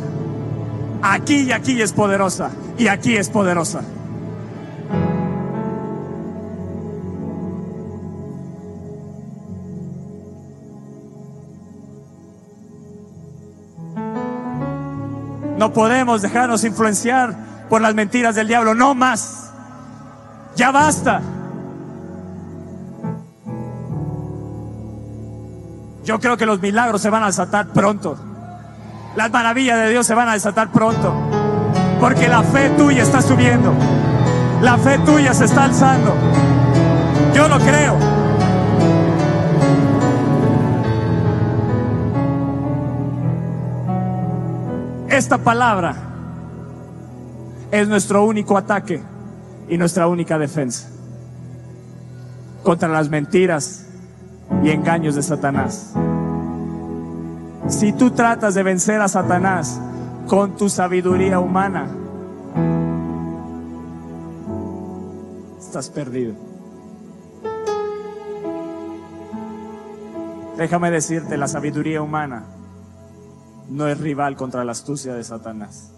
Aquí 1.03 1.43
y 1.43 1.53
aquí 1.53 1.81
es 1.81 1.93
poderosa. 1.93 2.51
Y 2.79 2.89
aquí 2.89 3.17
es 3.17 3.29
poderosa. 3.29 3.83
No 15.59 15.73
podemos 15.75 16.23
dejarnos 16.23 16.65
influenciar 16.65 17.37
por 17.69 17.83
las 17.83 17.95
mentiras 17.95 18.35
del 18.35 18.49
diablo. 18.49 18.75
No 18.75 18.95
más. 18.95 19.51
Ya 20.57 20.71
basta. 20.71 21.21
Yo 26.05 26.19
creo 26.19 26.37
que 26.37 26.47
los 26.47 26.61
milagros 26.61 27.03
se 27.03 27.11
van 27.11 27.23
a 27.23 27.27
desatar 27.27 27.69
pronto. 27.69 28.30
Las 29.17 29.31
maravillas 29.31 29.79
de 29.79 29.91
Dios 29.91 30.07
se 30.07 30.15
van 30.15 30.29
a 30.29 30.35
desatar 30.35 30.71
pronto. 30.71 31.13
Porque 32.01 32.29
la 32.29 32.43
fe 32.43 32.71
tuya 32.71 33.03
está 33.03 33.21
subiendo. 33.21 33.73
La 34.63 34.79
fe 34.79 34.99
tuya 34.99 35.35
se 35.35 35.45
está 35.45 35.65
alzando. 35.65 36.15
Yo 37.35 37.49
lo 37.49 37.59
creo. 37.59 37.97
Esta 45.09 45.39
palabra 45.39 45.95
es 47.71 47.89
nuestro 47.89 48.25
único 48.25 48.57
ataque 48.57 49.03
y 49.69 49.77
nuestra 49.77 50.07
única 50.07 50.39
defensa 50.39 50.89
contra 52.63 52.89
las 52.89 53.09
mentiras 53.09 53.87
y 54.63 54.71
engaños 54.71 55.15
de 55.15 55.23
Satanás. 55.23 55.95
Si 57.71 57.93
tú 57.93 58.11
tratas 58.11 58.55
de 58.55 58.63
vencer 58.65 59.01
a 59.01 59.09
Satanás 59.09 59.81
con 60.27 60.57
tu 60.57 60.69
sabiduría 60.69 61.39
humana, 61.39 61.89
estás 65.59 65.89
perdido. 65.89 66.35
Déjame 70.59 70.91
decirte, 70.91 71.39
la 71.39 71.49
sabiduría 71.49 72.03
humana 72.03 72.43
no 73.71 73.87
es 73.87 73.99
rival 73.99 74.37
contra 74.37 74.65
la 74.65 74.73
astucia 74.73 75.15
de 75.15 75.23
Satanás. 75.23 75.93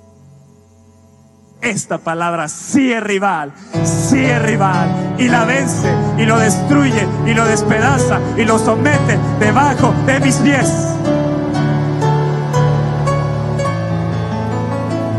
Esta 1.63 1.99
palabra 1.99 2.49
sí 2.49 2.93
es 2.93 3.03
rival, 3.03 3.53
sí 3.85 4.23
es 4.25 4.43
rival. 4.43 5.17
Y 5.19 5.29
la 5.29 5.45
vence, 5.47 5.91
y 6.19 6.27
lo 6.27 6.39
destruye, 6.39 7.09
y 7.27 7.35
lo 7.35 7.47
despedaza, 7.47 8.21
y 8.37 8.45
lo 8.45 8.59
somete 8.59 9.19
debajo 9.41 9.95
de 10.07 10.21
mis 10.21 10.37
pies. 10.37 10.69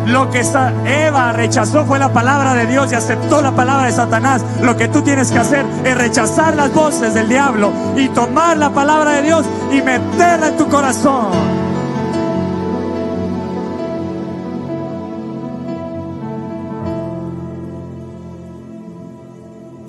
Lo 0.06 0.30
que 0.30 0.42
Eva 0.86 1.32
rechazó 1.32 1.86
fue 1.86 1.98
la 1.98 2.12
palabra 2.12 2.54
de 2.54 2.68
Dios 2.68 2.92
y 2.92 2.96
aceptó 2.96 3.42
la 3.42 3.52
palabra 3.52 3.86
de 3.86 3.94
Satanás. 3.94 4.44
Lo 4.62 4.76
que 4.76 4.88
tú 4.90 5.02
tienes 5.02 5.32
que 5.32 5.40
hacer 5.40 5.66
es 5.84 5.98
rechazar 5.98 6.56
las 6.56 6.74
voces 6.74 7.14
del 7.14 7.30
diablo 7.30 7.72
y 7.96 8.10
tomar 8.10 8.58
la 8.58 8.70
palabra 8.72 9.12
de 9.14 9.22
Dios 9.24 9.46
y 9.72 9.82
meterla 9.82 10.50
en 10.50 10.58
tu 10.58 10.68
corazón. 10.68 11.32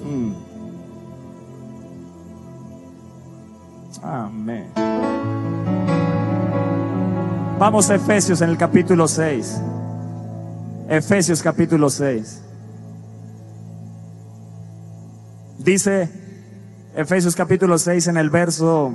Mm. 0.05 0.33
Amén. 4.03 4.71
Vamos 7.59 7.91
a 7.91 7.97
Efesios 7.97 8.41
en 8.43 8.51
el 8.51 8.57
capítulo 8.57 9.09
6. 9.09 9.61
Efesios 10.89 11.43
capítulo 11.43 11.89
6. 11.89 12.43
Dice 15.59 16.11
Efesios 16.95 17.35
capítulo 17.35 17.79
6 17.79 18.09
en 18.09 18.17
el 18.19 18.29
verso 18.29 18.93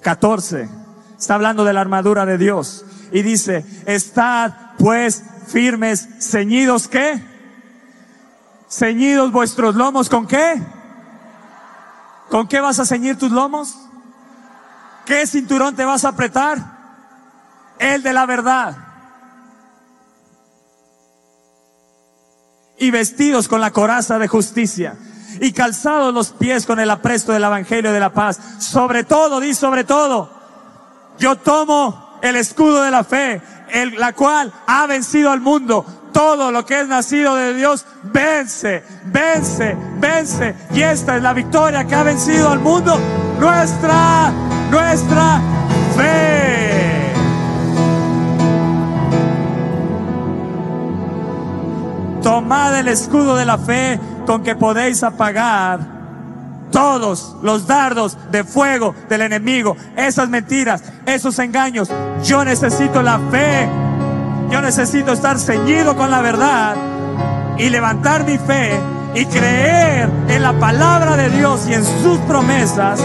14. 0.00 0.68
Está 1.18 1.34
hablando 1.34 1.64
de 1.64 1.72
la 1.74 1.80
armadura 1.80 2.24
de 2.24 2.38
Dios. 2.38 2.84
Y 3.12 3.22
dice, 3.22 3.64
estad 3.86 4.52
pues 4.78 5.22
firmes, 5.46 6.08
ceñidos 6.20 6.88
qué? 6.88 7.22
Ceñidos 8.70 9.30
vuestros 9.32 9.74
lomos 9.74 10.08
con 10.08 10.26
qué? 10.26 10.62
¿Con 12.30 12.48
qué 12.48 12.60
vas 12.60 12.78
a 12.78 12.86
ceñir 12.86 13.18
tus 13.18 13.30
lomos? 13.30 13.76
¿Qué 15.04 15.26
cinturón 15.26 15.74
te 15.74 15.84
vas 15.84 16.04
a 16.04 16.10
apretar? 16.10 16.58
El 17.78 18.02
de 18.02 18.12
la 18.12 18.26
verdad. 18.26 18.87
Y 22.78 22.90
vestidos 22.90 23.48
con 23.48 23.60
la 23.60 23.70
coraza 23.70 24.18
de 24.18 24.28
justicia 24.28 24.96
y 25.40 25.52
calzados 25.52 26.12
los 26.14 26.30
pies 26.30 26.66
con 26.66 26.80
el 26.80 26.90
apresto 26.90 27.32
del 27.32 27.44
Evangelio 27.44 27.92
de 27.92 28.00
la 28.00 28.12
paz. 28.12 28.38
Sobre 28.58 29.04
todo, 29.04 29.40
di 29.40 29.54
sobre 29.54 29.84
todo, 29.84 30.30
yo 31.18 31.36
tomo 31.36 32.18
el 32.22 32.36
escudo 32.36 32.82
de 32.82 32.90
la 32.90 33.04
fe, 33.04 33.40
el, 33.70 33.94
la 33.98 34.12
cual 34.12 34.52
ha 34.66 34.86
vencido 34.86 35.30
al 35.30 35.40
mundo. 35.40 35.84
Todo 36.12 36.50
lo 36.50 36.64
que 36.64 36.80
es 36.80 36.88
nacido 36.88 37.36
de 37.36 37.54
Dios 37.54 37.84
vence, 38.04 38.82
vence, 39.04 39.76
vence. 39.98 40.54
Y 40.72 40.82
esta 40.82 41.16
es 41.16 41.22
la 41.22 41.32
victoria 41.32 41.84
que 41.84 41.94
ha 41.94 42.02
vencido 42.02 42.48
al 42.48 42.58
mundo. 42.58 42.98
Nuestra, 43.38 44.32
nuestra 44.70 45.40
fe. 45.96 46.37
Tomad 52.22 52.78
el 52.78 52.88
escudo 52.88 53.36
de 53.36 53.44
la 53.44 53.58
fe 53.58 53.98
con 54.26 54.42
que 54.42 54.54
podéis 54.54 55.02
apagar 55.02 55.98
todos 56.70 57.36
los 57.42 57.66
dardos 57.66 58.16
de 58.30 58.44
fuego 58.44 58.94
del 59.08 59.22
enemigo, 59.22 59.76
esas 59.96 60.28
mentiras, 60.28 60.82
esos 61.06 61.38
engaños. 61.38 61.90
Yo 62.24 62.44
necesito 62.44 63.02
la 63.02 63.18
fe. 63.30 63.68
Yo 64.50 64.62
necesito 64.62 65.12
estar 65.12 65.38
ceñido 65.38 65.94
con 65.96 66.10
la 66.10 66.22
verdad 66.22 66.74
y 67.58 67.68
levantar 67.68 68.24
mi 68.24 68.38
fe 68.38 68.80
y 69.14 69.26
creer 69.26 70.08
en 70.28 70.42
la 70.42 70.52
palabra 70.58 71.16
de 71.16 71.28
Dios 71.30 71.66
y 71.68 71.74
en 71.74 71.84
sus 71.84 72.18
promesas 72.20 73.00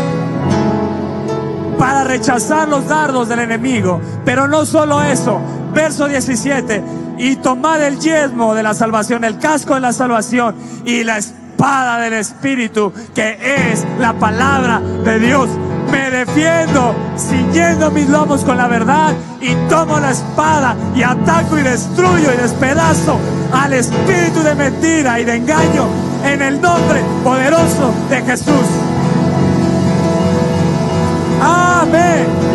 para 1.77 2.05
rechazar 2.05 2.69
los 2.69 2.87
dardos 2.87 3.27
del 3.27 3.39
enemigo. 3.39 3.99
Pero 4.23 4.47
no 4.47 4.65
solo 4.65 5.01
eso. 5.01 5.41
Verso 5.73 6.07
17 6.07 6.83
y 7.17 7.35
tomad 7.37 7.81
el 7.83 7.99
yesmo 7.99 8.55
de 8.55 8.63
la 8.63 8.73
salvación, 8.73 9.23
el 9.23 9.37
casco 9.37 9.75
de 9.75 9.81
la 9.81 9.93
salvación 9.93 10.55
y 10.85 11.03
la 11.03 11.17
espada 11.17 11.99
del 11.99 12.13
Espíritu, 12.13 12.91
que 13.13 13.37
es 13.71 13.85
la 13.99 14.13
palabra 14.13 14.79
de 14.79 15.19
Dios. 15.19 15.49
Me 15.91 16.09
defiendo 16.09 16.95
ciñendo 17.17 17.91
mis 17.91 18.09
lomos 18.09 18.43
con 18.43 18.57
la 18.57 18.67
verdad 18.67 19.13
y 19.39 19.53
tomo 19.69 19.99
la 19.99 20.11
espada 20.11 20.75
y 20.95 21.03
ataco 21.03 21.57
y 21.57 21.61
destruyo 21.61 22.33
y 22.33 22.37
despedazo 22.37 23.19
al 23.53 23.73
espíritu 23.73 24.41
de 24.41 24.55
mentira 24.55 25.19
y 25.19 25.25
de 25.25 25.35
engaño 25.35 25.87
en 26.25 26.41
el 26.41 26.59
nombre 26.59 27.01
poderoso 27.23 27.93
de 28.09 28.21
Jesús. 28.23 28.65
Amén. 31.41 32.52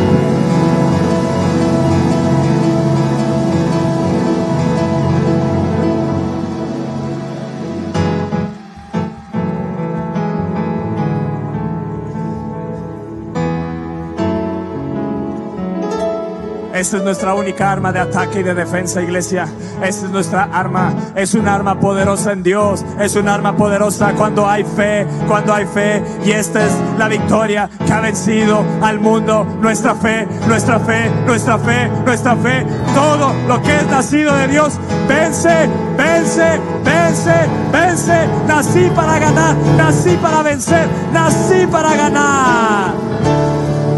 Esta 16.78 16.98
es 16.98 17.02
nuestra 17.02 17.34
única 17.34 17.72
arma 17.72 17.90
de 17.90 17.98
ataque 17.98 18.38
y 18.38 18.42
de 18.44 18.54
defensa, 18.54 19.02
iglesia. 19.02 19.48
Esta 19.82 20.06
es 20.06 20.12
nuestra 20.12 20.44
arma. 20.44 20.94
Es 21.16 21.34
un 21.34 21.48
arma 21.48 21.80
poderosa 21.80 22.30
en 22.30 22.44
Dios. 22.44 22.84
Es 23.00 23.16
un 23.16 23.28
arma 23.28 23.56
poderosa 23.56 24.12
cuando 24.12 24.48
hay 24.48 24.62
fe, 24.62 25.04
cuando 25.26 25.52
hay 25.52 25.66
fe. 25.66 26.00
Y 26.24 26.30
esta 26.30 26.64
es 26.64 26.72
la 26.96 27.08
victoria 27.08 27.68
que 27.84 27.92
ha 27.92 28.00
vencido 28.00 28.64
al 28.80 29.00
mundo. 29.00 29.44
Nuestra 29.60 29.96
fe, 29.96 30.28
nuestra 30.46 30.78
fe, 30.78 31.10
nuestra 31.26 31.58
fe, 31.58 31.90
nuestra 32.06 32.36
fe. 32.36 32.64
Todo 32.94 33.34
lo 33.48 33.60
que 33.60 33.74
es 33.74 33.86
nacido 33.88 34.32
de 34.36 34.46
Dios 34.46 34.78
vence, 35.08 35.68
vence, 35.96 36.60
vence, 36.84 37.34
vence. 37.72 38.28
Nací 38.46 38.88
para 38.94 39.18
ganar, 39.18 39.56
nací 39.76 40.16
para 40.22 40.42
vencer, 40.42 40.86
nací 41.12 41.66
para 41.66 41.96
ganar. 41.96 42.94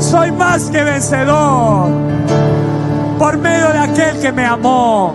Soy 0.00 0.32
más 0.32 0.70
que 0.70 0.82
vencedor 0.82 2.49
por 3.20 3.36
medio 3.36 3.68
de 3.70 3.78
aquel 3.78 4.18
que 4.18 4.32
me 4.32 4.46
amó. 4.46 5.14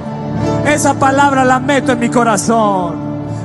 Esa 0.64 0.94
palabra 0.94 1.44
la 1.44 1.60
meto 1.60 1.94
en 1.94 2.00
mi 2.00 2.10
corazón, 2.10 2.96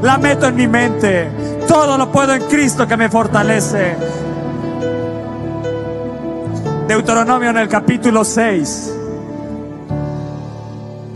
la 0.02 0.18
meto 0.18 0.46
en 0.46 0.54
mi 0.54 0.68
mente. 0.68 1.30
Todo 1.66 1.96
lo 1.96 2.12
puedo 2.12 2.34
en 2.34 2.42
Cristo 2.42 2.86
que 2.86 2.94
me 2.94 3.08
fortalece. 3.08 3.96
Deuteronomio 6.86 7.48
en 7.48 7.56
el 7.56 7.68
capítulo 7.70 8.22
6. 8.22 8.94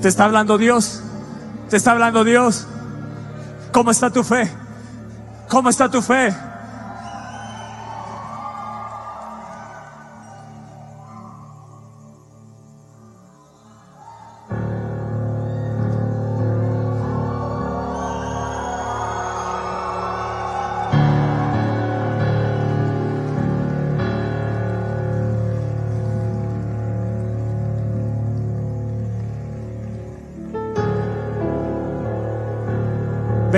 ¿Te 0.01 0.09
está 0.09 0.24
hablando 0.24 0.57
Dios? 0.57 1.03
¿Te 1.68 1.76
está 1.76 1.92
hablando 1.92 2.24
Dios? 2.24 2.66
¿Cómo 3.72 3.90
está 3.90 4.09
tu 4.09 4.24
fe? 4.24 4.51
¿Cómo 5.51 5.68
está 5.68 5.90
tu 5.90 6.01
fe? 6.01 6.34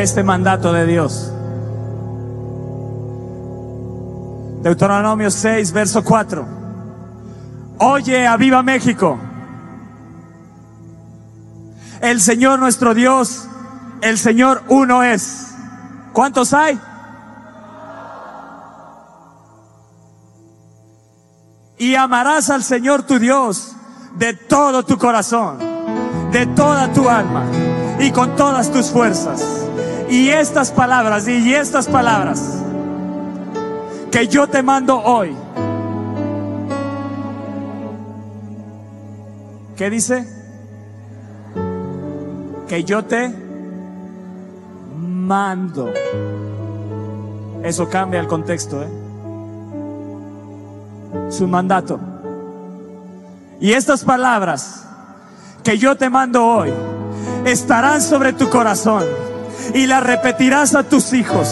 Este 0.07 0.23
mandato 0.23 0.73
de 0.73 0.87
Dios. 0.87 1.33
Deuteronomio 4.63 5.33
6, 5.33 5.73
verso 5.73 6.05
4. 6.05 6.47
Oye, 7.79 8.25
a 8.25 8.37
viva 8.37 8.63
México. 8.63 9.19
El 12.01 12.21
Señor 12.21 12.61
nuestro 12.61 12.95
Dios, 12.95 13.49
el 14.01 14.17
Señor 14.17 14.63
uno 14.69 15.03
es. 15.03 15.49
¿Cuántos 16.13 16.55
hay? 16.55 16.79
Y 21.79 21.97
amarás 21.97 22.49
al 22.51 22.63
Señor 22.63 23.03
tu 23.03 23.19
Dios 23.19 23.75
de 24.15 24.35
todo 24.35 24.85
tu 24.85 24.99
corazón, 24.99 25.59
de 26.31 26.47
toda 26.47 26.93
tu 26.93 27.09
alma 27.09 27.45
y 27.99 28.13
con 28.13 28.37
todas 28.37 28.71
tus 28.71 28.93
fuerzas. 28.93 29.56
Y 30.09 30.29
estas 30.29 30.71
palabras, 30.71 31.27
y 31.27 31.53
estas 31.55 31.89
palabras 31.89 32.63
que 34.11 34.29
yo 34.29 34.47
te 34.47 34.63
mando 34.63 35.03
hoy. 35.03 35.37
¿Qué 39.77 39.91
dice? 39.91 40.27
Que 42.69 42.83
yo 42.85 43.05
te 43.05 43.31
mando. 44.97 45.93
Eso 47.63 47.89
cambia 47.89 48.21
el 48.21 48.27
contexto, 48.27 48.83
¿eh? 48.83 48.89
Su 51.31 51.47
mandato. 51.47 51.99
Y 53.61 53.73
estas 53.73 54.05
palabras 54.05 54.87
que 55.63 55.77
yo 55.77 55.97
te 55.97 56.09
mando 56.09 56.47
hoy 56.47 56.73
estarán 57.45 58.01
sobre 58.01 58.33
tu 58.33 58.49
corazón 58.49 59.05
y 59.75 59.87
las 59.87 60.03
repetirás 60.03 60.75
a 60.75 60.83
tus 60.83 61.13
hijos 61.13 61.49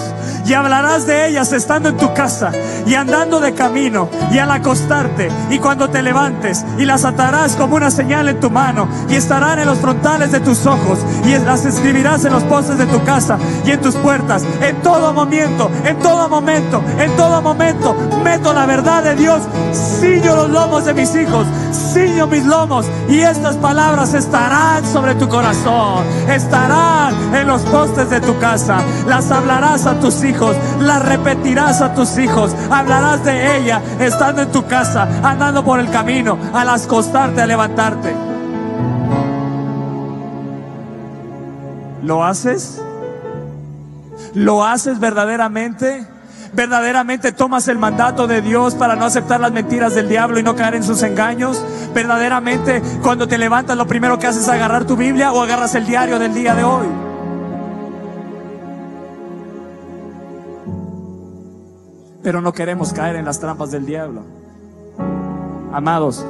y 0.47 0.53
hablarás 0.53 1.07
de 1.07 1.29
ellas 1.29 1.53
estando 1.53 1.89
en 1.89 1.97
tu 1.97 2.13
casa 2.13 2.53
y 2.87 2.95
andando 2.95 3.41
de 3.41 3.55
camino 3.55 4.09
y 4.31 4.39
al 4.39 4.51
acostarte 4.51 5.31
y 5.51 5.59
cuando 5.59 5.89
te 5.89 6.03
levantes 6.03 6.65
y 6.79 6.85
las 6.85 7.05
atarás 7.05 7.57
como 7.57 7.77
una 7.77 7.91
señal 7.91 8.29
en 8.29 8.41
tu 8.41 8.51
mano 8.51 8.89
y 9.09 9.15
estarán 9.15 9.59
en 9.59 9.67
los 9.67 9.79
frontales 9.79 10.33
de 10.33 10.41
tus 10.41 10.67
ojos 10.67 10.99
y 11.25 11.39
las 11.39 11.65
escribirás 11.65 12.25
en 12.25 12.33
los 12.33 12.43
postes 12.45 12.79
de 12.79 12.87
tu 12.87 13.03
casa 13.05 13.39
y 13.65 13.71
en 13.71 13.81
tus 13.81 13.95
puertas. 13.97 14.45
En 14.61 14.77
todo 14.83 15.13
momento, 15.13 15.71
en 15.85 15.99
todo 15.99 16.29
momento, 16.29 16.83
en 16.99 17.17
todo 17.17 17.41
momento 17.41 17.95
meto 18.23 18.53
la 18.53 18.67
verdad 18.67 19.03
de 19.03 19.15
Dios, 19.15 19.43
ciño 19.73 20.37
los 20.37 20.51
lomos 20.51 20.85
de 20.85 20.95
mis 20.95 21.15
hijos, 21.15 21.47
ciño 21.93 22.27
mis 22.27 22.45
lomos 22.45 22.87
y 23.09 23.21
estas 23.21 23.57
palabras 23.57 24.13
estarán 24.15 24.85
sobre 24.87 25.15
tu 25.15 25.29
corazón, 25.29 26.05
estarán 26.29 27.35
en 27.35 27.47
los 27.47 27.63
postes 27.63 28.11
de 28.11 28.21
tu 28.21 28.39
casa, 28.39 28.81
las 29.07 29.31
hablarás 29.31 29.87
a 29.87 29.99
tus 30.01 30.23
hijos 30.25 30.34
la 30.81 30.99
repetirás 30.99 31.81
a 31.81 31.95
tus 31.95 32.19
hijos, 32.19 32.55
hablarás 32.71 33.25
de 33.25 33.59
ella 33.59 33.81
estando 33.99 34.43
en 34.43 34.53
tu 34.53 34.67
casa, 34.67 35.09
andando 35.23 35.65
por 35.65 35.81
el 35.81 35.91
camino, 35.91 36.39
al 36.53 36.69
acostarte, 36.69 37.43
a 37.43 37.47
levantarte. 37.47 38.15
¿Lo 42.03 42.25
haces? 42.25 42.83
¿Lo 44.35 44.65
haces 44.65 45.01
verdaderamente? 45.01 46.07
¿Verdaderamente 46.53 47.33
tomas 47.33 47.67
el 47.69 47.79
mandato 47.79 48.27
de 48.27 48.41
Dios 48.43 48.75
para 48.75 48.95
no 48.95 49.07
aceptar 49.07 49.41
las 49.41 49.53
mentiras 49.53 49.95
del 49.95 50.09
diablo 50.09 50.39
y 50.39 50.43
no 50.43 50.55
caer 50.55 50.75
en 50.75 50.85
sus 50.85 51.03
engaños? 51.03 51.65
¿Verdaderamente 51.95 52.83
cuando 53.03 53.27
te 53.27 53.39
levantas 53.39 53.77
lo 53.77 53.87
primero 53.87 54.19
que 54.19 54.27
haces 54.27 54.43
es 54.43 54.49
agarrar 54.49 54.85
tu 54.85 54.97
Biblia 54.97 55.33
o 55.33 55.43
agarras 55.43 55.75
el 55.75 55.87
diario 55.87 56.19
del 56.19 56.35
día 56.35 56.55
de 56.55 56.63
hoy? 56.63 57.14
Pero 62.25 62.41
no 62.41 62.55
queremos 62.55 62.93
caer 62.95 63.17
en 63.17 63.27
las 63.27 63.39
trampas 63.39 63.71
del 63.71 63.85
diablo. 63.85 64.23
Amados, 65.73 66.25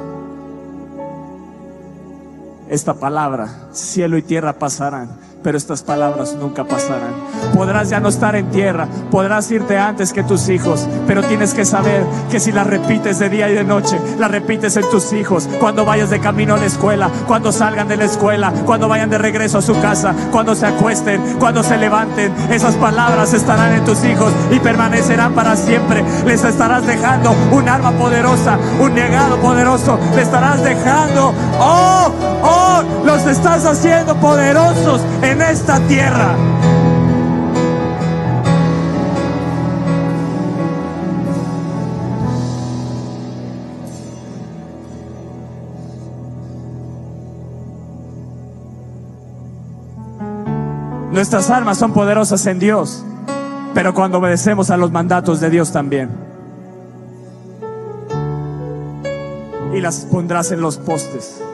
esta 2.69 2.95
palabra, 2.95 3.69
cielo 3.71 4.17
y 4.17 4.21
tierra 4.21 4.59
pasarán, 4.59 5.09
pero 5.45 5.59
estas 5.59 5.83
palabras 5.83 6.33
nunca 6.33 6.63
pasarán. 6.63 7.13
Podrás 7.53 7.91
ya 7.91 7.99
no 7.99 8.09
estar 8.09 8.35
en 8.35 8.49
tierra, 8.49 8.87
podrás 9.11 9.51
irte 9.51 9.77
antes 9.77 10.11
que 10.11 10.23
tus 10.23 10.49
hijos, 10.49 10.87
pero 11.05 11.21
tienes 11.21 11.53
que 11.53 11.65
saber 11.65 12.03
que 12.31 12.39
si 12.39 12.51
las 12.51 12.65
repites 12.65 13.19
de 13.19 13.29
día 13.29 13.47
y 13.47 13.53
de 13.53 13.63
noche, 13.63 14.01
las 14.17 14.31
repites 14.31 14.75
en 14.75 14.89
tus 14.89 15.13
hijos, 15.13 15.47
cuando 15.59 15.85
vayas 15.85 16.09
de 16.09 16.19
camino 16.19 16.55
a 16.55 16.57
la 16.57 16.65
escuela, 16.65 17.11
cuando 17.27 17.51
salgan 17.51 17.87
de 17.87 17.95
la 17.95 18.05
escuela, 18.05 18.51
cuando 18.65 18.87
vayan 18.87 19.11
de 19.11 19.19
regreso 19.19 19.59
a 19.59 19.61
su 19.61 19.79
casa, 19.81 20.15
cuando 20.31 20.55
se 20.55 20.65
acuesten, 20.65 21.21
cuando 21.37 21.61
se 21.61 21.77
levanten, 21.77 22.33
esas 22.49 22.73
palabras 22.77 23.31
estarán 23.35 23.71
en 23.75 23.85
tus 23.85 24.03
hijos 24.03 24.33
y 24.49 24.59
permanecerán 24.59 25.35
para 25.35 25.55
siempre. 25.55 26.03
Les 26.25 26.43
estarás 26.43 26.87
dejando 26.87 27.35
un 27.51 27.69
arma 27.69 27.91
poderosa, 27.91 28.57
un 28.79 28.95
legado 28.95 29.37
poderoso, 29.37 29.99
le 30.15 30.23
estarás 30.23 30.63
dejando, 30.63 31.35
oh, 31.59 32.11
oh, 32.41 32.64
los 32.83 33.25
estás 33.25 33.65
haciendo 33.65 34.15
poderosos 34.17 35.01
en 35.21 35.41
esta 35.41 35.79
tierra. 35.87 36.35
Nuestras 51.11 51.49
armas 51.49 51.77
son 51.77 51.93
poderosas 51.93 52.45
en 52.45 52.59
Dios, 52.59 53.05
pero 53.73 53.93
cuando 53.93 54.17
obedecemos 54.17 54.69
a 54.69 54.75
los 54.75 54.91
mandatos 54.91 55.39
de 55.39 55.49
Dios 55.49 55.71
también. 55.71 56.09
Y 59.73 59.79
las 59.79 59.99
pondrás 60.11 60.51
en 60.51 60.59
los 60.59 60.77
postes 60.77 61.44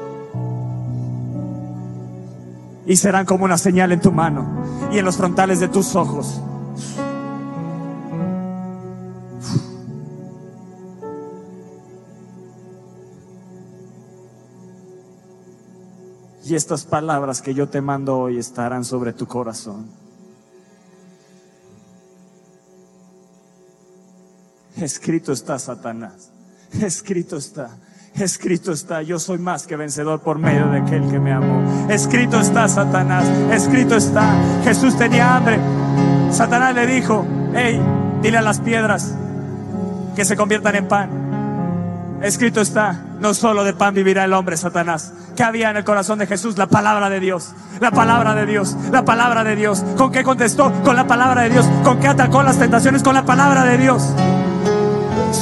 y 2.91 2.97
serán 2.97 3.25
como 3.25 3.45
una 3.45 3.57
señal 3.57 3.93
en 3.93 4.01
tu 4.01 4.11
mano 4.11 4.89
y 4.91 4.97
en 4.97 5.05
los 5.05 5.15
frontales 5.15 5.61
de 5.61 5.69
tus 5.69 5.95
ojos. 5.95 6.41
Y 16.43 16.53
estas 16.53 16.83
palabras 16.83 17.41
que 17.41 17.53
yo 17.53 17.69
te 17.69 17.79
mando 17.79 18.19
hoy 18.19 18.37
estarán 18.37 18.83
sobre 18.83 19.13
tu 19.13 19.25
corazón. 19.25 19.87
Escrito 24.75 25.31
está, 25.31 25.57
Satanás. 25.59 26.29
Escrito 26.73 27.37
está. 27.37 27.69
Escrito 28.19 28.71
está, 28.71 29.01
yo 29.01 29.19
soy 29.19 29.37
más 29.37 29.65
que 29.65 29.75
vencedor 29.75 30.19
por 30.21 30.37
medio 30.37 30.67
de 30.67 30.79
aquel 30.79 31.09
que 31.09 31.19
me 31.19 31.31
amó. 31.31 31.89
Escrito 31.89 32.39
está, 32.39 32.67
Satanás. 32.67 33.25
Escrito 33.51 33.95
está. 33.95 34.35
Jesús 34.63 34.97
tenía 34.97 35.35
hambre. 35.35 35.59
Satanás 36.31 36.75
le 36.75 36.85
dijo, 36.87 37.25
hey, 37.55 37.81
dile 38.21 38.37
a 38.37 38.41
las 38.41 38.59
piedras 38.59 39.15
que 40.15 40.25
se 40.25 40.35
conviertan 40.35 40.75
en 40.75 40.87
pan. 40.87 41.09
Escrito 42.21 42.61
está, 42.61 42.99
no 43.19 43.33
solo 43.33 43.63
de 43.63 43.73
pan 43.73 43.95
vivirá 43.95 44.25
el 44.25 44.33
hombre, 44.33 44.55
Satanás. 44.55 45.11
¿Qué 45.35 45.43
había 45.43 45.71
en 45.71 45.77
el 45.77 45.83
corazón 45.83 46.19
de 46.19 46.27
Jesús? 46.27 46.57
La 46.57 46.67
palabra 46.67 47.09
de 47.09 47.19
Dios, 47.19 47.53
la 47.79 47.89
palabra 47.89 48.35
de 48.35 48.45
Dios, 48.45 48.77
la 48.91 49.03
palabra 49.03 49.43
de 49.43 49.55
Dios. 49.55 49.83
¿Con 49.97 50.11
qué 50.11 50.23
contestó? 50.23 50.71
Con 50.83 50.95
la 50.95 51.07
palabra 51.07 51.43
de 51.43 51.49
Dios. 51.49 51.65
¿Con 51.83 51.99
qué 51.99 52.07
atacó 52.07 52.43
las 52.43 52.59
tentaciones? 52.59 53.01
Con 53.01 53.15
la 53.15 53.25
palabra 53.25 53.63
de 53.63 53.77
Dios. 53.79 54.13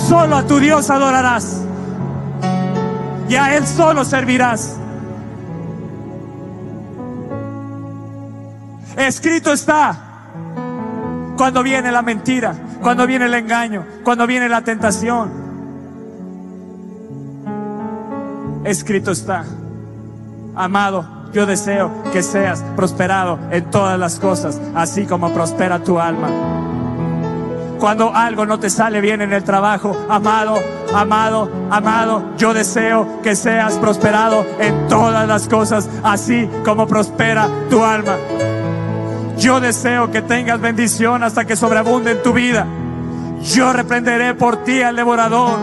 Solo 0.08 0.38
a 0.38 0.44
tu 0.48 0.60
Dios 0.60 0.90
adorarás 0.90 1.64
y 3.30 3.36
a 3.36 3.56
Él 3.56 3.66
solo 3.66 4.04
servirás. 4.04 4.76
Escrito 8.98 9.54
está 9.54 9.96
cuando 11.38 11.64
viene 11.64 11.92
la 11.92 12.02
mentira, 12.02 12.56
cuando 12.82 13.06
viene 13.08 13.26
el 13.26 13.34
engaño, 13.36 13.86
cuando 14.04 14.26
viene 14.28 14.50
la 14.50 14.62
tentación. 14.62 15.30
Escrito 18.66 19.12
está, 19.12 19.46
amado, 20.56 21.30
yo 21.32 21.46
deseo 21.46 22.04
que 22.12 22.24
seas 22.24 22.62
prosperado 22.76 23.40
en 23.52 23.70
todas 23.70 23.98
las 23.98 24.20
cosas, 24.20 24.60
así 24.76 25.06
como 25.06 25.32
prospera 25.34 25.80
tu 25.84 26.00
alma 26.00 26.30
cuando 27.80 28.14
algo 28.14 28.46
no 28.46 28.60
te 28.60 28.70
sale 28.70 29.02
bien 29.02 29.22
en 29.22 29.34
el 29.34 29.44
trabajo, 29.44 29.98
amado, 30.10 30.60
amado, 30.94 31.50
amado, 31.72 32.36
yo 32.38 32.54
deseo 32.54 33.22
que 33.24 33.36
seas 33.36 33.76
prosperado 33.78 34.46
en 34.60 34.88
todas 34.88 35.28
las 35.28 35.48
cosas, 35.48 35.90
así 36.04 36.50
como 36.66 36.88
prospera 36.88 37.48
tu 37.70 37.84
alma. 37.84 38.18
Yo 39.38 39.62
deseo 39.62 40.12
que 40.12 40.22
tengas 40.22 40.60
bendición 40.60 41.24
hasta 41.24 41.46
que 41.46 41.56
sobreabunde 41.56 42.12
en 42.12 42.22
tu 42.22 42.34
vida. 42.34 42.68
Yo 43.42 43.72
reprenderé 43.72 44.34
por 44.34 44.64
ti 44.64 44.82
al 44.82 44.98
devorador. 44.98 45.58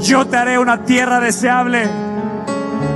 Yo 0.00 0.26
te 0.26 0.36
haré 0.36 0.58
una 0.58 0.84
tierra 0.84 1.18
deseable. 1.20 1.88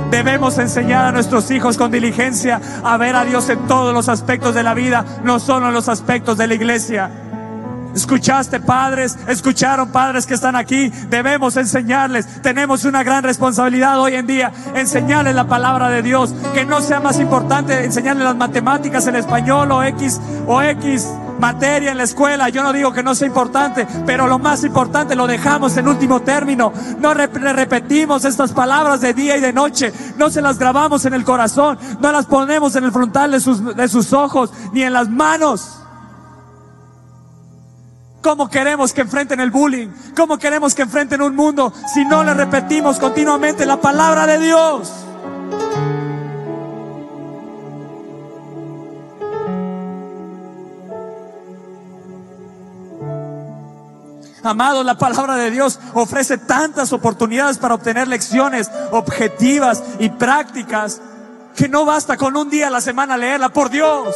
Debemos 0.09 0.57
enseñar 0.59 1.05
a 1.05 1.11
nuestros 1.11 1.51
hijos 1.51 1.77
con 1.77 1.91
diligencia 1.91 2.61
a 2.83 2.95
ver 2.95 3.15
a 3.17 3.25
Dios 3.25 3.49
en 3.49 3.67
todos 3.67 3.93
los 3.93 4.07
aspectos 4.07 4.55
de 4.55 4.63
la 4.63 4.73
vida, 4.73 5.03
no 5.23 5.39
solo 5.39 5.67
en 5.67 5.73
los 5.73 5.89
aspectos 5.89 6.37
de 6.37 6.47
la 6.47 6.53
iglesia. 6.53 7.24
Escuchaste 7.95 8.59
padres, 8.59 9.17
escucharon 9.27 9.91
padres 9.91 10.25
que 10.25 10.33
están 10.33 10.55
aquí. 10.55 10.89
Debemos 11.09 11.55
enseñarles. 11.57 12.41
Tenemos 12.41 12.85
una 12.85 13.03
gran 13.03 13.23
responsabilidad 13.23 13.99
hoy 13.99 14.15
en 14.15 14.27
día. 14.27 14.51
Enseñarles 14.75 15.33
la 15.33 15.47
palabra 15.47 15.89
de 15.89 16.01
Dios. 16.01 16.35
Que 16.53 16.65
no 16.65 16.81
sea 16.81 16.99
más 16.99 17.19
importante 17.19 17.85
enseñarles 17.85 18.25
las 18.25 18.35
matemáticas, 18.35 19.07
el 19.07 19.15
español 19.15 19.71
o 19.71 19.83
X 19.83 20.19
o 20.45 20.61
X 20.61 21.07
materia 21.39 21.91
en 21.91 21.97
la 21.97 22.03
escuela, 22.03 22.49
yo 22.49 22.63
no 22.63 22.73
digo 22.73 22.93
que 22.93 23.03
no 23.03 23.15
sea 23.15 23.27
importante, 23.27 23.87
pero 24.05 24.27
lo 24.27 24.39
más 24.39 24.63
importante 24.63 25.15
lo 25.15 25.27
dejamos 25.27 25.75
en 25.77 25.87
último 25.87 26.21
término. 26.21 26.71
No 26.99 27.13
repetimos 27.13 28.25
estas 28.25 28.51
palabras 28.51 29.01
de 29.01 29.13
día 29.13 29.37
y 29.37 29.41
de 29.41 29.53
noche, 29.53 29.91
no 30.17 30.29
se 30.29 30.41
las 30.41 30.57
grabamos 30.57 31.05
en 31.05 31.13
el 31.13 31.23
corazón, 31.23 31.77
no 31.99 32.11
las 32.11 32.25
ponemos 32.25 32.75
en 32.75 32.85
el 32.85 32.91
frontal 32.91 33.31
de 33.31 33.39
sus, 33.39 33.75
de 33.75 33.87
sus 33.87 34.13
ojos, 34.13 34.51
ni 34.73 34.83
en 34.83 34.93
las 34.93 35.09
manos. 35.09 35.84
¿Cómo 38.25 38.49
queremos 38.49 38.91
que 38.91 39.01
enfrenten 39.01 39.39
el 39.39 39.51
bullying? 39.51 39.89
¿Cómo 40.17 40.39
queremos 40.39 40.73
que 40.73 40.81
enfrenten 40.81 41.21
un 41.21 41.35
mundo 41.35 41.71
si 41.93 42.03
no 42.05 42.23
le 42.23 42.33
repetimos 42.33 42.97
continuamente 42.97 43.67
la 43.67 43.79
palabra 43.79 44.25
de 44.25 44.39
Dios? 44.39 44.91
Amado, 54.41 54.83
la 54.83 54.97
palabra 54.97 55.35
de 55.35 55.51
Dios 55.51 55.79
ofrece 55.93 56.39
tantas 56.39 56.93
oportunidades 56.93 57.59
para 57.59 57.75
obtener 57.75 58.07
lecciones 58.07 58.71
objetivas 58.89 59.83
y 59.99 60.09
prácticas 60.09 60.99
que 61.55 61.69
no 61.69 61.85
basta 61.85 62.17
con 62.17 62.35
un 62.35 62.49
día 62.49 62.69
a 62.69 62.71
la 62.71 62.81
semana 62.81 63.17
leerla, 63.17 63.49
por 63.49 63.69
Dios. 63.69 64.15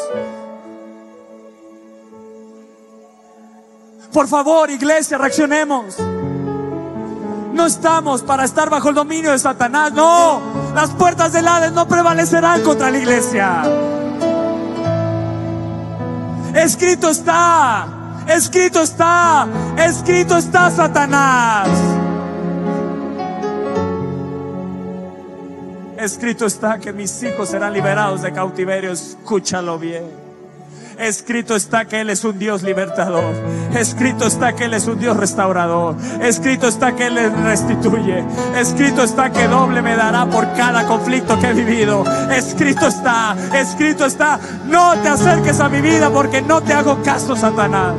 Por 4.11 4.27
favor, 4.27 4.69
iglesia, 4.71 5.17
reaccionemos. 5.17 5.97
No 7.53 7.65
estamos 7.65 8.23
para 8.23 8.45
estar 8.45 8.69
bajo 8.69 8.89
el 8.89 8.95
dominio 8.95 9.31
de 9.31 9.39
Satanás. 9.39 9.91
No, 9.93 10.41
las 10.73 10.91
puertas 10.91 11.33
del 11.33 11.47
Hades 11.47 11.71
no 11.73 11.87
prevalecerán 11.87 12.61
contra 12.63 12.89
la 12.89 12.97
iglesia. 12.97 13.63
Escrito 16.55 17.09
está, 17.09 17.87
escrito 18.27 18.81
está, 18.81 19.47
escrito 19.77 20.37
está 20.37 20.71
Satanás. 20.71 21.67
Escrito 25.97 26.45
está 26.45 26.79
que 26.79 26.93
mis 26.93 27.21
hijos 27.23 27.49
serán 27.49 27.73
liberados 27.73 28.21
de 28.21 28.31
cautiverio. 28.31 28.93
Escúchalo 28.93 29.77
bien. 29.77 30.28
Escrito 30.99 31.55
está 31.55 31.85
que 31.85 32.01
Él 32.01 32.09
es 32.09 32.25
un 32.25 32.37
Dios 32.37 32.61
libertador. 32.61 33.33
Escrito 33.73 34.27
está 34.27 34.53
que 34.53 34.65
Él 34.65 34.73
es 34.73 34.85
un 34.85 34.99
Dios 34.99 35.15
restaurador. 35.15 35.95
Escrito 36.21 36.67
está 36.67 36.93
que 36.93 37.07
Él 37.07 37.17
restituye. 37.43 38.23
Escrito 38.55 39.03
está 39.03 39.31
que 39.31 39.47
doble 39.47 39.81
me 39.81 39.95
dará 39.95 40.25
por 40.25 40.51
cada 40.53 40.85
conflicto 40.85 41.39
que 41.39 41.47
he 41.47 41.53
vivido. 41.53 42.03
Escrito 42.29 42.87
está, 42.87 43.35
escrito 43.53 44.05
está. 44.05 44.39
No 44.65 44.99
te 45.01 45.07
acerques 45.07 45.59
a 45.61 45.69
mi 45.69 45.79
vida 45.79 46.09
porque 46.09 46.41
no 46.41 46.61
te 46.61 46.73
hago 46.73 47.01
caso, 47.01 47.33
Satanás. 47.33 47.95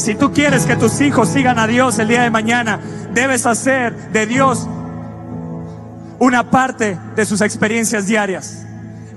Si 0.00 0.14
tú 0.14 0.32
quieres 0.32 0.64
que 0.64 0.76
tus 0.76 0.98
hijos 1.02 1.28
sigan 1.28 1.58
a 1.58 1.66
Dios 1.66 1.98
el 1.98 2.08
día 2.08 2.22
de 2.22 2.30
mañana, 2.30 2.80
debes 3.12 3.44
hacer 3.44 3.94
de 4.12 4.24
Dios 4.24 4.66
una 6.18 6.50
parte 6.50 6.98
de 7.14 7.26
sus 7.26 7.42
experiencias 7.42 8.06
diarias. 8.06 8.64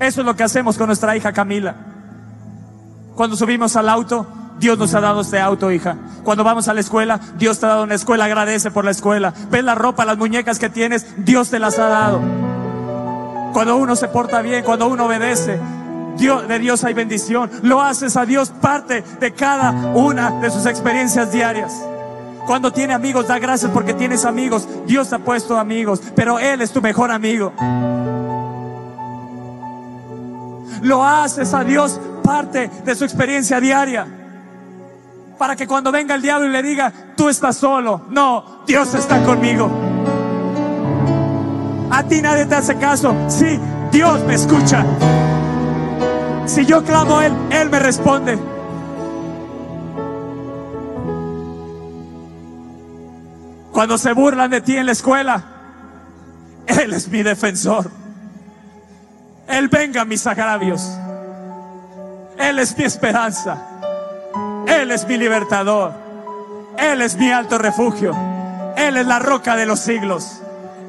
Eso 0.01 0.19
es 0.19 0.25
lo 0.25 0.35
que 0.35 0.43
hacemos 0.43 0.77
con 0.77 0.87
nuestra 0.87 1.15
hija 1.15 1.31
Camila. 1.31 1.75
Cuando 3.15 3.37
subimos 3.37 3.77
al 3.77 3.87
auto, 3.87 4.27
Dios 4.59 4.77
nos 4.77 4.93
ha 4.93 4.99
dado 4.99 5.21
este 5.21 5.39
auto, 5.39 5.71
hija. 5.71 5.95
Cuando 6.25 6.43
vamos 6.43 6.67
a 6.67 6.73
la 6.73 6.81
escuela, 6.81 7.17
Dios 7.37 7.61
te 7.61 7.65
ha 7.65 7.69
dado 7.69 7.83
una 7.83 7.95
escuela, 7.95 8.25
agradece 8.25 8.69
por 8.69 8.83
la 8.83 8.91
escuela. 8.91 9.33
Ves 9.49 9.63
la 9.63 9.75
ropa, 9.75 10.03
las 10.03 10.17
muñecas 10.17 10.59
que 10.59 10.69
tienes, 10.69 11.05
Dios 11.17 11.49
te 11.49 11.59
las 11.59 11.79
ha 11.79 11.87
dado. 11.87 12.19
Cuando 13.53 13.77
uno 13.77 13.95
se 13.95 14.09
porta 14.09 14.41
bien, 14.41 14.65
cuando 14.65 14.87
uno 14.87 15.05
obedece, 15.05 15.61
Dios, 16.17 16.47
de 16.47 16.59
Dios 16.59 16.83
hay 16.83 16.93
bendición. 16.93 17.49
Lo 17.63 17.81
haces 17.81 18.17
a 18.17 18.25
Dios 18.25 18.49
parte 18.49 19.03
de 19.19 19.33
cada 19.33 19.71
una 19.71 20.31
de 20.41 20.49
sus 20.49 20.65
experiencias 20.65 21.31
diarias. 21.31 21.73
Cuando 22.45 22.71
tiene 22.71 22.93
amigos, 22.93 23.27
da 23.27 23.39
gracias 23.39 23.71
porque 23.71 23.93
tienes 23.93 24.25
amigos. 24.25 24.67
Dios 24.85 25.09
te 25.09 25.15
ha 25.15 25.19
puesto 25.19 25.57
amigos, 25.57 26.01
pero 26.15 26.39
Él 26.39 26.61
es 26.61 26.71
tu 26.71 26.81
mejor 26.81 27.11
amigo. 27.11 27.53
Lo 30.81 31.05
haces 31.05 31.53
a 31.53 31.63
Dios 31.63 31.99
parte 32.23 32.69
de 32.83 32.95
su 32.95 33.05
experiencia 33.05 33.59
diaria. 33.59 34.05
Para 35.37 35.55
que 35.55 35.65
cuando 35.65 35.91
venga 35.91 36.15
el 36.15 36.21
diablo 36.21 36.47
y 36.47 36.51
le 36.51 36.61
diga, 36.61 36.91
tú 37.15 37.29
estás 37.29 37.57
solo. 37.57 38.01
No, 38.09 38.63
Dios 38.67 38.93
está 38.93 39.23
conmigo. 39.23 39.69
A 41.89 42.03
ti 42.03 42.21
nadie 42.21 42.45
te 42.45 42.55
hace 42.55 42.75
caso. 42.75 43.15
Sí, 43.29 43.59
Dios 43.91 44.23
me 44.25 44.33
escucha. 44.33 44.85
Si 46.45 46.65
yo 46.65 46.83
clamo 46.83 47.19
a 47.19 47.25
Él, 47.25 47.33
Él 47.51 47.69
me 47.69 47.79
responde. 47.79 48.37
Cuando 53.71 53.97
se 53.97 54.13
burlan 54.13 54.51
de 54.51 54.61
ti 54.61 54.77
en 54.77 54.85
la 54.85 54.91
escuela, 54.91 55.43
Él 56.67 56.93
es 56.93 57.07
mi 57.07 57.23
defensor. 57.23 57.89
Él 59.47 59.67
venga 59.67 60.05
mis 60.05 60.25
agravios. 60.27 60.89
Él 62.37 62.59
es 62.59 62.77
mi 62.77 62.83
esperanza. 62.83 63.57
Él 64.67 64.91
es 64.91 65.07
mi 65.07 65.17
libertador. 65.17 65.93
Él 66.77 67.01
es 67.01 67.15
mi 67.17 67.31
alto 67.31 67.57
refugio. 67.57 68.15
Él 68.75 68.97
es 68.97 69.05
la 69.05 69.19
roca 69.19 69.55
de 69.55 69.65
los 69.65 69.79
siglos. 69.79 70.41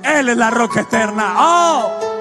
Él 0.03 0.29
es 0.29 0.37
la 0.37 0.51
roca 0.51 0.81
eterna. 0.81 1.35
Oh, 1.39 2.14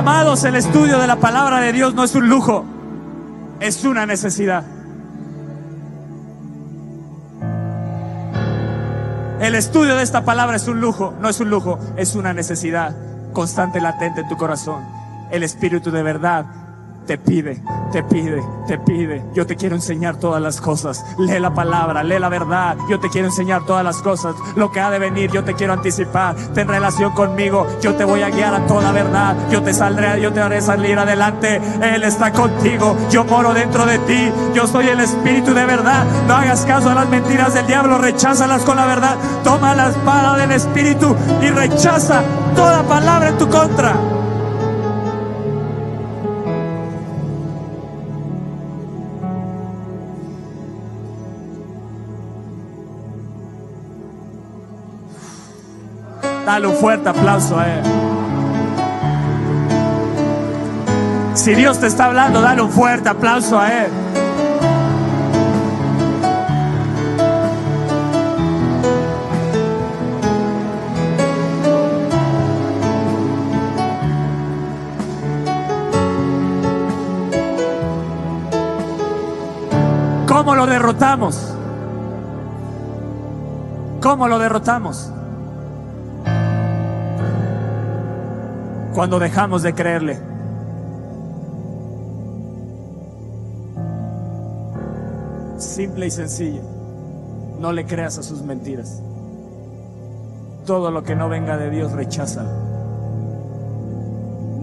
Amados, 0.00 0.44
el 0.44 0.56
estudio 0.56 0.98
de 0.98 1.06
la 1.06 1.16
palabra 1.16 1.60
de 1.60 1.74
Dios 1.74 1.92
no 1.92 2.04
es 2.04 2.14
un 2.14 2.26
lujo, 2.26 2.64
es 3.60 3.84
una 3.84 4.06
necesidad. 4.06 4.64
El 9.42 9.54
estudio 9.54 9.96
de 9.96 10.02
esta 10.02 10.24
palabra 10.24 10.56
es 10.56 10.68
un 10.68 10.80
lujo, 10.80 11.12
no 11.20 11.28
es 11.28 11.38
un 11.40 11.50
lujo, 11.50 11.78
es 11.98 12.14
una 12.14 12.32
necesidad 12.32 12.96
constante, 13.34 13.78
latente 13.78 14.22
en 14.22 14.28
tu 14.30 14.38
corazón. 14.38 14.82
El 15.30 15.42
Espíritu 15.42 15.90
de 15.90 16.02
verdad 16.02 16.46
te 17.06 17.18
pide, 17.18 17.62
te 17.92 18.02
pide, 18.04 18.42
te 18.66 18.78
pide. 18.78 19.24
Yo 19.34 19.46
te 19.46 19.56
quiero 19.56 19.74
enseñar 19.74 20.16
todas 20.16 20.40
las 20.40 20.60
cosas. 20.60 21.04
Lee 21.18 21.40
la 21.40 21.52
palabra, 21.52 22.04
lee 22.04 22.18
la 22.18 22.28
verdad. 22.28 22.76
Yo 22.88 23.00
te 23.00 23.08
quiero 23.08 23.26
enseñar 23.26 23.66
todas 23.66 23.84
las 23.84 23.96
cosas. 23.96 24.34
Lo 24.56 24.70
que 24.70 24.80
ha 24.80 24.90
de 24.90 24.98
venir, 24.98 25.30
yo 25.30 25.42
te 25.42 25.54
quiero 25.54 25.72
anticipar. 25.72 26.36
Ten 26.54 26.68
relación 26.68 27.12
conmigo. 27.12 27.66
Yo 27.80 27.94
te 27.94 28.04
voy 28.04 28.22
a 28.22 28.30
guiar 28.30 28.54
a 28.54 28.66
toda 28.66 28.92
verdad. 28.92 29.36
Yo 29.50 29.62
te 29.62 29.74
saldré, 29.74 30.20
yo 30.20 30.32
te 30.32 30.40
haré 30.40 30.60
salir 30.60 30.98
adelante. 30.98 31.60
Él 31.82 32.02
está 32.04 32.32
contigo. 32.32 32.96
Yo 33.10 33.24
moro 33.24 33.54
dentro 33.54 33.86
de 33.86 33.98
ti. 34.00 34.32
Yo 34.54 34.66
soy 34.66 34.88
el 34.88 35.00
Espíritu 35.00 35.52
de 35.52 35.64
verdad. 35.64 36.04
No 36.28 36.34
hagas 36.34 36.64
caso 36.64 36.90
a 36.90 36.94
las 36.94 37.08
mentiras 37.08 37.54
del 37.54 37.66
diablo. 37.66 37.98
Recházalas 37.98 38.62
con 38.62 38.76
la 38.76 38.86
verdad. 38.86 39.16
Toma 39.42 39.74
la 39.74 39.88
espada 39.88 40.36
del 40.36 40.52
Espíritu 40.52 41.16
y 41.42 41.48
rechaza 41.48 42.22
toda 42.54 42.82
palabra 42.84 43.30
en 43.30 43.38
tu 43.38 43.48
contra. 43.48 44.19
Dale 56.50 56.66
un 56.66 56.74
fuerte 56.74 57.08
aplauso 57.08 57.56
a 57.56 57.64
Él. 57.64 57.82
Si 61.34 61.54
Dios 61.54 61.78
te 61.78 61.86
está 61.86 62.06
hablando, 62.06 62.40
dale 62.40 62.60
un 62.60 62.72
fuerte 62.72 63.08
aplauso 63.08 63.56
a 63.56 63.84
Él. 63.84 63.92
¿Cómo 80.26 80.56
lo 80.56 80.66
derrotamos? 80.66 81.54
¿Cómo 84.00 84.26
lo 84.26 84.40
derrotamos? 84.40 85.12
Cuando 88.94 89.18
dejamos 89.18 89.62
de 89.62 89.74
creerle. 89.74 90.18
Simple 95.58 96.06
y 96.06 96.10
sencillo. 96.10 96.62
No 97.60 97.72
le 97.72 97.84
creas 97.86 98.18
a 98.18 98.22
sus 98.22 98.42
mentiras. 98.42 99.02
todo 100.66 100.90
lo 100.92 101.02
que 101.02 101.16
no 101.16 101.28
venga 101.28 101.56
de 101.56 101.68
Dios, 101.68 101.90
recházalo. 101.90 102.48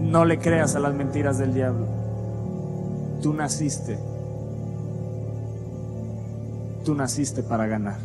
No 0.00 0.24
le 0.24 0.38
creas 0.38 0.74
a 0.74 0.78
las 0.78 0.94
mentiras 0.94 1.36
del 1.36 1.52
diablo. 1.52 1.86
Tú 3.20 3.34
naciste. 3.34 3.98
Tú 6.84 6.94
naciste 6.94 7.42
para 7.42 7.66
ganar. 7.66 7.98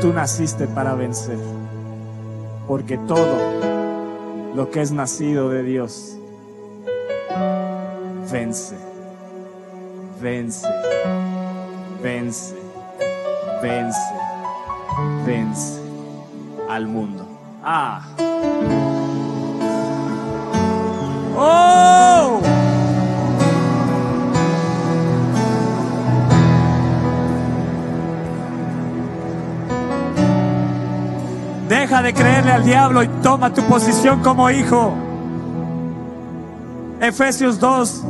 Tú 0.00 0.12
naciste 0.12 0.68
para 0.68 0.94
vencer. 0.94 1.38
Porque 2.68 2.96
todo 2.96 3.69
lo 4.54 4.70
que 4.70 4.80
es 4.80 4.92
nacido 4.92 5.48
de 5.48 5.62
Dios 5.62 6.16
vence, 8.30 8.76
vence, 10.20 10.68
vence, 12.02 12.54
vence, 13.60 13.98
vence 15.24 15.80
al 16.68 16.86
mundo. 16.86 17.26
Ah. 17.62 18.02
Oh. 21.36 21.69
De 32.10 32.14
creerle 32.14 32.50
al 32.50 32.64
diablo 32.64 33.04
y 33.04 33.08
toma 33.22 33.54
tu 33.54 33.62
posición 33.68 34.20
como 34.20 34.50
hijo. 34.50 34.92
Efesios 37.00 37.60
2, 37.60 38.02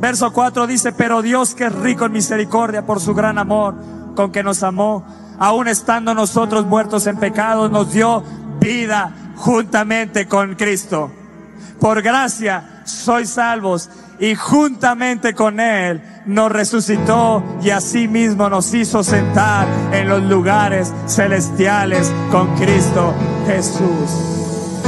verso 0.00 0.32
4 0.32 0.68
dice, 0.68 0.92
pero 0.92 1.20
Dios 1.20 1.56
que 1.56 1.66
es 1.66 1.74
rico 1.74 2.04
en 2.04 2.12
misericordia 2.12 2.86
por 2.86 3.00
su 3.00 3.12
gran 3.12 3.38
amor 3.38 3.74
con 4.14 4.30
que 4.30 4.44
nos 4.44 4.62
amó, 4.62 5.04
aun 5.40 5.66
estando 5.66 6.14
nosotros 6.14 6.64
muertos 6.64 7.08
en 7.08 7.16
pecados, 7.16 7.72
nos 7.72 7.92
dio 7.92 8.22
vida 8.60 9.12
juntamente 9.34 10.28
con 10.28 10.54
Cristo. 10.54 11.10
Por 11.80 12.02
gracia 12.02 12.82
sois 12.84 13.30
salvos 13.30 13.90
y 14.22 14.36
juntamente 14.36 15.34
con 15.34 15.58
Él 15.58 16.00
nos 16.26 16.52
resucitó 16.52 17.42
y 17.60 17.70
asimismo 17.70 18.48
nos 18.48 18.72
hizo 18.72 19.02
sentar 19.02 19.66
en 19.90 20.08
los 20.08 20.22
lugares 20.22 20.94
celestiales 21.08 22.12
con 22.30 22.54
Cristo 22.54 23.12
Jesús. 23.48 24.80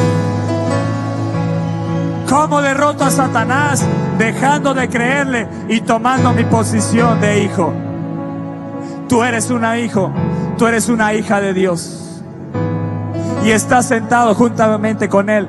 ¿Cómo 2.29 2.63
derroto 2.63 3.03
a 3.03 3.11
Satanás? 3.11 3.85
Dejando 4.19 4.73
de 4.73 4.89
creerle 4.89 5.49
y 5.69 5.81
tomando 5.81 6.33
mi 6.33 6.45
posición 6.45 7.21
de 7.21 7.43
hijo. 7.43 7.75
Tú 9.09 9.25
eres 9.25 9.51
una 9.51 9.81
hijo, 9.81 10.13
tú 10.57 10.69
eres 10.69 10.89
una 10.89 11.13
hija 11.13 11.41
de 11.41 11.55
Dios. 11.55 12.23
Y 13.45 13.51
estás 13.51 13.87
sentado 13.89 14.33
juntamente 14.37 15.09
con 15.09 15.29
Él 15.29 15.49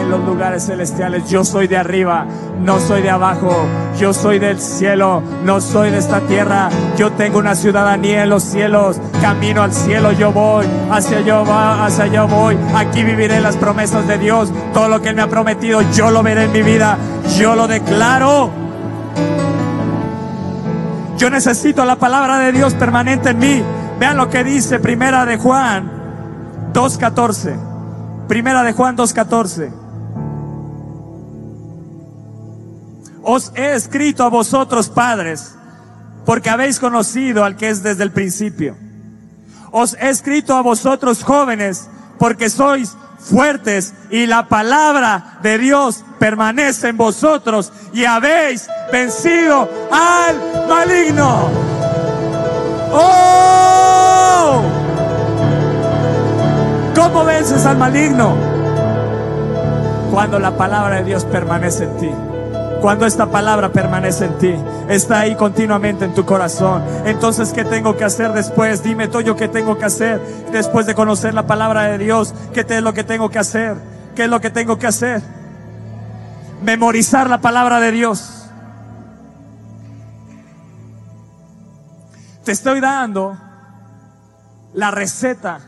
en 0.00 0.10
los 0.10 0.24
lugares 0.24 0.66
celestiales. 0.66 1.28
Yo 1.28 1.44
soy 1.44 1.66
de 1.66 1.76
arriba, 1.76 2.26
no 2.60 2.80
soy 2.80 3.02
de 3.02 3.10
abajo. 3.10 3.66
Yo 3.98 4.12
soy 4.12 4.38
del 4.38 4.60
cielo, 4.60 5.22
no 5.44 5.60
soy 5.60 5.90
de 5.90 5.98
esta 5.98 6.20
tierra. 6.20 6.68
Yo 6.96 7.12
tengo 7.12 7.38
una 7.38 7.54
ciudadanía 7.54 8.24
en 8.24 8.30
los 8.30 8.42
cielos. 8.42 9.00
Camino 9.20 9.62
al 9.62 9.72
cielo, 9.72 10.12
yo 10.12 10.32
voy. 10.32 10.66
Hacia 10.90 11.20
yo 11.20 11.44
va, 11.44 11.86
hacia 11.86 12.06
yo 12.06 12.26
voy. 12.26 12.56
Aquí 12.74 13.04
viviré 13.04 13.40
las 13.40 13.56
promesas 13.56 14.06
de 14.08 14.18
Dios. 14.18 14.52
Todo 14.72 14.88
lo 14.88 15.00
que 15.00 15.12
me 15.12 15.22
ha 15.22 15.28
prometido, 15.28 15.80
yo 15.92 16.10
lo 16.10 16.22
veré 16.22 16.44
en 16.44 16.52
mi 16.52 16.62
vida. 16.62 16.98
Yo 17.38 17.54
lo 17.54 17.66
declaro. 17.66 18.50
Yo 21.16 21.30
necesito 21.30 21.84
la 21.84 21.96
palabra 21.96 22.38
de 22.38 22.52
Dios 22.52 22.74
permanente 22.74 23.30
en 23.30 23.38
mí. 23.38 23.62
Vean 23.98 24.16
lo 24.16 24.28
que 24.28 24.42
dice 24.42 24.80
Primera 24.80 25.24
de 25.24 25.36
Juan 25.36 25.90
2.14. 26.72 27.56
Primera 28.26 28.62
de 28.64 28.72
Juan 28.72 28.96
2.14. 28.96 29.83
Os 33.24 33.52
he 33.54 33.74
escrito 33.74 34.22
a 34.22 34.28
vosotros 34.28 34.88
padres, 34.88 35.54
porque 36.26 36.50
habéis 36.50 36.78
conocido 36.78 37.44
al 37.44 37.56
que 37.56 37.70
es 37.70 37.82
desde 37.82 38.04
el 38.04 38.12
principio. 38.12 38.76
Os 39.70 39.96
he 40.00 40.10
escrito 40.10 40.54
a 40.54 40.62
vosotros 40.62 41.24
jóvenes, 41.24 41.88
porque 42.18 42.50
sois 42.50 42.96
fuertes 43.18 43.94
y 44.10 44.26
la 44.26 44.48
palabra 44.48 45.38
de 45.42 45.58
Dios 45.58 46.04
permanece 46.18 46.88
en 46.88 46.96
vosotros 46.96 47.72
y 47.92 48.04
habéis 48.04 48.68
vencido 48.92 49.68
al 49.90 50.68
maligno. 50.68 51.48
¡Oh! 52.92 54.62
¿Cómo 56.94 57.24
vences 57.24 57.64
al 57.66 57.78
maligno? 57.78 58.36
Cuando 60.12 60.38
la 60.38 60.56
palabra 60.56 60.96
de 60.96 61.04
Dios 61.04 61.24
permanece 61.24 61.84
en 61.84 61.96
ti. 61.96 62.10
Cuando 62.84 63.06
esta 63.06 63.30
palabra 63.30 63.72
permanece 63.72 64.26
en 64.26 64.36
ti, 64.36 64.54
está 64.90 65.20
ahí 65.20 65.36
continuamente 65.36 66.04
en 66.04 66.12
tu 66.12 66.26
corazón. 66.26 66.84
Entonces, 67.06 67.50
¿qué 67.50 67.64
tengo 67.64 67.96
que 67.96 68.04
hacer 68.04 68.34
después? 68.34 68.82
Dime 68.82 69.08
tú 69.08 69.22
yo 69.22 69.36
qué 69.36 69.48
tengo 69.48 69.78
que 69.78 69.86
hacer 69.86 70.20
después 70.52 70.84
de 70.84 70.94
conocer 70.94 71.32
la 71.32 71.46
palabra 71.46 71.84
de 71.84 71.96
Dios. 71.96 72.34
¿Qué 72.52 72.60
es 72.68 72.82
lo 72.82 72.92
que 72.92 73.02
tengo 73.02 73.30
que 73.30 73.38
hacer? 73.38 73.78
¿Qué 74.14 74.24
es 74.24 74.28
lo 74.28 74.38
que 74.38 74.50
tengo 74.50 74.78
que 74.78 74.86
hacer? 74.86 75.22
Memorizar 76.62 77.30
la 77.30 77.40
palabra 77.40 77.80
de 77.80 77.90
Dios. 77.90 78.50
Te 82.44 82.52
estoy 82.52 82.80
dando 82.80 83.34
la 84.74 84.90
receta 84.90 85.60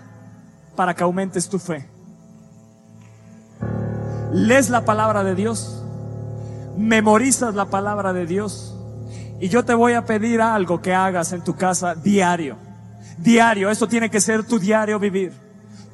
para 0.76 0.92
que 0.92 1.02
aumentes 1.02 1.48
tu 1.48 1.58
fe. 1.58 1.88
Lees 4.34 4.68
la 4.68 4.84
palabra 4.84 5.24
de 5.24 5.34
Dios 5.34 5.82
memorizas 6.76 7.54
la 7.54 7.66
palabra 7.66 8.12
de 8.12 8.26
Dios. 8.26 8.74
Y 9.40 9.48
yo 9.48 9.64
te 9.64 9.74
voy 9.74 9.92
a 9.92 10.04
pedir 10.04 10.40
algo 10.40 10.80
que 10.80 10.94
hagas 10.94 11.32
en 11.32 11.42
tu 11.42 11.54
casa 11.54 11.94
diario. 11.94 12.56
Diario, 13.18 13.70
eso 13.70 13.86
tiene 13.86 14.10
que 14.10 14.20
ser 14.20 14.44
tu 14.44 14.58
diario 14.58 14.98
vivir. 14.98 15.32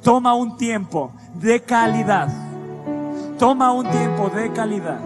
Toma 0.01 0.33
un 0.33 0.57
tiempo 0.57 1.13
de 1.35 1.61
calidad. 1.61 2.29
Toma 3.37 3.71
un 3.71 3.89
tiempo 3.89 4.29
de 4.29 4.51
calidad. 4.51 4.99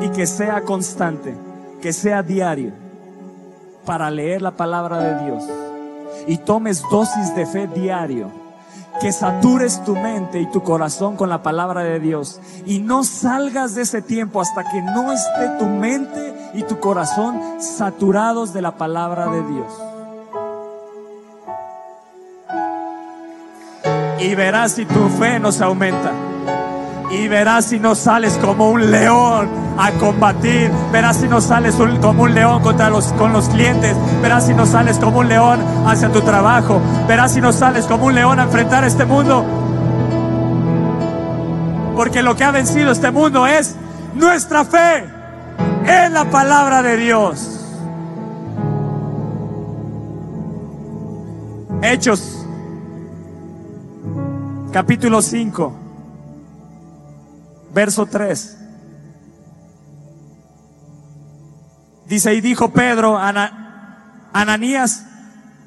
Y 0.00 0.08
que 0.10 0.26
sea 0.26 0.62
constante, 0.62 1.34
que 1.80 1.92
sea 1.92 2.22
diario, 2.22 2.72
para 3.84 4.10
leer 4.10 4.40
la 4.40 4.52
palabra 4.52 4.98
de 4.98 5.24
Dios. 5.24 5.44
Y 6.26 6.38
tomes 6.38 6.82
dosis 6.90 7.34
de 7.34 7.46
fe 7.46 7.66
diario 7.66 8.41
que 9.00 9.12
satures 9.12 9.82
tu 9.84 9.96
mente 9.96 10.40
y 10.40 10.46
tu 10.46 10.62
corazón 10.62 11.16
con 11.16 11.28
la 11.28 11.42
palabra 11.42 11.82
de 11.82 11.98
Dios 12.00 12.40
y 12.66 12.78
no 12.78 13.04
salgas 13.04 13.74
de 13.74 13.82
ese 13.82 14.02
tiempo 14.02 14.40
hasta 14.40 14.70
que 14.70 14.82
no 14.82 15.12
esté 15.12 15.48
tu 15.58 15.66
mente 15.66 16.50
y 16.54 16.62
tu 16.62 16.78
corazón 16.78 17.40
saturados 17.58 18.52
de 18.52 18.62
la 18.62 18.76
palabra 18.76 19.26
de 19.26 19.42
Dios. 19.42 19.72
Y 24.20 24.34
verás 24.34 24.72
si 24.72 24.84
tu 24.84 25.08
fe 25.08 25.40
no 25.40 25.50
se 25.50 25.64
aumenta. 25.64 26.31
Y 27.12 27.28
verás 27.28 27.66
si 27.66 27.78
no 27.78 27.94
sales 27.94 28.38
como 28.38 28.70
un 28.70 28.90
león 28.90 29.46
a 29.76 29.92
combatir. 29.92 30.70
Verás 30.90 31.18
si 31.18 31.28
no 31.28 31.42
sales 31.42 31.74
como 32.00 32.22
un 32.22 32.34
león 32.34 32.62
contra 32.62 32.88
los, 32.88 33.12
con 33.12 33.34
los 33.34 33.50
clientes. 33.50 33.94
Verás 34.22 34.46
si 34.46 34.54
no 34.54 34.64
sales 34.64 34.98
como 34.98 35.18
un 35.18 35.28
león 35.28 35.60
hacia 35.86 36.10
tu 36.10 36.22
trabajo. 36.22 36.80
Verás 37.06 37.34
si 37.34 37.42
no 37.42 37.52
sales 37.52 37.84
como 37.84 38.06
un 38.06 38.14
león 38.14 38.40
a 38.40 38.44
enfrentar 38.44 38.84
este 38.84 39.04
mundo. 39.04 39.44
Porque 41.94 42.22
lo 42.22 42.34
que 42.34 42.44
ha 42.44 42.50
vencido 42.50 42.90
este 42.90 43.10
mundo 43.10 43.46
es 43.46 43.76
nuestra 44.14 44.64
fe 44.64 45.04
en 45.84 46.14
la 46.14 46.24
palabra 46.30 46.82
de 46.82 46.96
Dios. 46.96 47.58
Hechos, 51.82 52.46
capítulo 54.72 55.20
5 55.20 55.81
verso 57.72 58.06
3. 58.06 58.58
Dice, 62.06 62.34
y 62.34 62.40
dijo 62.40 62.72
Pedro, 62.72 63.18
Ananías, 64.32 65.06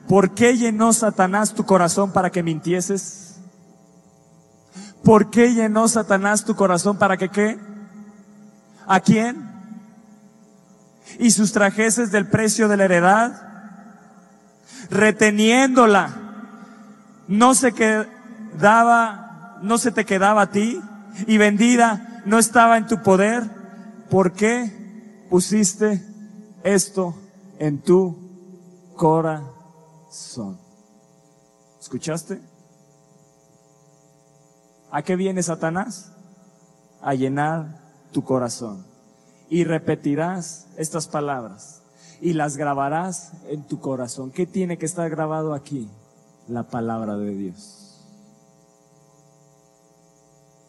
¿por 0.07 0.35
qué 0.35 0.57
llenó 0.57 0.93
Satanás 0.93 1.53
tu 1.53 1.65
corazón 1.65 2.11
para 2.11 2.29
que 2.29 2.43
mintieses? 2.43 3.37
¿Por 5.03 5.29
qué 5.29 5.53
llenó 5.53 5.87
Satanás 5.87 6.45
tu 6.45 6.55
corazón 6.55 6.97
para 6.97 7.17
que 7.17 7.29
qué? 7.29 7.59
¿A 8.87 8.99
quién? 8.99 9.51
Y 11.19 11.31
sustrajeses 11.31 12.11
del 12.11 12.27
precio 12.27 12.67
de 12.67 12.77
la 12.77 12.85
heredad, 12.85 13.41
reteniéndola, 14.89 16.09
no 17.27 17.55
se 17.55 17.71
quedaba, 17.73 19.57
no 19.61 19.77
se 19.77 19.91
te 19.91 20.05
quedaba 20.05 20.43
a 20.43 20.51
ti, 20.51 20.79
y 21.27 21.37
vendida 21.37 22.21
no 22.25 22.39
estaba 22.39 22.77
en 22.77 22.87
tu 22.87 23.01
poder, 23.01 23.43
¿por 24.09 24.33
qué 24.33 25.25
pusiste 25.29 26.03
esto 26.63 27.15
en 27.59 27.79
tu 27.81 28.15
corazón? 28.95 30.57
¿Escuchaste? 31.79 32.41
¿A 34.91 35.01
qué 35.03 35.15
viene 35.15 35.43
Satanás? 35.43 36.11
A 37.01 37.13
llenar 37.13 37.79
tu 38.11 38.23
corazón. 38.23 38.85
Y 39.49 39.63
repetirás 39.63 40.67
estas 40.77 41.07
palabras 41.07 41.83
y 42.21 42.33
las 42.33 42.57
grabarás 42.57 43.33
en 43.49 43.63
tu 43.63 43.79
corazón. 43.79 44.31
¿Qué 44.31 44.45
tiene 44.45 44.77
que 44.77 44.85
estar 44.85 45.09
grabado 45.09 45.53
aquí? 45.53 45.89
La 46.47 46.63
palabra 46.63 47.17
de 47.17 47.35
Dios. 47.35 47.84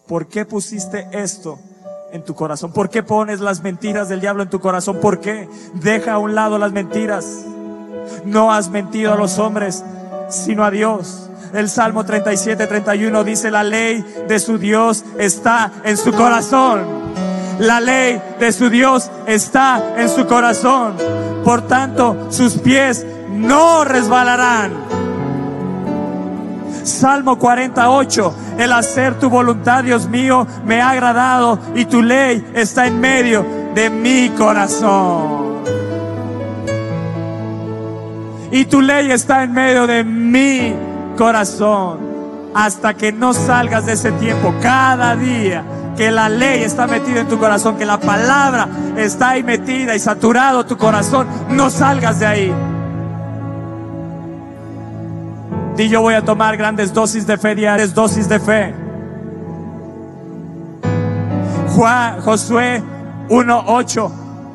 ¿Por 0.06 0.28
qué 0.28 0.44
pusiste 0.44 1.08
esto 1.12 1.58
en 2.12 2.22
tu 2.22 2.34
corazón? 2.34 2.72
¿Por 2.72 2.90
qué 2.90 3.02
pones 3.02 3.40
las 3.40 3.62
mentiras 3.62 4.08
del 4.08 4.20
diablo 4.20 4.44
en 4.44 4.50
tu 4.50 4.60
corazón? 4.60 4.98
¿Por 5.00 5.20
qué? 5.20 5.48
Deja 5.74 6.14
a 6.14 6.18
un 6.18 6.34
lado 6.34 6.58
las 6.58 6.70
mentiras. 6.70 7.26
No 8.24 8.52
has 8.52 8.68
mentido 8.68 9.12
a 9.12 9.16
los 9.16 9.38
hombres, 9.38 9.82
sino 10.28 10.64
a 10.64 10.70
Dios. 10.70 11.28
El 11.52 11.68
Salmo 11.68 12.04
37, 12.04 12.66
31 12.66 13.24
dice, 13.24 13.50
la 13.50 13.64
ley 13.64 14.04
de 14.28 14.38
su 14.38 14.58
Dios 14.58 15.04
está 15.18 15.72
en 15.84 15.96
su 15.96 16.12
corazón. 16.12 16.84
La 17.58 17.80
ley 17.80 18.20
de 18.38 18.52
su 18.52 18.70
Dios 18.70 19.10
está 19.26 19.94
en 19.96 20.08
su 20.08 20.26
corazón. 20.26 20.94
Por 21.44 21.62
tanto, 21.66 22.28
sus 22.30 22.58
pies 22.58 23.04
no 23.30 23.84
resbalarán. 23.84 25.05
Salmo 26.86 27.38
48, 27.38 28.34
el 28.58 28.72
hacer 28.72 29.18
tu 29.18 29.28
voluntad, 29.28 29.84
Dios 29.84 30.08
mío, 30.08 30.46
me 30.64 30.80
ha 30.80 30.90
agradado 30.90 31.58
y 31.74 31.84
tu 31.84 32.02
ley 32.02 32.44
está 32.54 32.86
en 32.86 33.00
medio 33.00 33.44
de 33.74 33.90
mi 33.90 34.30
corazón. 34.30 35.56
Y 38.50 38.64
tu 38.66 38.80
ley 38.80 39.10
está 39.10 39.42
en 39.42 39.52
medio 39.52 39.86
de 39.86 40.04
mi 40.04 40.74
corazón. 41.18 41.98
Hasta 42.54 42.94
que 42.94 43.12
no 43.12 43.34
salgas 43.34 43.84
de 43.84 43.92
ese 43.92 44.12
tiempo, 44.12 44.54
cada 44.62 45.14
día 45.16 45.62
que 45.96 46.10
la 46.10 46.28
ley 46.28 46.62
está 46.62 46.86
metida 46.86 47.20
en 47.20 47.28
tu 47.28 47.38
corazón, 47.38 47.76
que 47.76 47.84
la 47.84 47.98
palabra 47.98 48.68
está 48.96 49.30
ahí 49.30 49.42
metida 49.42 49.94
y 49.94 49.98
saturado 49.98 50.64
tu 50.64 50.76
corazón, 50.76 51.26
no 51.50 51.68
salgas 51.68 52.20
de 52.20 52.26
ahí. 52.26 52.75
Di 55.76 55.88
yo 55.88 56.00
voy 56.00 56.14
a 56.14 56.24
tomar 56.24 56.56
grandes 56.56 56.94
dosis 56.94 57.26
de 57.26 57.36
fe 57.36 57.54
diarias, 57.54 57.94
dosis 57.94 58.28
de 58.28 58.40
fe. 58.40 58.74
Juan, 61.74 62.20
Josué 62.22 62.82
1.8, 63.28 64.10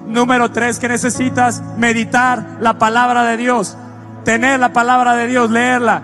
número 0.07 0.51
3, 0.51 0.79
que 0.79 0.87
necesitas 0.87 1.61
meditar 1.77 2.57
la 2.59 2.79
palabra 2.79 3.23
de 3.23 3.37
Dios, 3.37 3.77
tener 4.23 4.59
la 4.59 4.73
palabra 4.73 5.15
de 5.15 5.27
Dios, 5.27 5.51
leerla, 5.51 6.01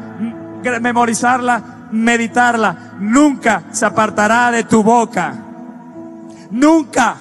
memorizarla, 0.81 1.63
meditarla. 1.91 2.93
Nunca 2.99 3.63
se 3.71 3.85
apartará 3.85 4.51
de 4.51 4.63
tu 4.63 4.83
boca. 4.83 5.33
Nunca. 6.51 7.15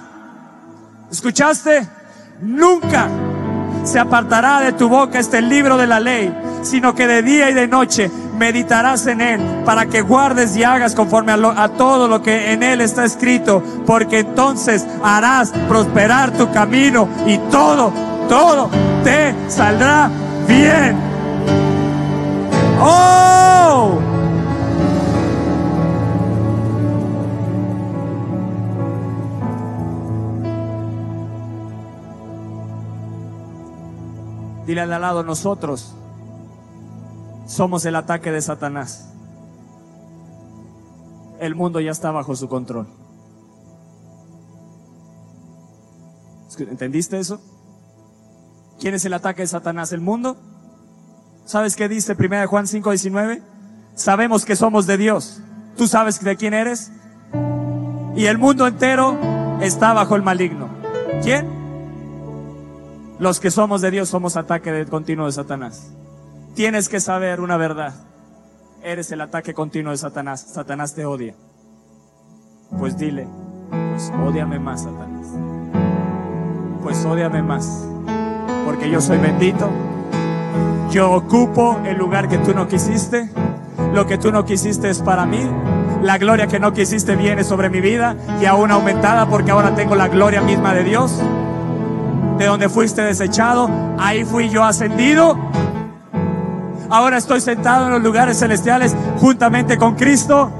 ¿Escuchaste? 1.10 1.88
Nunca 2.42 3.08
se 3.84 3.98
apartará 3.98 4.60
de 4.60 4.72
tu 4.72 4.88
boca 4.88 5.18
este 5.18 5.40
libro 5.40 5.76
de 5.76 5.86
la 5.86 6.00
ley, 6.00 6.34
sino 6.66 6.94
que 6.94 7.06
de 7.06 7.22
día 7.22 7.50
y 7.50 7.54
de 7.54 7.68
noche 7.68 8.10
meditarás 8.38 9.06
en 9.06 9.20
él 9.20 9.40
para 9.64 9.86
que 9.86 10.02
guardes 10.02 10.56
y 10.56 10.64
hagas 10.64 10.94
conforme 10.94 11.32
a, 11.32 11.62
a, 11.62 11.68
todo 11.70 12.08
lo 12.08 12.22
que 12.22 12.52
en 12.52 12.62
él 12.62 12.80
está 12.80 13.04
escrito, 13.04 13.62
porque 13.86 14.20
entonces 14.20 14.86
harás 15.02 15.50
prosperar 15.68 16.32
tu 16.32 16.50
camino 16.52 17.08
y 17.26 17.38
todo, 17.50 17.92
todo 18.28 18.70
te 19.04 19.34
saldrá 19.48 20.10
bien. 20.46 20.96
¡Oh! 22.80 24.00
Dile 34.66 34.80
al 34.80 34.90
lado, 34.90 35.22
nosotros 35.22 35.94
somos 37.46 37.84
el 37.84 37.96
ataque 37.96 38.32
de 38.32 38.42
Satanás. 38.42 39.08
El 41.40 41.54
mundo 41.54 41.80
ya 41.80 41.90
está 41.90 42.10
bajo 42.10 42.34
su 42.34 42.48
control. 42.48 42.86
¿Entendiste 46.58 47.18
eso? 47.18 47.40
¿Quién 48.80 48.94
es 48.94 49.04
el 49.04 49.12
ataque 49.12 49.42
de 49.42 49.48
Satanás? 49.48 49.92
¿El 49.92 50.00
mundo? 50.00 50.36
¿Sabes 51.44 51.76
qué 51.76 51.88
dice 51.88 52.16
1 52.18 52.48
Juan 52.48 52.66
5:19? 52.66 53.42
Sabemos 53.94 54.44
que 54.44 54.56
somos 54.56 54.86
de 54.86 54.96
Dios. 54.96 55.40
¿Tú 55.76 55.86
sabes 55.86 56.22
de 56.22 56.36
quién 56.36 56.54
eres? 56.54 56.90
Y 58.16 58.26
el 58.26 58.38
mundo 58.38 58.66
entero 58.66 59.18
está 59.60 59.92
bajo 59.92 60.16
el 60.16 60.22
maligno. 60.22 60.68
¿Quién? 61.22 61.46
Los 63.18 63.40
que 63.40 63.50
somos 63.50 63.82
de 63.82 63.90
Dios 63.90 64.08
somos 64.08 64.36
ataque 64.36 64.86
continuo 64.86 65.26
de 65.26 65.32
Satanás. 65.32 65.92
Tienes 66.56 66.88
que 66.88 67.00
saber 67.00 67.42
una 67.42 67.58
verdad. 67.58 67.92
Eres 68.82 69.12
el 69.12 69.20
ataque 69.20 69.52
continuo 69.52 69.90
de 69.90 69.98
Satanás. 69.98 70.40
Satanás 70.40 70.94
te 70.94 71.04
odia. 71.04 71.34
Pues 72.78 72.96
dile, 72.96 73.28
pues 73.90 74.10
odiame 74.26 74.58
más, 74.58 74.84
Satanás. 74.84 75.26
Pues 76.82 77.04
odiame 77.04 77.42
más. 77.42 77.86
Porque 78.64 78.90
yo 78.90 79.02
soy 79.02 79.18
bendito. 79.18 79.68
Yo 80.90 81.12
ocupo 81.12 81.78
el 81.84 81.98
lugar 81.98 82.26
que 82.26 82.38
tú 82.38 82.54
no 82.54 82.66
quisiste. 82.66 83.28
Lo 83.92 84.06
que 84.06 84.16
tú 84.16 84.32
no 84.32 84.46
quisiste 84.46 84.88
es 84.88 85.02
para 85.02 85.26
mí. 85.26 85.46
La 86.00 86.16
gloria 86.16 86.46
que 86.46 86.58
no 86.58 86.72
quisiste 86.72 87.16
viene 87.16 87.44
sobre 87.44 87.68
mi 87.68 87.82
vida 87.82 88.16
y 88.40 88.46
aún 88.46 88.70
aumentada 88.70 89.28
porque 89.28 89.50
ahora 89.50 89.74
tengo 89.74 89.94
la 89.94 90.08
gloria 90.08 90.40
misma 90.40 90.72
de 90.72 90.84
Dios 90.84 91.20
de 92.38 92.44
donde 92.44 92.68
fuiste 92.68 93.02
desechado, 93.02 93.70
ahí 93.98 94.24
fui 94.24 94.50
yo 94.50 94.62
ascendido. 94.64 95.38
Ahora 96.88 97.16
estoy 97.16 97.40
sentado 97.40 97.86
en 97.86 97.92
los 97.92 98.02
lugares 98.02 98.38
celestiales 98.38 98.94
juntamente 99.18 99.76
con 99.76 99.94
Cristo. 99.94 100.50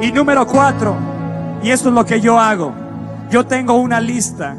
Y 0.00 0.12
número 0.12 0.46
cuatro, 0.46 0.96
y 1.62 1.70
esto 1.70 1.90
es 1.90 1.94
lo 1.94 2.06
que 2.06 2.20
yo 2.20 2.38
hago, 2.38 2.72
yo 3.30 3.44
tengo 3.46 3.74
una 3.74 4.00
lista. 4.00 4.56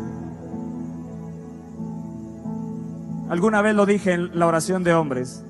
Alguna 3.30 3.62
vez 3.62 3.74
lo 3.76 3.86
dije 3.86 4.14
en 4.14 4.38
la 4.38 4.46
oración 4.46 4.84
de 4.84 4.94
hombres. 4.94 5.44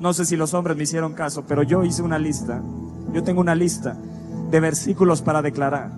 No 0.00 0.12
sé 0.14 0.24
si 0.24 0.36
los 0.36 0.54
hombres 0.54 0.76
me 0.76 0.84
hicieron 0.84 1.12
caso, 1.12 1.44
pero 1.46 1.62
yo 1.62 1.84
hice 1.84 2.02
una 2.02 2.18
lista. 2.18 2.62
Yo 3.12 3.22
tengo 3.22 3.40
una 3.40 3.54
lista 3.54 3.96
de 4.50 4.60
versículos 4.60 5.22
para 5.22 5.42
declarar. 5.42 5.90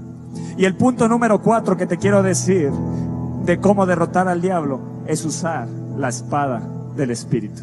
Y 0.56 0.64
el 0.64 0.74
punto 0.74 1.08
número 1.08 1.40
cuatro 1.40 1.76
que 1.76 1.86
te 1.86 1.96
quiero 1.96 2.22
decir 2.22 2.70
de 3.44 3.60
cómo 3.60 3.86
derrotar 3.86 4.26
al 4.26 4.40
diablo 4.40 4.80
es 5.06 5.24
usar 5.24 5.68
la 5.96 6.08
espada 6.08 6.62
del 6.96 7.10
Espíritu. 7.10 7.62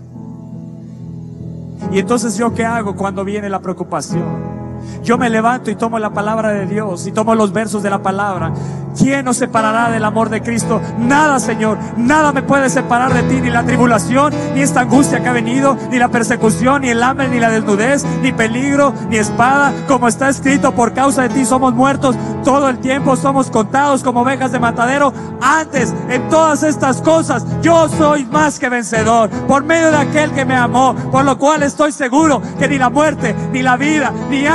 Y 1.92 2.00
entonces 2.00 2.38
yo 2.38 2.54
qué 2.54 2.66
hago 2.66 2.96
cuando 2.96 3.24
viene 3.24 3.50
la 3.50 3.60
preocupación? 3.60 4.65
Yo 5.04 5.18
me 5.18 5.30
levanto 5.30 5.72
y 5.72 5.76
tomo 5.76 6.00
la 6.00 6.12
palabra 6.12 6.52
de 6.52 6.66
Dios 6.66 7.06
y 7.08 7.12
tomo 7.12 7.36
los 7.36 7.54
versos 7.54 7.84
de 7.84 7.90
la 7.90 8.02
palabra. 8.02 8.54
¿Quién 8.98 9.26
nos 9.26 9.38
separará 9.38 9.92
del 9.92 10.06
amor 10.06 10.30
de 10.30 10.42
Cristo? 10.42 10.82
Nada, 10.98 11.40
Señor. 11.40 11.78
Nada 11.98 12.32
me 12.32 12.44
puede 12.44 12.70
separar 12.70 13.14
de 13.14 13.24
ti, 13.24 13.42
ni 13.42 13.50
la 13.50 13.64
tribulación, 13.64 14.34
ni 14.54 14.62
esta 14.62 14.82
angustia 14.82 15.22
que 15.22 15.28
ha 15.28 15.34
venido, 15.34 15.78
ni 15.92 16.00
la 16.00 16.10
persecución, 16.10 16.82
ni 16.82 16.90
el 16.90 17.04
hambre, 17.04 17.28
ni 17.28 17.40
la 17.40 17.50
desnudez, 17.50 18.06
ni 18.22 18.32
peligro, 18.32 18.94
ni 19.10 19.18
espada. 19.18 19.74
Como 19.88 20.08
está 20.08 20.30
escrito, 20.30 20.74
por 20.74 20.94
causa 20.94 21.24
de 21.24 21.30
ti 21.30 21.46
somos 21.46 21.74
muertos. 21.74 22.16
Todo 22.44 22.70
el 22.70 22.80
tiempo 22.80 23.16
somos 23.16 23.50
contados 23.50 24.04
como 24.04 24.22
ovejas 24.22 24.52
de 24.52 24.60
matadero. 24.60 25.14
Antes, 25.42 25.94
en 26.10 26.30
todas 26.30 26.64
estas 26.64 27.02
cosas, 27.02 27.46
yo 27.62 27.90
soy 27.90 28.26
más 28.26 28.60
que 28.60 28.70
vencedor. 28.70 29.30
Por 29.30 29.64
medio 29.64 29.92
de 29.92 29.98
aquel 29.98 30.32
que 30.32 30.46
me 30.46 30.56
amó. 30.56 30.96
Por 31.12 31.26
lo 31.26 31.38
cual 31.38 31.64
estoy 31.64 31.92
seguro 31.92 32.42
que 32.60 32.68
ni 32.68 32.78
la 32.78 32.90
muerte, 32.90 33.36
ni 33.52 33.62
la 33.62 33.76
vida, 33.76 34.14
ni 34.30 34.46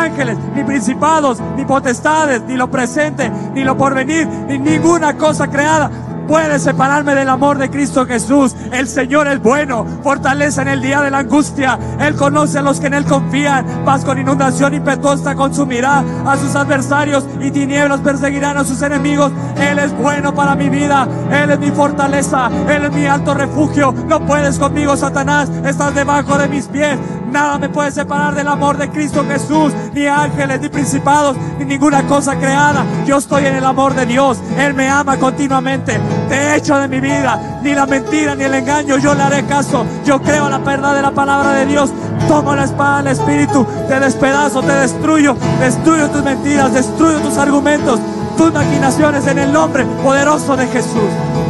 ni 0.54 0.64
principados, 0.64 1.40
ni 1.56 1.64
potestades, 1.64 2.42
ni 2.42 2.56
lo 2.56 2.70
presente, 2.70 3.30
ni 3.54 3.64
lo 3.64 3.76
porvenir, 3.76 4.26
ni 4.26 4.58
ninguna 4.58 5.16
cosa 5.16 5.48
creada 5.48 5.90
puede 6.30 6.60
separarme 6.60 7.16
del 7.16 7.28
amor 7.28 7.58
de 7.58 7.70
Cristo 7.70 8.06
Jesús. 8.06 8.54
El 8.70 8.86
Señor 8.86 9.26
es 9.26 9.42
bueno, 9.42 9.84
fortaleza 10.04 10.62
en 10.62 10.68
el 10.68 10.80
día 10.80 11.00
de 11.00 11.10
la 11.10 11.18
angustia. 11.18 11.76
Él 11.98 12.14
conoce 12.14 12.60
a 12.60 12.62
los 12.62 12.78
que 12.78 12.86
en 12.86 12.94
Él 12.94 13.04
confían. 13.04 13.66
Paz 13.84 14.04
con 14.04 14.16
inundación 14.16 14.72
impetuosa 14.72 15.34
consumirá 15.34 16.04
a 16.24 16.36
sus 16.36 16.54
adversarios 16.54 17.26
y 17.40 17.50
tinieblas 17.50 17.98
perseguirán 17.98 18.56
a 18.56 18.64
sus 18.64 18.80
enemigos. 18.80 19.32
Él 19.60 19.80
es 19.80 19.92
bueno 19.92 20.32
para 20.32 20.54
mi 20.54 20.68
vida, 20.68 21.08
Él 21.32 21.50
es 21.50 21.58
mi 21.58 21.72
fortaleza, 21.72 22.48
Él 22.68 22.84
es 22.84 22.92
mi 22.92 23.06
alto 23.06 23.34
refugio. 23.34 23.92
No 24.06 24.24
puedes 24.24 24.56
conmigo, 24.56 24.96
Satanás, 24.96 25.50
estás 25.64 25.96
debajo 25.96 26.38
de 26.38 26.46
mis 26.46 26.68
pies. 26.68 26.96
Nada 27.32 27.58
me 27.58 27.68
puede 27.68 27.90
separar 27.90 28.36
del 28.36 28.46
amor 28.46 28.76
de 28.76 28.88
Cristo 28.90 29.24
Jesús, 29.26 29.72
ni 29.94 30.06
ángeles, 30.06 30.60
ni 30.60 30.68
principados, 30.68 31.36
ni 31.58 31.64
ninguna 31.64 32.04
cosa 32.04 32.36
creada. 32.36 32.84
Yo 33.04 33.18
estoy 33.18 33.46
en 33.46 33.56
el 33.56 33.64
amor 33.64 33.94
de 33.94 34.06
Dios. 34.06 34.38
Él 34.58 34.74
me 34.74 34.88
ama 34.88 35.16
continuamente. 35.16 35.98
Te 36.28 36.34
he 36.34 36.56
hecho 36.56 36.78
de 36.78 36.88
mi 36.88 37.00
vida, 37.00 37.60
ni 37.62 37.74
la 37.74 37.86
mentira, 37.86 38.34
ni 38.34 38.44
el 38.44 38.54
engaño. 38.54 38.98
Yo 38.98 39.14
le 39.14 39.22
haré 39.22 39.44
caso. 39.44 39.84
Yo 40.04 40.20
creo 40.20 40.48
la 40.48 40.58
verdad 40.58 40.94
de 40.94 41.02
la 41.02 41.10
palabra 41.10 41.52
de 41.52 41.66
Dios. 41.66 41.90
Tomo 42.28 42.54
la 42.54 42.64
espada 42.64 43.02
del 43.02 43.12
Espíritu, 43.12 43.66
te 43.88 43.98
despedazo, 43.98 44.62
te 44.62 44.72
destruyo, 44.72 45.36
destruyo 45.58 46.08
tus 46.10 46.22
mentiras, 46.22 46.72
destruyo 46.72 47.18
tus 47.18 47.36
argumentos, 47.38 47.98
tus 48.36 48.52
maquinaciones 48.52 49.26
en 49.26 49.38
el 49.38 49.52
nombre 49.52 49.84
poderoso 50.02 50.56
de 50.56 50.66
Jesús. 50.68 51.49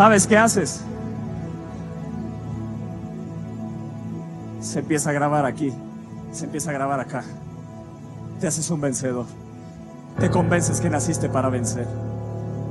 ¿Sabes 0.00 0.26
qué 0.26 0.38
haces? 0.38 0.80
Se 4.62 4.78
empieza 4.78 5.10
a 5.10 5.12
grabar 5.12 5.44
aquí, 5.44 5.74
se 6.32 6.46
empieza 6.46 6.70
a 6.70 6.72
grabar 6.72 7.00
acá. 7.00 7.22
Te 8.40 8.46
haces 8.46 8.70
un 8.70 8.80
vencedor. 8.80 9.26
Te 10.18 10.30
convences 10.30 10.80
que 10.80 10.88
naciste 10.88 11.28
para 11.28 11.50
vencer. 11.50 11.86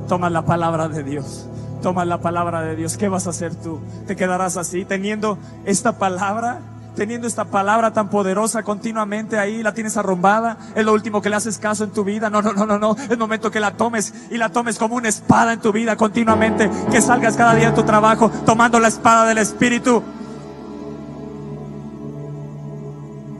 Tomas 0.08 0.32
la 0.32 0.44
palabra 0.44 0.88
de 0.88 1.04
Dios. 1.04 1.46
Tomas 1.82 2.08
la 2.08 2.18
palabra 2.18 2.62
de 2.62 2.74
Dios. 2.74 2.96
¿Qué 2.96 3.08
vas 3.08 3.28
a 3.28 3.30
hacer 3.30 3.54
tú? 3.54 3.78
¿Te 4.08 4.16
quedarás 4.16 4.56
así 4.56 4.84
teniendo 4.84 5.38
esta 5.64 5.98
palabra? 5.98 6.58
Teniendo 6.94 7.26
esta 7.26 7.44
palabra 7.44 7.92
tan 7.92 8.10
poderosa 8.10 8.62
continuamente 8.62 9.38
ahí, 9.38 9.62
la 9.62 9.74
tienes 9.74 9.96
arrombada, 9.96 10.56
es 10.74 10.84
lo 10.84 10.92
último 10.92 11.22
que 11.22 11.30
le 11.30 11.36
haces 11.36 11.58
caso 11.58 11.84
en 11.84 11.90
tu 11.90 12.04
vida. 12.04 12.30
No, 12.30 12.42
no, 12.42 12.52
no, 12.52 12.66
no, 12.66 12.78
no. 12.78 12.96
Es 13.08 13.18
momento 13.18 13.50
que 13.50 13.60
la 13.60 13.72
tomes 13.72 14.12
y 14.30 14.36
la 14.36 14.50
tomes 14.50 14.78
como 14.78 14.96
una 14.96 15.08
espada 15.08 15.52
en 15.52 15.60
tu 15.60 15.72
vida 15.72 15.96
continuamente, 15.96 16.70
que 16.90 17.00
salgas 17.00 17.36
cada 17.36 17.54
día 17.54 17.70
de 17.70 17.76
tu 17.76 17.84
trabajo 17.84 18.30
tomando 18.44 18.78
la 18.78 18.88
espada 18.88 19.26
del 19.26 19.38
Espíritu. 19.38 20.02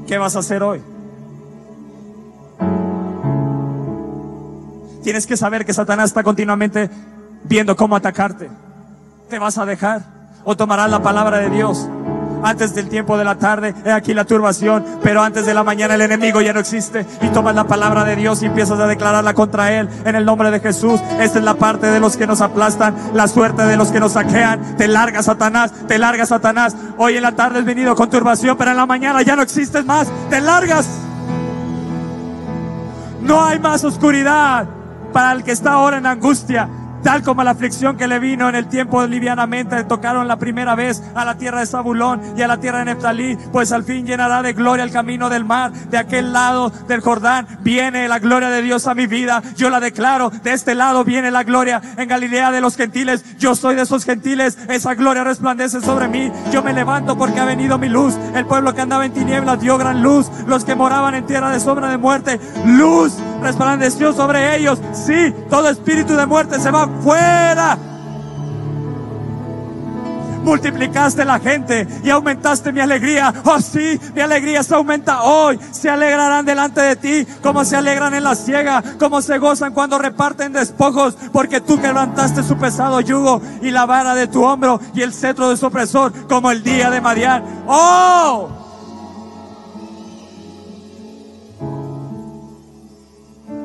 ¿Qué 0.07 0.19
vas 0.19 0.35
a 0.37 0.41
hacer 0.41 0.63
hoy? 0.63 0.83
Tienes 5.03 5.27
que 5.27 5.37
saber 5.37 5.65
que 5.65 5.73
Satanás 5.73 6.11
está 6.11 6.23
continuamente 6.23 6.91
viendo 7.45 7.77
cómo 7.77 7.97
atacarte. 7.97 8.51
¿Te 9.29 9.39
vas 9.39 9.57
a 9.59 9.65
dejar 9.65 10.03
o 10.45 10.57
tomarás 10.57 10.91
la 10.91 11.03
palabra 11.03 11.39
de 11.39 11.51
Dios? 11.51 11.89
Antes 12.43 12.75
del 12.75 12.89
tiempo 12.89 13.19
de 13.19 13.25
la 13.25 13.37
tarde, 13.37 13.75
he 13.85 13.93
aquí 13.93 14.15
la 14.15 14.25
turbación, 14.25 14.85
pero 15.03 15.23
antes 15.23 15.47
de 15.47 15.55
la 15.55 15.62
mañana 15.62 15.95
el 15.95 16.01
enemigo 16.01 16.41
ya 16.41 16.53
no 16.53 16.61
existe 16.61 17.07
y 17.23 17.29
tomas 17.29 17.55
la 17.55 17.65
palabra 17.65 18.05
de 18.05 18.17
Dios 18.17 18.43
y 18.43 18.47
empiezas 18.47 18.79
a 18.79 18.87
declararla 18.87 19.35
contra 19.35 19.73
él 19.73 19.89
en 20.05 20.15
el 20.15 20.25
nombre 20.25 20.51
de 20.51 20.61
Jesús. 20.61 21.01
Esta 21.21 21.39
es 21.39 21.45
la 21.45 21.55
parte 21.55 21.87
de 21.87 22.01
los 22.01 22.17
que 22.17 22.27
nos 22.27 22.41
aplastan, 22.41 22.95
la 23.15 23.29
suerte 23.29 23.62
de 23.62 23.77
los 23.77 23.91
que 23.91 24.01
nos 24.01 24.12
saquean. 24.12 24.77
Te 24.77 24.89
larga 24.89 25.23
Satanás, 25.23 25.73
te 25.87 25.99
larga 25.99 26.27
Satanás. 26.27 26.77
Hoy 26.97 27.17
en 27.17 27.23
la 27.23 27.33
tarde 27.33 27.61
has 27.61 27.65
venido 27.65 27.95
con 27.95 28.11
turbación, 28.11 28.57
pero 28.57 28.71
en 28.71 28.77
la 28.77 28.87
mañana 28.87 29.23
ya 29.23 29.37
no 29.37 29.43
existes 29.43 29.85
más, 29.85 30.09
te 30.29 30.41
largas. 30.41 30.89
No 33.23 33.45
hay 33.45 33.59
más 33.59 33.85
oscuridad 33.85 34.67
para 35.12 35.33
el 35.33 35.45
que 35.45 35.53
está 35.53 35.73
ahora 35.73 35.99
en 35.99 36.07
angustia 36.07 36.69
tal 37.03 37.23
como 37.23 37.43
la 37.43 37.53
aflicción 37.53 37.97
que 37.97 38.07
le 38.07 38.19
vino 38.19 38.49
en 38.49 38.55
el 38.55 38.67
tiempo 38.67 39.07
livianamente 39.07 39.85
tocaron 39.85 40.29
la 40.29 40.37
primera 40.37 40.75
vez 40.75 41.03
a 41.15 41.25
la 41.25 41.37
tierra 41.37 41.61
de 41.61 41.67
Zabulón 41.67 42.21
y 42.37 42.43
a 42.43 42.49
la 42.49 42.59
tierra 42.59 42.79
de 42.81 42.87
Neftalí, 42.87 43.37
pues 43.53 43.73
al 43.73 43.85
fin 43.85 44.07
llenará 44.07 44.43
de 44.43 44.53
gloria 44.53 44.85
el 44.85 44.91
camino 44.91 45.29
del 45.29 45.45
mar, 45.45 45.73
de 45.73 45.99
aquel 45.99 46.33
lado 46.33 46.71
del 46.89 47.01
Jordán 47.01 47.47
viene 47.63 48.09
la 48.09 48.19
gloria 48.19 48.51
de 48.51 48.63
Dios 48.63 48.87
a 48.87 48.95
mi 48.95 49.07
vida, 49.07 49.43
yo 49.57 49.71
la 49.71 49.81
declaro, 49.81 50.31
de 50.31 50.53
este 50.53 50.75
lado 50.75 51.05
viene 51.05 51.31
la 51.31 51.45
gloria. 51.45 51.81
En 51.97 52.09
Galilea 52.09 52.51
de 52.51 52.61
los 52.61 52.77
gentiles, 52.77 53.25
yo 53.39 53.55
soy 53.55 53.75
de 53.75 53.83
esos 53.83 54.05
gentiles, 54.05 54.59
esa 54.69 54.95
gloria 54.95 55.25
resplandece 55.25 55.81
sobre 55.81 56.09
mí, 56.09 56.31
yo 56.53 56.63
me 56.63 56.73
levanto 56.73 57.17
porque 57.17 57.41
ha 57.41 57.45
venido 57.45 57.79
mi 57.79 57.89
luz, 57.89 58.15
el 58.35 58.47
pueblo 58.47 58.75
que 58.75 58.81
andaba 58.81 59.07
en 59.07 59.13
tinieblas 59.13 59.61
dio 59.61 59.79
gran 59.79 60.03
luz, 60.03 60.31
los 60.47 60.65
que 60.65 60.75
moraban 60.75 61.15
en 61.15 61.27
tierra 61.27 61.51
de 61.51 61.61
sombra 61.61 61.91
de 61.91 61.99
muerte, 61.99 62.41
luz 62.67 63.15
resplandeció 63.43 64.13
sobre 64.13 64.57
ellos, 64.57 64.79
sí, 64.93 65.35
todo 65.49 65.69
espíritu 65.69 66.15
de 66.15 66.27
muerte 66.27 66.61
se 66.61 66.71
va 66.71 66.90
fuera. 67.03 67.79
Multiplicaste 70.43 71.25
la 71.25 71.39
gente 71.39 71.87
y 72.03 72.11
aumentaste 72.11 72.73
mi 72.73 72.81
alegría. 72.81 73.33
Oh 73.45 73.61
sí, 73.61 74.01
mi 74.15 74.21
alegría 74.21 74.62
se 74.62 74.75
aumenta 74.75 75.23
hoy. 75.23 75.59
Se 75.71 75.91
alegrarán 75.91 76.47
delante 76.47 76.81
de 76.81 76.97
ti 76.97 77.27
como 77.43 77.65
se 77.65 77.77
alegran 77.77 78.15
en 78.15 78.25
la 78.25 78.35
ciega, 78.35 78.83
como 78.99 79.21
se 79.21 79.39
gozan 79.39 79.75
cuando 79.75 79.99
reparten 79.99 80.53
despojos, 80.53 81.17
porque 81.33 81.61
tú 81.61 81.81
quebrantaste 81.81 82.43
su 82.43 82.57
pesado 82.57 83.01
yugo 83.01 83.43
y 83.61 83.71
la 83.71 83.85
vara 83.87 84.15
de 84.15 84.29
tu 84.29 84.43
hombro 84.43 84.81
y 84.95 85.03
el 85.03 85.12
cetro 85.12 85.51
de 85.51 85.57
su 85.57 85.67
opresor 85.67 86.12
como 86.27 86.51
el 86.51 86.62
día 86.62 86.91
de 86.91 87.01
Madián. 87.01 87.45
Oh, 87.67 88.49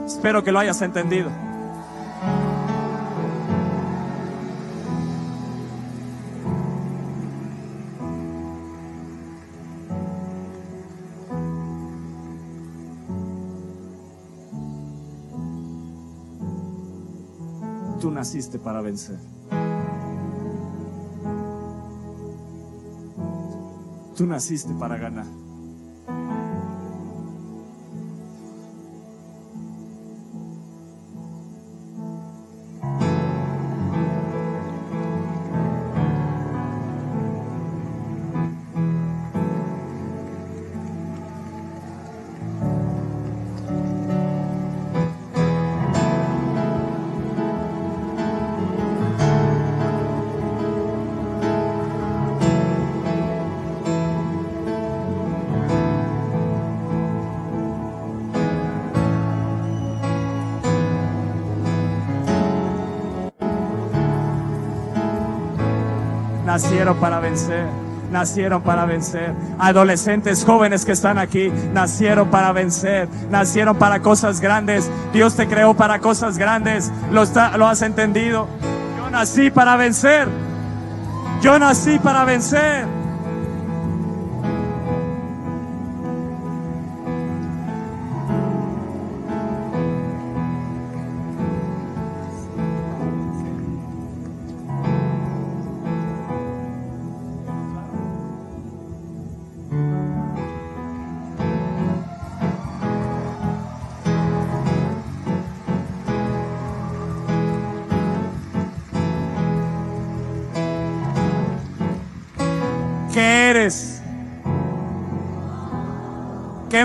Espero 0.06 0.44
que 0.44 0.52
lo 0.52 0.60
hayas 0.60 0.82
entendido. 0.82 1.30
Tú 18.00 18.12
naciste 18.12 18.60
para 18.60 18.82
vencer. 18.82 19.18
Tú 24.16 24.26
naciste 24.26 24.74
para 24.74 24.98
ganar. 24.98 25.45
Nacieron 66.56 66.96
para 66.98 67.20
vencer. 67.20 67.66
Nacieron 68.12 68.62
para 68.62 68.86
vencer. 68.86 69.34
Adolescentes 69.60 70.46
jóvenes 70.46 70.86
que 70.86 70.94
están 70.94 71.18
aquí, 71.18 71.52
nacieron 71.74 72.30
para 72.30 72.54
vencer. 72.54 73.10
Nacieron 73.30 73.76
para 73.76 74.00
cosas 74.00 74.40
grandes. 74.40 74.90
Dios 75.12 75.36
te 75.36 75.48
creó 75.48 75.74
para 75.74 76.00
cosas 76.00 76.38
grandes. 76.38 76.94
Lo, 77.12 77.26
lo 77.58 77.68
has 77.68 77.82
entendido. 77.82 78.48
Yo 78.98 79.10
nací 79.10 79.52
para 79.52 79.76
vencer. 79.76 80.30
Yo 81.42 81.60
nací 81.60 82.00
para 82.00 82.24
vencer. 82.24 82.95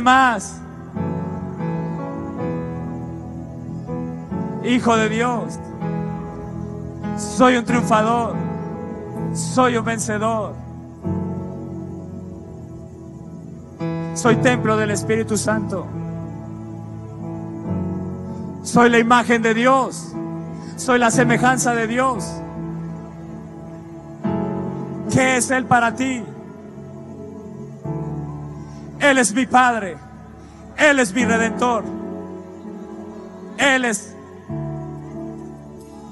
¿Qué 0.00 0.04
más? 0.04 0.58
Hijo 4.64 4.96
de 4.96 5.10
Dios. 5.10 5.58
Soy 7.18 7.58
un 7.58 7.66
triunfador. 7.66 8.34
Soy 9.34 9.76
un 9.76 9.84
vencedor. 9.84 10.54
Soy 14.14 14.36
templo 14.36 14.78
del 14.78 14.92
Espíritu 14.92 15.36
Santo. 15.36 15.86
Soy 18.62 18.88
la 18.88 19.00
imagen 19.00 19.42
de 19.42 19.52
Dios. 19.52 20.14
Soy 20.76 20.98
la 20.98 21.10
semejanza 21.10 21.74
de 21.74 21.86
Dios. 21.86 22.26
¿Qué 25.12 25.36
es 25.36 25.50
Él 25.50 25.66
para 25.66 25.94
ti? 25.94 26.24
Él 29.10 29.18
es 29.18 29.34
mi 29.34 29.46
Padre. 29.46 29.96
Él 30.76 31.00
es 31.00 31.12
mi 31.12 31.24
Redentor. 31.24 31.84
Él 33.58 33.84
es... 33.84 34.14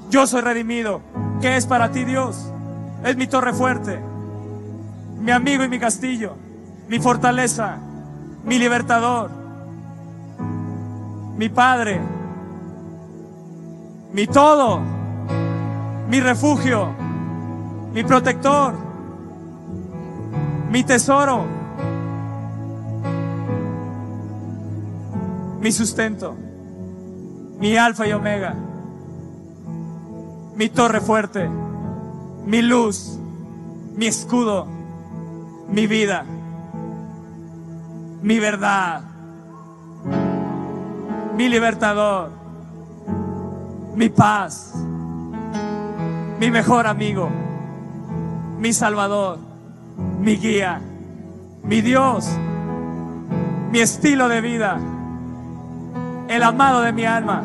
Yo 0.09 0.27
soy 0.27 0.41
redimido. 0.41 1.01
¿Qué 1.39 1.55
es 1.55 1.65
para 1.65 1.91
ti 1.91 2.03
Dios? 2.03 2.51
Es 3.03 3.15
mi 3.15 3.27
torre 3.27 3.53
fuerte, 3.53 3.97
mi 5.19 5.31
amigo 5.31 5.63
y 5.63 5.69
mi 5.69 5.79
castillo, 5.79 6.35
mi 6.89 6.99
fortaleza, 6.99 7.77
mi 8.43 8.59
libertador, 8.59 9.31
mi 11.37 11.47
Padre, 11.47 12.01
mi 14.11 14.27
todo, 14.27 14.81
mi 16.09 16.19
refugio, 16.19 16.89
mi 17.93 18.03
protector, 18.03 18.73
mi 20.69 20.83
tesoro, 20.83 21.58
mi 25.59 25.71
sustento, 25.71 26.35
mi 27.59 27.75
alfa 27.75 28.07
y 28.07 28.13
omega, 28.13 28.55
mi 30.55 30.69
torre 30.69 31.01
fuerte, 31.01 31.49
mi 32.45 32.61
luz, 32.61 33.19
mi 33.95 34.07
escudo, 34.07 34.67
mi 35.69 35.85
vida, 35.87 36.23
mi 38.21 38.39
verdad, 38.39 39.01
mi 41.35 41.49
libertador, 41.49 42.31
mi 43.95 44.09
paz, 44.09 44.73
mi 46.39 46.51
mejor 46.51 46.87
amigo, 46.87 47.29
mi 48.57 48.71
salvador, 48.71 49.39
mi 50.21 50.37
guía, 50.37 50.81
mi 51.63 51.81
Dios, 51.81 52.29
mi 53.71 53.79
estilo 53.79 54.29
de 54.29 54.41
vida, 54.41 54.79
el 56.29 56.43
amado 56.43 56.81
de 56.81 56.93
mi 56.93 57.05
alma, 57.05 57.41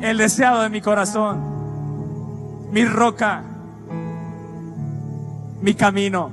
el 0.00 0.16
deseado 0.16 0.62
de 0.62 0.70
mi 0.70 0.80
corazón, 0.80 2.70
mi 2.70 2.84
roca, 2.84 3.42
mi 5.60 5.74
camino, 5.74 6.30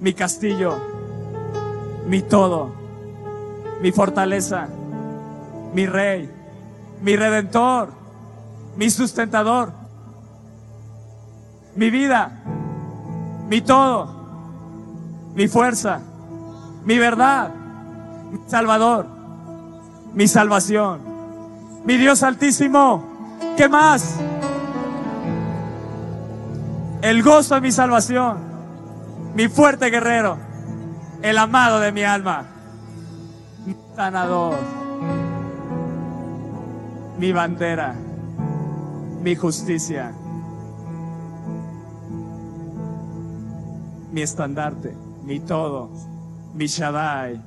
mi 0.00 0.14
castillo, 0.14 0.78
mi 2.06 2.22
todo, 2.22 2.72
mi 3.82 3.90
fortaleza, 3.90 4.68
mi 5.74 5.86
rey, 5.86 6.30
mi 7.02 7.16
redentor, 7.16 7.88
mi 8.76 8.90
sustentador, 8.90 9.72
mi 11.74 11.90
vida, 11.90 12.30
mi 13.48 13.60
todo, 13.60 14.08
mi 15.34 15.48
fuerza, 15.48 16.00
mi 16.84 16.96
verdad, 16.96 17.50
mi 18.30 18.38
salvador, 18.46 19.17
mi 20.14 20.26
salvación, 20.28 21.00
mi 21.84 21.96
Dios 21.96 22.22
altísimo, 22.22 23.02
¿qué 23.56 23.68
más? 23.68 24.16
El 27.02 27.22
gozo 27.22 27.54
de 27.54 27.60
mi 27.60 27.72
salvación, 27.72 28.38
mi 29.34 29.48
fuerte 29.48 29.90
guerrero, 29.90 30.36
el 31.22 31.38
amado 31.38 31.80
de 31.80 31.92
mi 31.92 32.02
alma, 32.02 32.44
mi 33.64 33.76
sanador, 33.94 34.56
mi 37.18 37.32
bandera, 37.32 37.94
mi 39.22 39.36
justicia, 39.36 40.12
mi 44.12 44.22
estandarte, 44.22 44.96
mi 45.24 45.40
todo, 45.40 45.90
mi 46.54 46.66
Shaddai, 46.66 47.40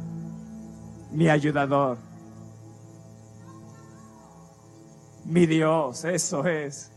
mi 1.11 1.27
ayudador, 1.29 1.97
mi 5.26 5.45
Dios, 5.45 6.06
eso 6.06 6.45
es. 6.45 6.91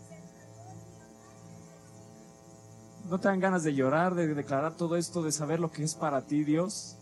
¿No 3.09 3.21
te 3.21 3.29
dan 3.29 3.39
ganas 3.39 3.63
de 3.63 3.75
llorar, 3.75 4.15
de 4.15 4.35
declarar 4.35 4.73
todo 4.73 4.97
esto, 4.97 5.23
de 5.23 5.31
saber 5.31 5.61
lo 5.61 5.71
que 5.71 5.85
es 5.85 5.95
para 5.95 6.23
ti 6.23 6.43
Dios? 6.43 6.97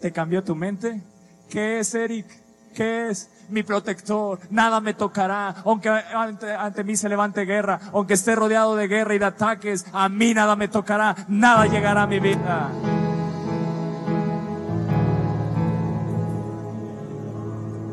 ¿Te 0.00 0.10
cambió 0.10 0.42
tu 0.42 0.56
mente? 0.56 1.00
¿Qué 1.48 1.78
es, 1.78 1.94
Eric? 1.94 2.26
¿Qué 2.74 3.08
es? 3.08 3.30
Mi 3.48 3.62
protector. 3.62 4.40
Nada 4.50 4.80
me 4.80 4.94
tocará. 4.94 5.54
Aunque 5.64 5.88
ante, 5.88 6.52
ante, 6.52 6.82
mí 6.82 6.96
se 6.96 7.08
levante 7.08 7.44
guerra, 7.44 7.78
aunque 7.92 8.14
esté 8.14 8.34
rodeado 8.34 8.74
de 8.74 8.88
guerra 8.88 9.14
y 9.14 9.18
de 9.18 9.26
ataques, 9.26 9.86
a 9.92 10.08
mí 10.08 10.34
nada 10.34 10.56
me 10.56 10.68
tocará. 10.68 11.14
Nada 11.28 11.66
llegará 11.66 12.02
a 12.02 12.06
mi 12.06 12.18
vida. 12.18 12.70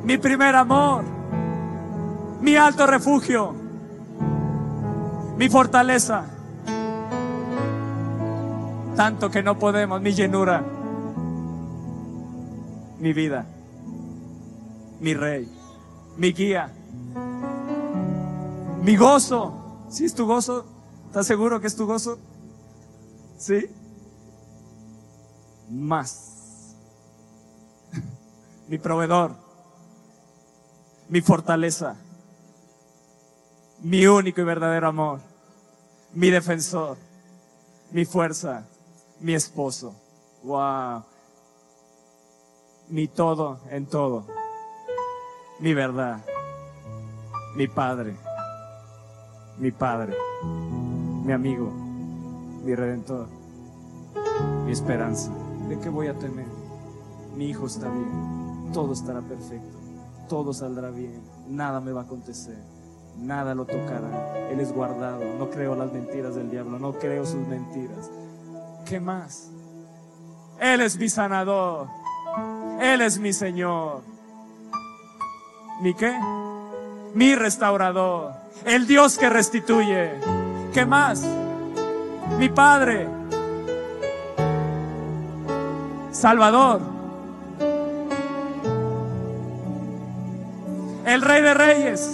Mi 0.03 0.17
primer 0.17 0.55
amor. 0.55 1.18
Mi 2.41 2.55
alto 2.55 2.85
refugio. 2.85 3.53
Mi 5.37 5.49
fortaleza 5.49 6.39
tanto 8.99 9.31
que 9.31 9.41
no 9.41 9.57
podemos, 9.57 10.01
mi 10.01 10.11
llenura, 10.11 10.61
mi 12.99 13.13
vida, 13.13 13.45
mi 14.99 15.13
rey, 15.13 15.49
mi 16.17 16.33
guía, 16.33 16.69
mi 18.83 18.97
gozo. 18.97 19.85
¿Sí 19.89 20.03
es 20.03 20.13
tu 20.13 20.25
gozo? 20.25 20.65
¿Estás 21.05 21.27
seguro 21.27 21.61
que 21.61 21.67
es 21.67 21.77
tu 21.77 21.85
gozo? 21.85 22.19
¿Sí? 23.37 23.67
Más. 25.69 26.75
mi 28.67 28.79
proveedor, 28.79 29.37
mi 31.07 31.21
fortaleza, 31.21 31.95
mi 33.81 34.05
único 34.07 34.41
y 34.41 34.43
verdadero 34.43 34.87
amor, 34.87 35.19
mi 36.13 36.29
defensor, 36.29 36.97
mi 37.91 38.05
fuerza, 38.05 38.65
mi 39.19 39.33
esposo. 39.33 39.93
Wow. 40.43 41.03
Mi 42.89 43.07
todo 43.07 43.59
en 43.69 43.85
todo. 43.85 44.25
Mi 45.59 45.73
verdad. 45.73 46.23
Mi 47.55 47.67
padre. 47.67 48.15
Mi 49.59 49.71
padre. 49.71 50.15
Mi 50.43 51.33
amigo. 51.33 51.71
Mi 52.63 52.73
redentor. 52.75 53.27
Mi 54.65 54.71
esperanza. 54.71 55.31
¿De 55.67 55.79
qué 55.79 55.89
voy 55.89 56.07
a 56.07 56.17
temer? 56.17 56.47
Mi 57.35 57.49
hijo 57.49 57.67
está 57.67 57.89
bien. 57.89 58.71
Todo 58.73 58.93
estará 58.93 59.21
perfecto. 59.21 59.77
Todo 60.27 60.53
saldrá 60.53 60.89
bien. 60.89 61.21
Nada 61.47 61.81
me 61.81 61.91
va 61.91 62.01
a 62.01 62.03
acontecer. 62.05 62.57
Nada 63.21 63.53
lo 63.53 63.65
tocará. 63.65 64.49
Él 64.49 64.59
es 64.59 64.71
guardado. 64.73 65.23
No 65.37 65.49
creo 65.49 65.75
las 65.75 65.91
mentiras 65.91 66.35
del 66.35 66.49
diablo. 66.49 66.79
No 66.79 66.93
creo 66.93 67.25
sus 67.25 67.45
mentiras. 67.47 68.09
¿Qué 68.85 68.99
más? 68.99 69.49
Él 70.59 70.81
es 70.81 70.97
mi 70.97 71.09
sanador. 71.09 71.87
Él 72.81 73.01
es 73.01 73.19
mi 73.19 73.33
Señor. 73.33 74.01
¿Mi 75.81 75.93
qué? 75.93 76.13
Mi 77.13 77.35
restaurador. 77.35 78.33
El 78.65 78.87
Dios 78.87 79.17
que 79.17 79.29
restituye. 79.29 80.11
¿Qué 80.73 80.85
más? 80.85 81.23
Mi 82.37 82.49
Padre. 82.49 83.07
Salvador. 86.11 86.81
El 91.05 91.21
Rey 91.21 91.41
de 91.41 91.53
Reyes. 91.53 92.13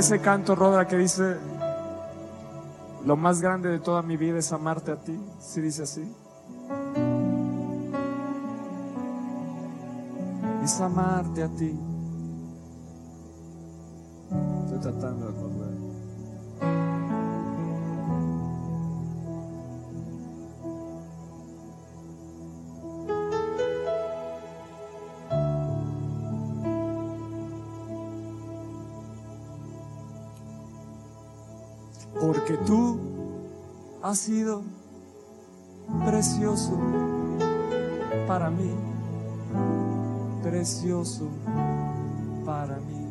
Ese 0.00 0.18
canto, 0.18 0.54
Rodra, 0.54 0.88
que 0.88 0.96
dice, 0.96 1.36
lo 3.04 3.16
más 3.16 3.42
grande 3.42 3.68
de 3.68 3.80
toda 3.80 4.00
mi 4.00 4.16
vida 4.16 4.38
es 4.38 4.50
amarte 4.50 4.92
a 4.92 4.96
ti. 4.96 5.18
¿Sí 5.38 5.60
dice 5.60 5.82
así? 5.82 6.10
Es 10.64 10.80
amarte 10.80 11.42
a 11.42 11.48
ti. 11.48 11.78
Estoy 14.64 14.80
tratando 14.80 15.26
de 15.26 15.38
acordar. 15.38 15.69
Has 34.10 34.18
sido 34.18 34.64
precioso 36.04 36.76
para 38.26 38.50
mí, 38.50 38.74
precioso 40.42 41.28
para 42.44 42.76
mí. 42.78 43.09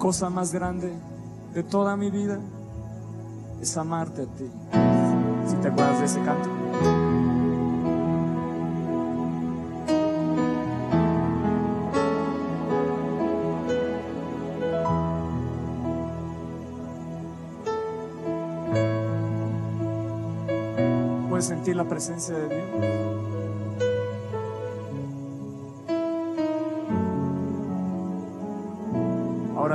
Cosa 0.00 0.30
más 0.30 0.50
grande 0.54 0.90
de 1.52 1.62
toda 1.62 1.94
mi 1.94 2.10
vida 2.10 2.38
es 3.60 3.76
amarte 3.76 4.22
a 4.22 4.24
ti. 4.24 4.50
Si 5.46 5.56
te 5.56 5.68
acuerdas 5.68 5.98
de 6.00 6.06
ese 6.06 6.20
canto. 6.22 6.48
Puedes 21.28 21.44
sentir 21.44 21.76
la 21.76 21.84
presencia 21.84 22.34
de 22.34 22.48
Dios. 22.48 22.59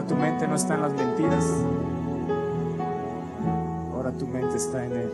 Tu 0.08 0.16
mente 0.16 0.48
no 0.48 0.56
está 0.56 0.76
en 0.76 0.82
las 0.82 0.94
mentiras. 0.94 1.46
Ahora 3.94 4.12
tu 4.12 4.28
mente 4.28 4.58
está 4.58 4.86
en 4.86 4.92
Él. 4.94 5.12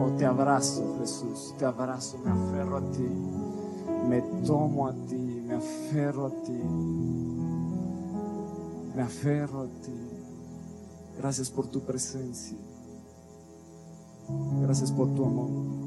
Oh, 0.00 0.10
te 0.16 0.26
abrazo, 0.26 0.96
Jesús. 1.00 1.54
Te 1.58 1.64
abrazo, 1.64 2.18
me 2.24 2.30
aferro 2.30 2.78
a 2.78 2.90
ti. 2.90 3.08
Me 4.08 4.20
tomo 4.44 4.88
a 4.88 4.92
ti, 4.92 5.42
me 5.46 5.54
aferro 5.54 6.26
a 6.26 6.30
ti. 6.42 6.62
Me 8.96 9.02
aferro 9.02 9.60
a 9.60 9.66
ti. 9.82 10.10
Gracias 11.18 11.50
por 11.50 11.66
tu 11.68 11.80
presencia. 11.80 12.58
Gracias 14.62 14.90
por 14.90 15.08
tu 15.14 15.24
amor. 15.24 15.79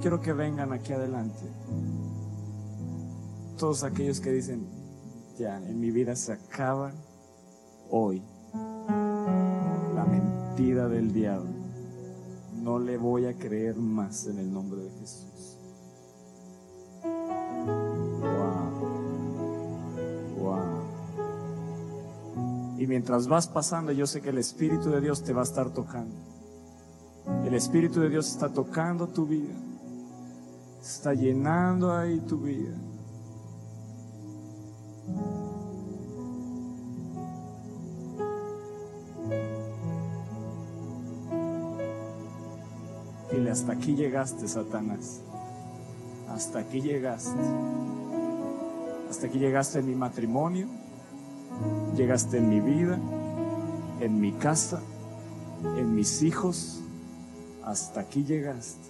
Quiero 0.00 0.20
que 0.20 0.32
vengan 0.32 0.72
aquí 0.72 0.92
adelante. 0.92 1.44
Todos 3.58 3.84
aquellos 3.84 4.20
que 4.20 4.32
dicen, 4.32 4.66
ya, 5.38 5.56
en 5.58 5.78
mi 5.78 5.90
vida 5.90 6.16
se 6.16 6.32
acaba 6.32 6.92
hoy 7.90 8.22
la 9.94 10.04
mentira 10.04 10.88
del 10.88 11.12
diablo. 11.12 11.50
No 12.62 12.78
le 12.78 12.96
voy 12.96 13.26
a 13.26 13.34
creer 13.34 13.76
más 13.76 14.26
en 14.26 14.38
el 14.38 14.52
nombre 14.52 14.82
de 14.82 14.90
Jesús. 15.00 15.56
Y 22.80 22.86
mientras 22.86 23.28
vas 23.28 23.46
pasando, 23.46 23.92
yo 23.92 24.06
sé 24.06 24.22
que 24.22 24.30
el 24.30 24.38
Espíritu 24.38 24.88
de 24.88 25.02
Dios 25.02 25.22
te 25.22 25.34
va 25.34 25.42
a 25.42 25.44
estar 25.44 25.68
tocando. 25.68 26.16
El 27.44 27.52
Espíritu 27.52 28.00
de 28.00 28.08
Dios 28.08 28.30
está 28.30 28.48
tocando 28.48 29.06
tu 29.06 29.26
vida. 29.26 29.54
Está 30.80 31.14
llenando 31.14 31.92
ahí 31.92 32.20
tu 32.20 32.38
vida. 32.38 32.74
Dile, 43.30 43.50
hasta 43.50 43.72
aquí 43.72 43.94
llegaste, 43.94 44.48
Satanás. 44.48 45.20
Hasta 46.28 46.60
aquí 46.60 46.80
llegaste. 46.80 47.40
Hasta 49.08 49.26
aquí 49.26 49.38
llegaste 49.38 49.78
en 49.80 49.86
mi 49.86 49.94
matrimonio. 49.94 50.66
Llegaste 51.96 52.38
en 52.38 52.48
mi 52.48 52.60
vida. 52.60 52.98
en 54.00 54.20
mi 54.20 54.32
casa, 54.32 54.80
en 55.76 55.94
mis 55.94 56.22
hijos, 56.22 56.80
hasta 57.64 58.00
aquí 58.00 58.24
llegaste. 58.24 58.88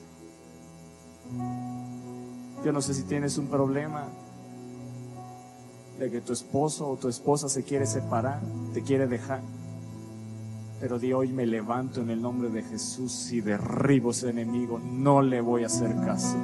Yo 2.64 2.72
no 2.72 2.82
sé 2.82 2.94
si 2.94 3.04
tienes 3.04 3.38
un 3.38 3.46
problema 3.46 4.04
de 5.98 6.10
que 6.10 6.20
tu 6.20 6.32
esposo 6.32 6.88
o 6.88 6.96
tu 6.96 7.08
esposa 7.08 7.48
se 7.48 7.62
quiere 7.62 7.86
separar, 7.86 8.40
te 8.74 8.82
quiere 8.82 9.06
dejar. 9.06 9.40
Pero 10.80 10.98
de 10.98 11.14
hoy 11.14 11.28
me 11.28 11.46
levanto 11.46 12.00
en 12.00 12.10
el 12.10 12.22
nombre 12.22 12.48
de 12.48 12.62
Jesús 12.62 13.32
y 13.32 13.40
derribo 13.40 14.10
ese 14.12 14.30
enemigo. 14.30 14.78
No 14.78 15.20
le 15.20 15.40
voy 15.40 15.62
a 15.62 15.66
hacer 15.66 15.94
caso. 16.06 16.36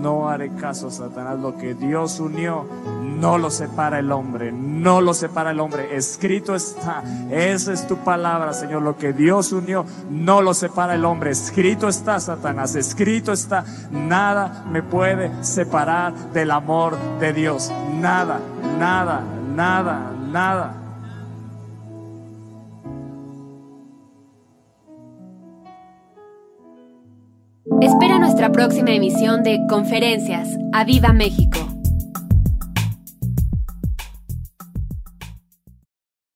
No 0.00 0.28
haré 0.28 0.50
caso 0.54 0.90
Satanás. 0.90 1.38
Lo 1.38 1.56
que 1.56 1.74
Dios 1.74 2.20
unió, 2.20 2.66
no 3.02 3.38
lo 3.38 3.50
separa 3.50 3.98
el 3.98 4.12
hombre. 4.12 4.52
No 4.52 5.00
lo 5.00 5.14
separa 5.14 5.50
el 5.50 5.60
hombre. 5.60 5.96
Escrito 5.96 6.54
está. 6.54 7.02
Esa 7.30 7.72
es 7.72 7.86
tu 7.86 7.96
palabra, 7.98 8.52
Señor. 8.52 8.82
Lo 8.82 8.96
que 8.96 9.12
Dios 9.12 9.52
unió, 9.52 9.84
no 10.10 10.40
lo 10.40 10.54
separa 10.54 10.94
el 10.94 11.04
hombre. 11.04 11.30
Escrito 11.30 11.88
está, 11.88 12.20
Satanás. 12.20 12.74
Escrito 12.76 13.32
está. 13.32 13.64
Nada 13.90 14.64
me 14.70 14.82
puede 14.82 15.44
separar 15.44 16.14
del 16.32 16.50
amor 16.50 16.96
de 17.20 17.32
Dios. 17.32 17.72
Nada, 17.94 18.40
nada, 18.78 19.22
nada, 19.54 20.12
nada. 20.30 20.87
Nuestra 28.38 28.52
próxima 28.52 28.92
emisión 28.92 29.42
de 29.42 29.66
Conferencias. 29.68 30.50
¡A 30.72 30.84
Viva 30.84 31.12
México! 31.12 31.67